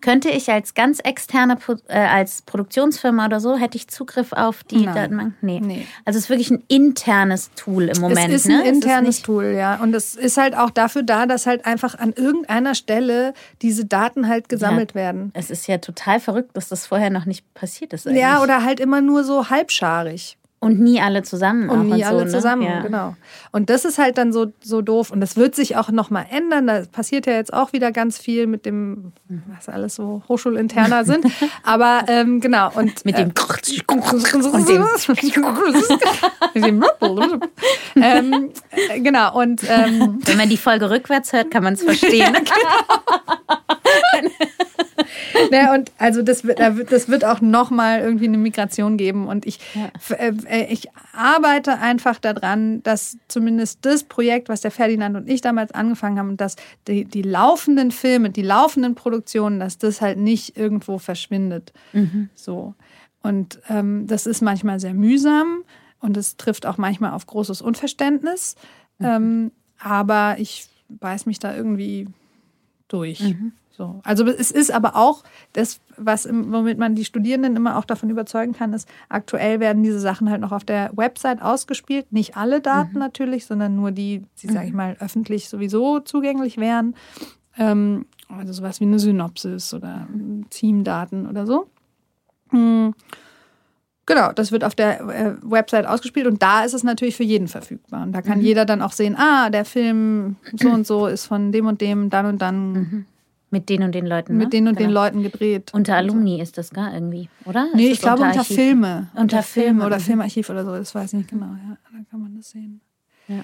könnte 0.00 0.30
ich 0.30 0.50
als 0.50 0.74
ganz 0.74 1.00
externe, 1.00 1.58
äh, 1.88 1.98
als 1.98 2.42
Produktionsfirma 2.42 3.26
oder 3.26 3.40
so, 3.40 3.56
hätte 3.56 3.76
ich 3.76 3.88
Zugriff 3.88 4.32
auf 4.32 4.64
die 4.64 4.84
Nein. 4.84 4.94
Datenbank? 4.94 5.34
Nee. 5.42 5.60
Nee. 5.60 5.86
Also 6.04 6.18
es 6.18 6.24
ist 6.24 6.30
wirklich 6.30 6.50
ein 6.50 6.62
internes 6.68 7.50
Tool 7.54 7.84
im 7.88 8.00
Moment. 8.00 8.28
es 8.28 8.42
ist 8.42 8.48
ne? 8.48 8.60
ein 8.60 8.74
internes 8.74 9.16
nicht- 9.16 9.26
Tool, 9.26 9.54
ja. 9.56 9.76
Und 9.76 9.94
es 9.94 10.14
ist 10.14 10.36
halt 10.36 10.56
auch 10.56 10.70
dafür 10.70 11.02
da, 11.02 11.26
dass 11.26 11.46
halt 11.46 11.66
einfach 11.66 11.98
an 11.98 12.12
irgendeiner 12.12 12.74
Stelle 12.74 13.34
diese 13.62 13.84
Daten 13.84 14.28
halt 14.28 14.48
gesammelt 14.48 14.94
werden. 14.94 15.30
Es 15.34 15.50
ist 15.50 15.66
ja 15.66 15.78
total 15.78 16.20
verrückt, 16.20 16.56
dass 16.56 16.68
das 16.68 16.86
vorher 16.86 17.10
noch 17.10 17.26
nicht 17.26 17.52
passiert 17.54 17.92
ist. 17.92 18.06
Eigentlich. 18.06 18.22
Ja, 18.22 18.42
oder 18.42 18.64
halt 18.64 18.80
immer 18.80 19.00
nur 19.00 19.24
so 19.24 19.50
halbscharig. 19.50 20.36
Und 20.62 20.78
nie 20.78 21.00
alle 21.00 21.22
zusammen. 21.22 21.70
Und 21.70 21.88
nie 21.88 22.02
so, 22.02 22.08
alle 22.08 22.26
ne? 22.26 22.30
zusammen, 22.30 22.62
ja. 22.62 22.80
genau. 22.80 23.16
Und 23.50 23.70
das 23.70 23.86
ist 23.86 23.98
halt 23.98 24.18
dann 24.18 24.30
so, 24.30 24.52
so 24.62 24.82
doof. 24.82 25.10
Und 25.10 25.22
das 25.22 25.36
wird 25.36 25.54
sich 25.54 25.76
auch 25.76 25.90
nochmal 25.90 26.26
ändern. 26.30 26.66
Da 26.66 26.82
passiert 26.92 27.24
ja 27.24 27.32
jetzt 27.32 27.54
auch 27.54 27.72
wieder 27.72 27.92
ganz 27.92 28.18
viel 28.18 28.46
mit 28.46 28.66
dem, 28.66 29.12
was 29.56 29.70
alles 29.70 29.94
so 29.94 30.22
hochschulinterner 30.28 31.04
sind. 31.06 31.24
Aber 31.62 32.04
ähm, 32.08 32.40
genau. 32.40 32.70
Und, 32.74 33.06
Mit 33.06 33.16
dem 33.16 33.30
äh, 33.30 33.32
und 34.58 34.68
dem 34.68 34.84
mit 36.54 36.64
dem 36.66 36.84
ähm, 37.96 38.50
äh, 38.70 39.00
genau. 39.00 39.40
Und 39.40 39.62
ähm, 39.66 40.18
Wenn 40.26 40.36
man 40.36 40.50
die 40.50 40.58
Folge 40.58 40.90
rückwärts 40.90 41.32
hört, 41.32 41.50
kann 41.50 41.64
man 41.64 41.72
es 41.72 41.82
verstehen. 41.82 42.36
Ne, 45.50 45.72
und 45.74 45.90
also 45.98 46.22
das 46.22 46.42
das 46.42 47.08
wird 47.08 47.24
auch 47.24 47.40
nochmal 47.40 48.00
irgendwie 48.00 48.26
eine 48.26 48.38
Migration 48.38 48.96
geben. 48.96 49.26
Und 49.26 49.46
ich, 49.46 49.58
f- 49.94 50.10
äh, 50.18 50.32
äh, 50.48 50.72
ich 50.72 50.88
arbeite 51.12 51.78
einfach 51.78 52.18
daran, 52.18 52.82
dass 52.82 53.16
zumindest 53.28 53.80
das 53.82 54.04
Projekt, 54.04 54.48
was 54.48 54.60
der 54.60 54.70
Ferdinand 54.70 55.16
und 55.16 55.28
ich 55.28 55.40
damals 55.40 55.72
angefangen 55.72 56.18
haben, 56.18 56.36
dass 56.36 56.56
die, 56.88 57.04
die 57.04 57.22
laufenden 57.22 57.90
Filme, 57.90 58.30
die 58.30 58.42
laufenden 58.42 58.94
Produktionen, 58.94 59.60
dass 59.60 59.78
das 59.78 60.00
halt 60.00 60.18
nicht 60.18 60.56
irgendwo 60.56 60.98
verschwindet. 60.98 61.72
So. 62.34 62.74
Und 63.22 63.60
ähm, 63.68 64.06
das 64.06 64.26
ist 64.26 64.40
manchmal 64.40 64.80
sehr 64.80 64.94
mühsam 64.94 65.62
und 66.00 66.16
es 66.16 66.36
trifft 66.36 66.64
auch 66.66 66.78
manchmal 66.78 67.12
auf 67.12 67.26
großes 67.26 67.60
Unverständnis. 67.60 68.54
Ähm, 69.00 69.52
aber 69.78 70.36
ich 70.38 70.66
beiß 70.88 71.26
mich 71.26 71.38
da 71.38 71.54
irgendwie 71.54 72.08
durch. 72.88 73.20
So. 73.70 74.00
Also 74.04 74.26
es 74.26 74.50
ist 74.50 74.70
aber 74.70 74.96
auch 74.96 75.22
das, 75.52 75.80
was 75.96 76.26
im, 76.26 76.52
womit 76.52 76.78
man 76.78 76.94
die 76.94 77.04
Studierenden 77.04 77.56
immer 77.56 77.78
auch 77.78 77.84
davon 77.84 78.10
überzeugen 78.10 78.52
kann, 78.52 78.72
ist, 78.72 78.88
aktuell 79.08 79.60
werden 79.60 79.82
diese 79.82 80.00
Sachen 80.00 80.28
halt 80.28 80.40
noch 80.40 80.52
auf 80.52 80.64
der 80.64 80.90
Website 80.94 81.40
ausgespielt. 81.40 82.12
Nicht 82.12 82.36
alle 82.36 82.60
Daten 82.60 82.98
natürlich, 82.98 83.46
sondern 83.46 83.76
nur 83.76 83.90
die, 83.90 84.22
die, 84.42 84.48
sage 84.48 84.66
ich 84.66 84.74
mal, 84.74 84.96
öffentlich 85.00 85.48
sowieso 85.48 86.00
zugänglich 86.00 86.58
wären. 86.58 86.94
Ähm, 87.56 88.06
also 88.28 88.52
sowas 88.52 88.80
wie 88.80 88.84
eine 88.84 88.98
Synopsis 88.98 89.72
oder 89.72 90.06
Teamdaten 90.50 91.26
oder 91.26 91.46
so. 91.46 91.66
Hm. 92.50 92.94
Genau, 94.06 94.32
das 94.32 94.50
wird 94.50 94.64
auf 94.64 94.74
der 94.74 95.00
äh, 95.00 95.34
Website 95.42 95.86
ausgespielt 95.86 96.26
und 96.26 96.42
da 96.42 96.64
ist 96.64 96.74
es 96.74 96.82
natürlich 96.82 97.16
für 97.16 97.22
jeden 97.22 97.46
verfügbar. 97.46 98.02
Und 98.02 98.12
da 98.12 98.22
kann 98.22 98.40
jeder 98.40 98.64
dann 98.64 98.82
auch 98.82 98.92
sehen, 98.92 99.14
ah, 99.16 99.50
der 99.50 99.64
Film 99.64 100.36
so 100.52 100.68
und 100.68 100.86
so 100.86 101.06
ist 101.06 101.26
von 101.26 101.52
dem 101.52 101.66
und 101.66 101.80
dem, 101.80 102.10
dann 102.10 102.26
und 102.26 102.42
dann 102.42 103.06
Mit 103.52 103.68
den 103.68 103.82
und 103.82 103.92
den 103.96 104.06
Leuten. 104.06 104.34
Ne? 104.36 104.44
mit 104.44 104.52
den 104.52 104.68
und 104.68 104.78
den 104.78 104.88
Genau. 104.88 105.02
Leuten 105.02 105.22
gedreht. 105.24 105.70
Unter 105.74 105.96
Alumni 105.96 106.40
ist 106.40 106.56
das 106.56 106.70
gar 106.70 106.94
irgendwie, 106.94 107.28
oder? 107.44 107.66
Nee, 107.74 107.86
Ist 107.86 107.94
ich 107.94 108.00
glaube 108.00 108.22
unter 108.22 108.38
Archiv? 108.40 108.56
Filme. 108.56 109.08
Unter 109.14 109.42
Filme, 109.42 109.84
oder 109.86 109.96
mhm. 109.98 110.02
Filmarchiv 110.02 110.50
oder 110.50 110.64
so, 110.64 110.70
das 110.72 110.94
weiß 110.94 111.12
ich 111.12 111.18
nicht 111.18 111.30
genau. 111.30 111.46
Ja, 111.46 111.76
da 111.92 111.98
kann 112.10 112.22
man 112.22 112.36
das 112.36 112.50
sehen. 112.50 112.80
Ja. 113.26 113.40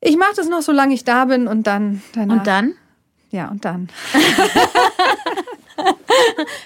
Ich 0.00 0.16
mache 0.16 0.32
das 0.36 0.48
noch, 0.48 0.62
solange 0.62 0.94
ich 0.94 1.04
da 1.04 1.26
bin 1.26 1.48
und 1.48 1.66
dann 1.66 2.00
danach. 2.14 2.38
Und 2.38 2.46
dann? 2.46 2.74
Ja, 3.30 3.50
und 3.50 3.64
dann. 3.66 3.88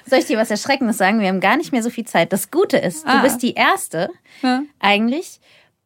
Soll 0.07 0.19
ich 0.21 0.27
dir 0.27 0.39
was 0.39 0.51
Erschreckendes 0.51 0.99
sagen? 0.99 1.21
Wir 1.21 1.29
haben 1.29 1.41
gar 1.41 1.57
nicht 1.57 1.73
mehr 1.73 1.83
so 1.83 1.91
viel 1.91 2.05
Zeit. 2.07 2.33
Das 2.33 2.51
Gute 2.51 2.77
ist, 2.79 3.05
du 3.05 3.11
Ah. 3.11 3.23
bist 3.23 3.43
die 3.43 3.55
Erste 3.55 4.11
Ja. 4.43 4.63
eigentlich, 4.81 5.41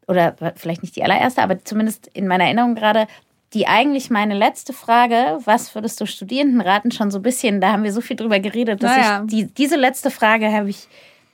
oder 0.06 0.34
vielleicht 0.56 0.82
nicht 0.82 0.96
die 0.96 1.04
allererste, 1.04 1.42
aber 1.42 1.62
zumindest 1.64 2.06
in 2.08 2.26
meiner 2.26 2.44
Erinnerung 2.44 2.74
gerade, 2.74 3.06
die 3.54 3.66
eigentlich 3.66 4.10
meine 4.10 4.34
letzte 4.34 4.72
Frage, 4.72 5.38
was 5.44 5.74
würdest 5.74 6.00
du 6.00 6.06
Studierenden 6.06 6.60
raten, 6.60 6.90
schon 6.92 7.10
so 7.10 7.18
ein 7.18 7.22
bisschen, 7.22 7.60
da 7.60 7.72
haben 7.72 7.82
wir 7.82 7.92
so 7.92 8.00
viel 8.00 8.16
drüber 8.16 8.40
geredet, 8.40 8.82
dass 8.82 8.96
Naja. 8.96 9.22
ich 9.26 9.30
die, 9.30 9.46
diese 9.54 9.76
letzte 9.76 10.10
Frage 10.10 10.52
habe 10.52 10.68
ich 10.70 10.86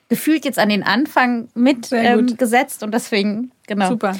gefühlt 0.08 0.44
jetzt 0.44 0.58
an 0.58 0.68
den 0.68 0.82
Anfang 0.84 1.48
mit 1.54 1.86
Sehr 1.86 2.18
ähm, 2.18 2.36
gesetzt 2.36 2.82
und 2.82 2.92
deswegen, 2.94 3.50
genau, 3.66 3.88
Super. 3.88 4.16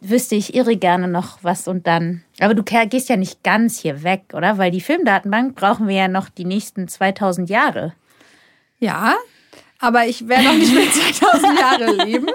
wüsste 0.00 0.34
ich 0.34 0.54
irre 0.54 0.76
gerne 0.76 1.06
noch 1.08 1.38
was 1.42 1.68
und 1.68 1.86
dann. 1.86 2.24
Aber 2.40 2.54
du 2.54 2.64
gehst 2.64 3.08
ja 3.08 3.16
nicht 3.16 3.44
ganz 3.44 3.78
hier 3.78 4.02
weg, 4.02 4.22
oder? 4.32 4.58
Weil 4.58 4.70
die 4.72 4.80
Filmdatenbank 4.80 5.54
brauchen 5.54 5.86
wir 5.86 5.94
ja 5.94 6.08
noch 6.08 6.30
die 6.30 6.44
nächsten 6.46 6.88
2000 6.88 7.48
Jahre. 7.48 7.92
Ja, 8.80 9.14
aber 9.78 10.06
ich 10.06 10.26
werde 10.26 10.44
noch 10.44 10.54
nicht 10.54 10.74
mehr 10.74 10.90
2000 11.20 11.60
Jahre 11.60 11.92
leben. 12.04 12.26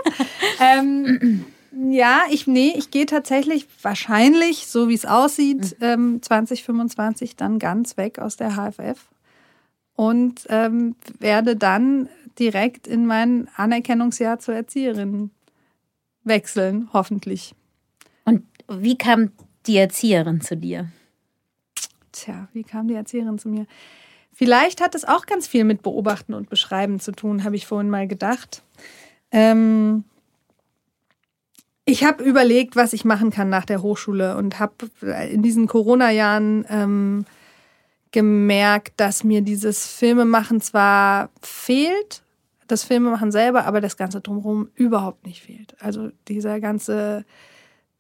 Ähm, 0.62 1.46
ja, 1.92 2.24
ich, 2.30 2.48
nee, 2.48 2.74
ich 2.76 2.92
gehe 2.92 3.06
tatsächlich 3.06 3.68
wahrscheinlich, 3.82 4.68
so 4.68 4.88
wie 4.88 4.94
es 4.94 5.06
aussieht, 5.06 5.76
ähm, 5.82 6.22
2025 6.22 7.36
dann 7.36 7.60
ganz 7.60 7.98
weg 7.98 8.20
aus 8.20 8.38
der 8.38 8.56
HFF 8.56 9.10
und 9.96 10.46
ähm, 10.50 10.96
werde 11.20 11.56
dann 11.56 12.10
direkt 12.40 12.88
in 12.88 13.06
mein 13.06 13.50
Anerkennungsjahr 13.56 14.40
zur 14.40 14.56
Erzieherin 14.56 15.32
wechseln, 16.24 16.90
hoffentlich. 16.94 17.56
Und 18.26 18.44
wie 18.68 18.98
kam 18.98 19.32
die 19.68 19.78
Erzieherin 19.78 20.42
zu 20.42 20.58
dir? 20.58 20.90
Tja, 22.12 22.48
wie 22.54 22.64
kam 22.64 22.88
die 22.88 22.96
Erzieherin 22.96 23.38
zu 23.38 23.50
mir? 23.50 23.66
Vielleicht 24.32 24.82
hat 24.82 24.96
es 24.96 25.06
auch 25.06 25.26
ganz 25.26 25.48
viel 25.48 25.64
mit 25.64 25.82
Beobachten 25.82 26.34
und 26.34 26.50
Beschreiben 26.50 27.00
zu 27.00 27.12
tun, 27.12 27.44
habe 27.44 27.56
ich 27.56 27.68
vorhin 27.68 27.90
mal 27.90 28.08
gedacht. 28.08 28.64
Ähm, 29.32 30.04
ich 31.86 32.04
habe 32.04 32.24
überlegt, 32.24 32.76
was 32.76 32.94
ich 32.94 33.06
machen 33.06 33.30
kann 33.30 33.50
nach 33.50 33.66
der 33.66 33.82
Hochschule 33.82 34.36
und 34.38 34.60
habe 34.60 34.74
in 35.30 35.44
diesen 35.44 35.68
Corona-Jahren 35.68 36.66
ähm, 36.70 37.26
gemerkt, 38.12 38.94
dass 38.98 39.24
mir 39.24 39.42
dieses 39.42 39.86
Filmemachen 39.86 40.62
zwar 40.62 41.30
fehlt, 41.42 42.24
das 42.68 42.84
Filmemachen 42.84 43.32
selber, 43.32 43.66
aber 43.66 43.82
das 43.82 43.98
Ganze 43.98 44.22
drumherum 44.22 44.70
überhaupt 44.74 45.28
nicht 45.28 45.44
fehlt. 45.44 45.76
Also 45.80 46.10
dieser 46.28 46.60
ganze 46.60 47.24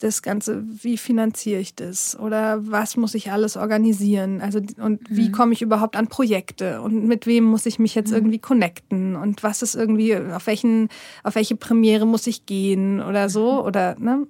das 0.06 0.22
Ganze, 0.22 0.64
wie 0.66 0.98
finanziere 0.98 1.60
ich 1.60 1.76
das? 1.76 2.18
Oder 2.20 2.60
was 2.66 2.96
muss 2.96 3.16
ich 3.16 3.32
alles 3.32 3.58
organisieren? 3.58 4.40
Also 4.42 4.62
und 4.78 5.02
wie 5.10 5.32
komme 5.32 5.54
ich 5.54 5.62
überhaupt 5.62 5.96
an 5.96 6.08
Projekte? 6.08 6.82
Und 6.82 7.06
mit 7.06 7.26
wem 7.28 7.44
muss 7.44 7.66
ich 7.66 7.80
mich 7.80 7.96
jetzt 7.96 8.12
irgendwie 8.12 8.40
connecten? 8.40 9.16
Und 9.16 9.44
was 9.44 9.62
ist 9.62 9.76
irgendwie 9.76 10.16
auf 10.16 10.48
welchen 10.48 10.90
auf 11.24 11.36
welche 11.36 11.56
Premiere 11.56 12.06
muss 12.06 12.28
ich 12.28 12.46
gehen 12.46 13.02
oder 13.02 13.30
so? 13.30 13.66
Oder 13.66 13.96
ne? 14.00 14.28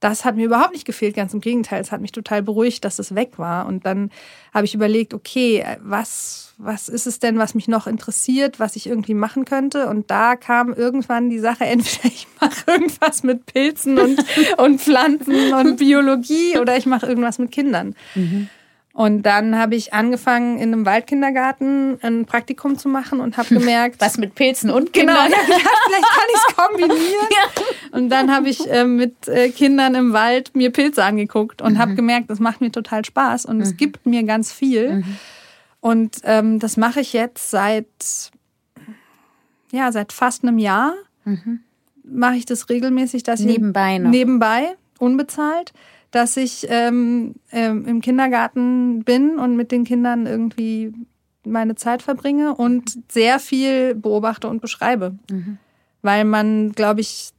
Das 0.00 0.24
hat 0.24 0.36
mir 0.36 0.46
überhaupt 0.46 0.72
nicht 0.72 0.86
gefehlt, 0.86 1.14
ganz 1.14 1.34
im 1.34 1.40
Gegenteil. 1.40 1.80
Es 1.80 1.92
hat 1.92 2.00
mich 2.00 2.12
total 2.12 2.42
beruhigt, 2.42 2.84
dass 2.84 2.98
es 2.98 3.14
weg 3.14 3.38
war. 3.38 3.66
Und 3.66 3.84
dann 3.84 4.10
habe 4.52 4.64
ich 4.64 4.74
überlegt, 4.74 5.12
okay, 5.12 5.64
was, 5.82 6.54
was 6.56 6.88
ist 6.88 7.06
es 7.06 7.18
denn, 7.18 7.36
was 7.38 7.54
mich 7.54 7.68
noch 7.68 7.86
interessiert, 7.86 8.58
was 8.58 8.76
ich 8.76 8.86
irgendwie 8.86 9.12
machen 9.12 9.44
könnte? 9.44 9.88
Und 9.88 10.10
da 10.10 10.36
kam 10.36 10.72
irgendwann 10.72 11.28
die 11.28 11.38
Sache, 11.38 11.64
entweder 11.66 12.06
ich 12.06 12.26
mache 12.40 12.64
irgendwas 12.66 13.22
mit 13.22 13.44
Pilzen 13.46 13.98
und, 13.98 14.24
und 14.56 14.80
Pflanzen 14.80 15.52
und 15.52 15.76
Biologie 15.78 16.58
oder 16.58 16.76
ich 16.76 16.86
mache 16.86 17.06
irgendwas 17.06 17.38
mit 17.38 17.52
Kindern. 17.52 17.94
Und 19.00 19.22
dann 19.22 19.56
habe 19.56 19.76
ich 19.76 19.94
angefangen, 19.94 20.58
in 20.58 20.74
einem 20.74 20.84
Waldkindergarten 20.84 21.98
ein 22.02 22.26
Praktikum 22.26 22.76
zu 22.76 22.86
machen 22.88 23.20
und 23.20 23.38
habe 23.38 23.48
gemerkt, 23.54 23.96
Was 23.98 24.18
mit 24.18 24.34
Pilzen 24.34 24.68
und 24.70 24.92
Genau, 24.92 25.14
Kindern? 25.14 25.28
ich 25.30 25.36
hab 25.38 25.46
gedacht, 25.46 25.78
vielleicht 25.86 26.04
kann 26.04 26.28
ich 26.28 26.36
es 26.36 26.56
kombinieren. 26.90 27.28
Und 27.92 28.10
dann 28.10 28.30
habe 28.30 28.50
ich 28.50 28.70
äh, 28.70 28.84
mit 28.84 29.26
äh, 29.26 29.48
Kindern 29.48 29.94
im 29.94 30.12
Wald 30.12 30.54
mir 30.54 30.70
Pilze 30.70 31.02
angeguckt 31.02 31.62
und 31.62 31.78
habe 31.78 31.94
gemerkt, 31.94 32.28
das 32.28 32.40
macht 32.40 32.60
mir 32.60 32.70
total 32.72 33.02
Spaß 33.04 33.46
und 33.46 33.62
es 33.62 33.78
gibt 33.78 34.04
mir 34.04 34.22
ganz 34.24 34.52
viel. 34.52 35.02
Und 35.80 36.18
ähm, 36.24 36.58
das 36.58 36.76
mache 36.76 37.00
ich 37.00 37.14
jetzt 37.14 37.50
seit 37.50 37.86
ja 39.72 39.90
seit 39.92 40.12
fast 40.12 40.42
einem 40.44 40.58
Jahr. 40.58 40.92
Mache 42.04 42.36
ich 42.36 42.44
das 42.44 42.68
regelmäßig, 42.68 43.22
dass 43.22 43.40
ich 43.40 43.46
Nebenbei 43.46 43.96
noch. 43.98 44.10
nebenbei 44.10 44.76
unbezahlt, 44.98 45.72
dass 46.10 46.36
ich 46.36 46.66
ähm, 46.68 47.34
ähm, 47.52 47.86
im 47.86 48.00
Kindergarten 48.00 49.04
bin 49.04 49.38
und 49.38 49.56
mit 49.56 49.70
den 49.72 49.84
Kindern 49.84 50.26
irgendwie 50.26 50.92
meine 51.44 51.74
Zeit 51.74 52.02
verbringe 52.02 52.54
und 52.54 52.98
sehr 53.10 53.38
viel 53.38 53.94
beobachte 53.94 54.48
und 54.48 54.60
beschreibe. 54.60 55.14
Weil 56.02 56.24
man, 56.24 56.72
glaube 56.72 57.00
ich, 57.00 57.30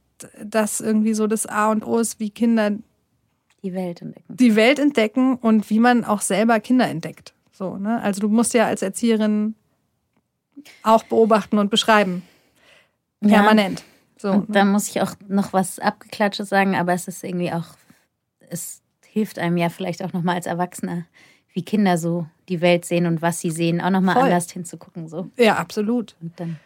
das 0.42 0.80
irgendwie 0.80 1.14
so 1.14 1.26
das 1.26 1.46
A 1.46 1.70
und 1.70 1.86
O 1.86 1.98
ist, 1.98 2.18
wie 2.20 2.30
Kinder 2.30 2.72
Die 3.62 3.72
Welt 3.74 4.02
entdecken. 4.02 4.24
die 4.36 4.56
Welt 4.56 4.78
entdecken 4.78 5.36
und 5.36 5.68
wie 5.70 5.78
man 5.78 6.04
auch 6.04 6.20
selber 6.20 6.58
Kinder 6.60 6.88
entdeckt. 6.88 7.34
So, 7.52 7.76
ne? 7.76 8.00
Also 8.02 8.20
du 8.20 8.28
musst 8.28 8.54
ja 8.54 8.66
als 8.66 8.82
Erzieherin 8.82 9.54
auch 10.82 11.02
beobachten 11.04 11.58
und 11.58 11.70
beschreiben. 11.70 12.22
Ja. 13.20 13.28
Permanent. 13.40 13.84
So, 14.16 14.30
Und 14.30 14.48
ne? 14.48 14.54
da 14.54 14.64
muss 14.64 14.88
ich 14.88 15.00
auch 15.00 15.14
noch 15.28 15.52
was 15.52 15.78
Abgeklatschtes 15.78 16.48
sagen, 16.48 16.74
aber 16.76 16.92
es 16.92 17.08
ist 17.08 17.22
irgendwie 17.24 17.52
auch, 17.52 17.66
es 18.52 18.82
hilft 19.06 19.38
einem 19.38 19.56
ja 19.56 19.68
vielleicht 19.68 20.04
auch 20.04 20.12
nochmal 20.12 20.36
als 20.36 20.46
Erwachsener, 20.46 21.04
wie 21.52 21.62
Kinder 21.62 21.98
so 21.98 22.26
die 22.48 22.60
Welt 22.60 22.84
sehen 22.84 23.06
und 23.06 23.22
was 23.22 23.40
sie 23.40 23.50
sehen, 23.50 23.80
auch 23.80 23.90
nochmal 23.90 24.16
anders 24.16 24.50
hinzugucken. 24.50 25.08
So. 25.08 25.30
Ja, 25.36 25.56
absolut. 25.56 26.16
Und 26.20 26.38
dann 26.38 26.58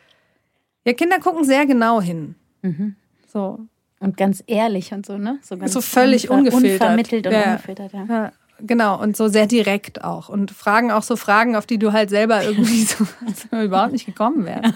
ja, 0.87 0.93
Kinder 0.93 1.19
gucken 1.19 1.45
sehr 1.45 1.67
genau 1.67 2.01
hin. 2.01 2.37
Mhm. 2.63 2.95
So. 3.27 3.59
Und 3.99 4.17
ganz 4.17 4.45
ehrlich 4.47 4.93
und 4.93 5.05
so, 5.05 5.19
ne? 5.19 5.39
So, 5.43 5.57
so 5.67 5.81
völlig 5.81 6.31
ungefiltert. 6.31 6.81
Unvermittelt 6.81 7.27
und 7.27 7.33
ja. 7.33 7.51
ungefiltert, 7.53 7.93
ja. 7.93 8.05
ja. 8.09 8.33
Genau, 8.61 9.01
und 9.03 9.17
so 9.17 9.27
sehr 9.27 9.47
direkt 9.47 10.05
auch. 10.05 10.29
Und 10.29 10.53
fragen 10.53 10.93
auch 10.93 11.03
so 11.03 11.17
Fragen, 11.17 11.57
auf 11.57 11.67
die 11.67 11.79
du 11.79 11.93
halt 11.93 12.09
selber 12.09 12.43
irgendwie 12.45 12.85
so 12.85 13.05
überhaupt 13.61 13.93
nicht 13.93 14.07
gekommen 14.07 14.45
wärst. 14.47 14.75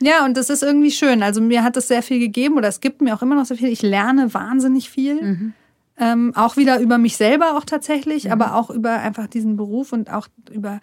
Ja, 0.00 0.24
und 0.24 0.36
das 0.36 0.48
ist 0.48 0.62
irgendwie 0.62 0.92
schön. 0.92 1.22
Also 1.22 1.40
mir 1.40 1.64
hat 1.64 1.76
es 1.76 1.88
sehr 1.88 2.02
viel 2.02 2.20
gegeben 2.20 2.56
oder 2.56 2.68
es 2.68 2.80
gibt 2.80 3.00
mir 3.00 3.14
auch 3.14 3.22
immer 3.22 3.34
noch 3.34 3.46
sehr 3.46 3.56
viel. 3.56 3.68
Ich 3.68 3.82
lerne 3.82 4.32
wahnsinnig 4.32 4.90
viel. 4.90 5.22
Mhm. 5.22 5.54
Ähm, 5.98 6.32
auch 6.34 6.56
wieder 6.56 6.80
über 6.80 6.98
mich 6.98 7.16
selber 7.16 7.56
auch 7.56 7.64
tatsächlich, 7.64 8.24
mhm. 8.24 8.32
aber 8.32 8.54
auch 8.54 8.70
über 8.70 8.98
einfach 8.98 9.26
diesen 9.26 9.56
Beruf 9.56 9.92
und 9.92 10.12
auch 10.12 10.28
über 10.50 10.80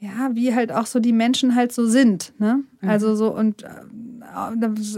ja, 0.00 0.30
wie 0.32 0.54
halt 0.54 0.70
auch 0.70 0.86
so 0.86 1.00
die 1.00 1.12
Menschen 1.12 1.56
halt 1.56 1.72
so 1.72 1.86
sind. 1.86 2.32
Ne? 2.38 2.62
Mhm. 2.80 2.88
Also 2.88 3.16
so 3.16 3.34
und 3.34 3.64
äh, 3.64 3.68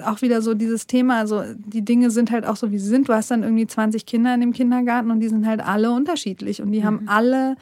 auch 0.04 0.20
wieder 0.22 0.42
so 0.42 0.54
dieses 0.54 0.86
Thema, 0.86 1.18
also 1.18 1.42
die 1.56 1.84
Dinge 1.84 2.10
sind 2.10 2.30
halt 2.30 2.44
auch 2.44 2.56
so, 2.56 2.70
wie 2.70 2.78
sie 2.78 2.88
sind. 2.88 3.08
Du 3.08 3.14
hast 3.14 3.30
dann 3.30 3.42
irgendwie 3.42 3.66
20 3.66 4.04
Kinder 4.04 4.34
in 4.34 4.40
dem 4.40 4.52
Kindergarten 4.52 5.10
und 5.10 5.20
die 5.20 5.28
sind 5.28 5.46
halt 5.46 5.60
alle 5.60 5.90
unterschiedlich 5.92 6.60
und 6.60 6.72
die 6.72 6.80
mhm. 6.80 6.84
haben 6.84 7.08
alle 7.08 7.56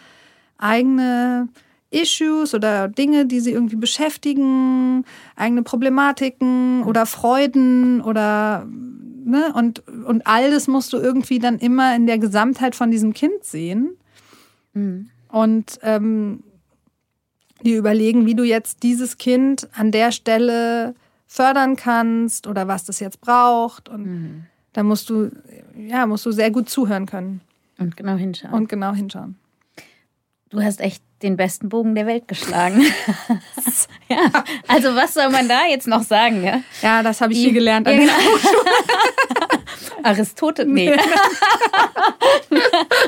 eigene 0.57 1.49
Issues 1.91 2.55
oder 2.55 2.89
Dinge, 2.89 3.27
die 3.27 3.41
sie 3.41 3.53
irgendwie 3.53 3.77
beschäftigen, 3.77 5.05
eigene 5.37 5.63
Problematiken 5.63 6.83
oder 6.83 7.07
Freuden 7.07 8.01
oder 8.01 8.67
ne 9.25 9.53
und 9.55 9.87
und 9.89 10.27
all 10.27 10.51
das 10.51 10.69
musst 10.69 10.93
du 10.93 10.99
irgendwie 10.99 11.39
dann 11.39 11.59
immer 11.59 11.95
in 11.95 12.07
der 12.07 12.19
Gesamtheit 12.19 12.75
von 12.75 12.91
diesem 12.91 13.15
Kind 13.15 13.45
sehen. 13.45 13.97
Mhm. 14.75 15.11
Und 15.29 15.79
ähm, 15.83 16.43
dir 17.63 17.79
überlegen, 17.79 18.27
wie 18.27 18.35
du 18.35 18.45
jetzt 18.45 18.83
dieses 18.83 19.19
Kind 19.19 19.69
an 19.75 19.91
der 19.91 20.13
Stelle 20.13 20.95
fördern 21.27 21.77
kannst 21.77 22.47
oder 22.47 22.69
was 22.69 22.85
das 22.85 23.01
jetzt 23.01 23.21
braucht. 23.21 23.89
Und 23.89 24.07
mhm. 24.07 24.47
da 24.73 24.83
musst 24.83 25.11
du, 25.11 25.31
ja, 25.77 26.07
musst 26.07 26.25
du 26.25 26.33
sehr 26.33 26.51
gut 26.51 26.69
zuhören 26.69 27.07
können. 27.07 27.41
Und 27.79 27.97
genau 27.97 28.17
hinschauen. 28.17 28.55
Und 28.55 28.69
genau 28.69 28.93
hinschauen. 28.93 29.37
Du 30.51 30.63
hast 30.63 30.81
echt 30.81 31.03
den 31.23 31.37
besten 31.37 31.69
Bogen 31.69 31.95
der 31.95 32.07
Welt 32.07 32.27
geschlagen. 32.29 32.83
ja, 34.19 34.45
also 34.69 34.95
was 34.95 35.15
soll 35.15 35.31
man 35.31 35.49
da 35.49 35.67
jetzt 35.67 35.87
noch 35.87 36.03
sagen? 36.03 36.43
Ja, 36.45 36.61
ja 36.83 37.03
das 37.03 37.21
habe 37.21 37.33
ich 37.33 37.39
hier 37.41 37.53
gelernt 37.53 37.87
an 37.87 37.95
ja, 37.95 38.01
genau. 38.01 38.13
Aristoteles, 40.03 40.73
nee. 40.73 40.93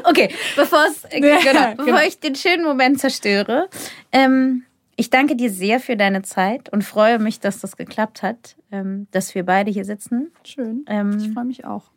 okay, 0.05 0.31
bevor 0.57 0.87
genau, 1.11 1.75
bevor 1.77 1.85
genau. 1.85 2.01
ich 2.01 2.19
den 2.19 2.35
schönen 2.35 2.65
Moment 2.65 3.01
zerstöre, 3.01 3.69
ähm, 4.13 4.65
ich 4.97 5.09
danke 5.09 5.37
dir 5.37 5.51
sehr 5.51 5.81
für 5.81 5.97
deine 5.97 6.23
Zeit 6.23 6.69
und 6.71 6.83
freue 6.83 7.19
mich, 7.19 7.41
dass 7.41 7.61
das 7.61 7.77
geklappt 7.77 8.23
hat, 8.23 8.57
ähm, 8.71 9.07
dass 9.13 9.35
wir 9.35 9.45
beide 9.45 9.71
hier 9.71 9.85
sitzen. 9.85 10.31
Schön. 10.45 10.85
Ähm, 10.89 11.19
ich 11.19 11.33
freue 11.33 11.45
mich 11.45 11.65
auch. 11.65 11.91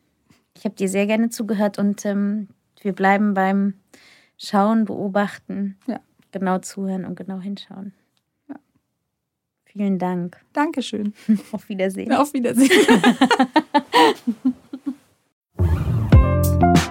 Ich 0.55 0.63
habe 0.65 0.75
dir 0.75 0.87
sehr 0.87 1.07
gerne 1.07 1.29
zugehört 1.29 1.79
und 1.79 2.05
ähm, 2.05 2.47
wir 2.81 2.93
bleiben 2.93 3.33
beim 3.33 3.73
Schauen, 4.37 4.85
Beobachten, 4.85 5.77
ja. 5.87 5.99
genau 6.31 6.59
zuhören 6.59 7.05
und 7.05 7.15
genau 7.15 7.39
hinschauen. 7.39 7.93
Vielen 9.73 9.97
Dank. 9.97 10.37
Dankeschön. 10.53 11.13
Auf 11.51 11.67
Wiedersehen. 11.67 12.13
Auf 12.13 12.33
Wiedersehen. 12.33 12.69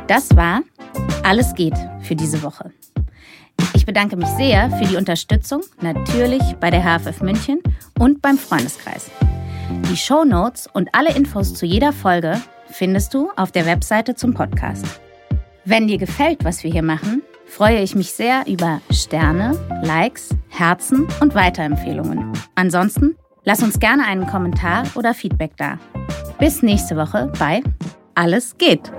Das 0.08 0.36
war 0.36 0.60
Alles 1.22 1.54
geht 1.54 1.76
für 2.02 2.14
diese 2.14 2.42
Woche. 2.42 2.70
Ich 3.74 3.86
bedanke 3.86 4.16
mich 4.16 4.28
sehr 4.28 4.70
für 4.70 4.84
die 4.84 4.96
Unterstützung, 4.96 5.62
natürlich 5.80 6.42
bei 6.60 6.70
der 6.70 6.82
HFF 6.82 7.22
München 7.22 7.62
und 7.98 8.20
beim 8.20 8.36
Freundeskreis. 8.36 9.10
Die 9.90 9.96
Show 9.96 10.24
Notes 10.24 10.68
und 10.72 10.90
alle 10.94 11.14
Infos 11.14 11.54
zu 11.54 11.64
jeder 11.64 11.92
Folge 11.92 12.40
findest 12.68 13.14
du 13.14 13.30
auf 13.36 13.52
der 13.52 13.64
Webseite 13.64 14.14
zum 14.14 14.34
Podcast. 14.34 14.84
Wenn 15.64 15.86
dir 15.88 15.98
gefällt, 15.98 16.44
was 16.44 16.62
wir 16.62 16.70
hier 16.70 16.82
machen, 16.82 17.22
freue 17.52 17.82
ich 17.82 17.94
mich 17.94 18.12
sehr 18.12 18.44
über 18.46 18.80
Sterne, 18.90 19.58
Likes, 19.82 20.30
Herzen 20.48 21.06
und 21.20 21.34
Weiterempfehlungen. 21.34 22.32
Ansonsten 22.54 23.16
lass 23.44 23.62
uns 23.62 23.78
gerne 23.78 24.06
einen 24.06 24.26
Kommentar 24.26 24.84
oder 24.94 25.12
Feedback 25.12 25.52
da. 25.58 25.78
Bis 26.38 26.62
nächste 26.62 26.96
Woche 26.96 27.30
bei 27.38 27.62
Alles 28.14 28.56
geht. 28.56 28.90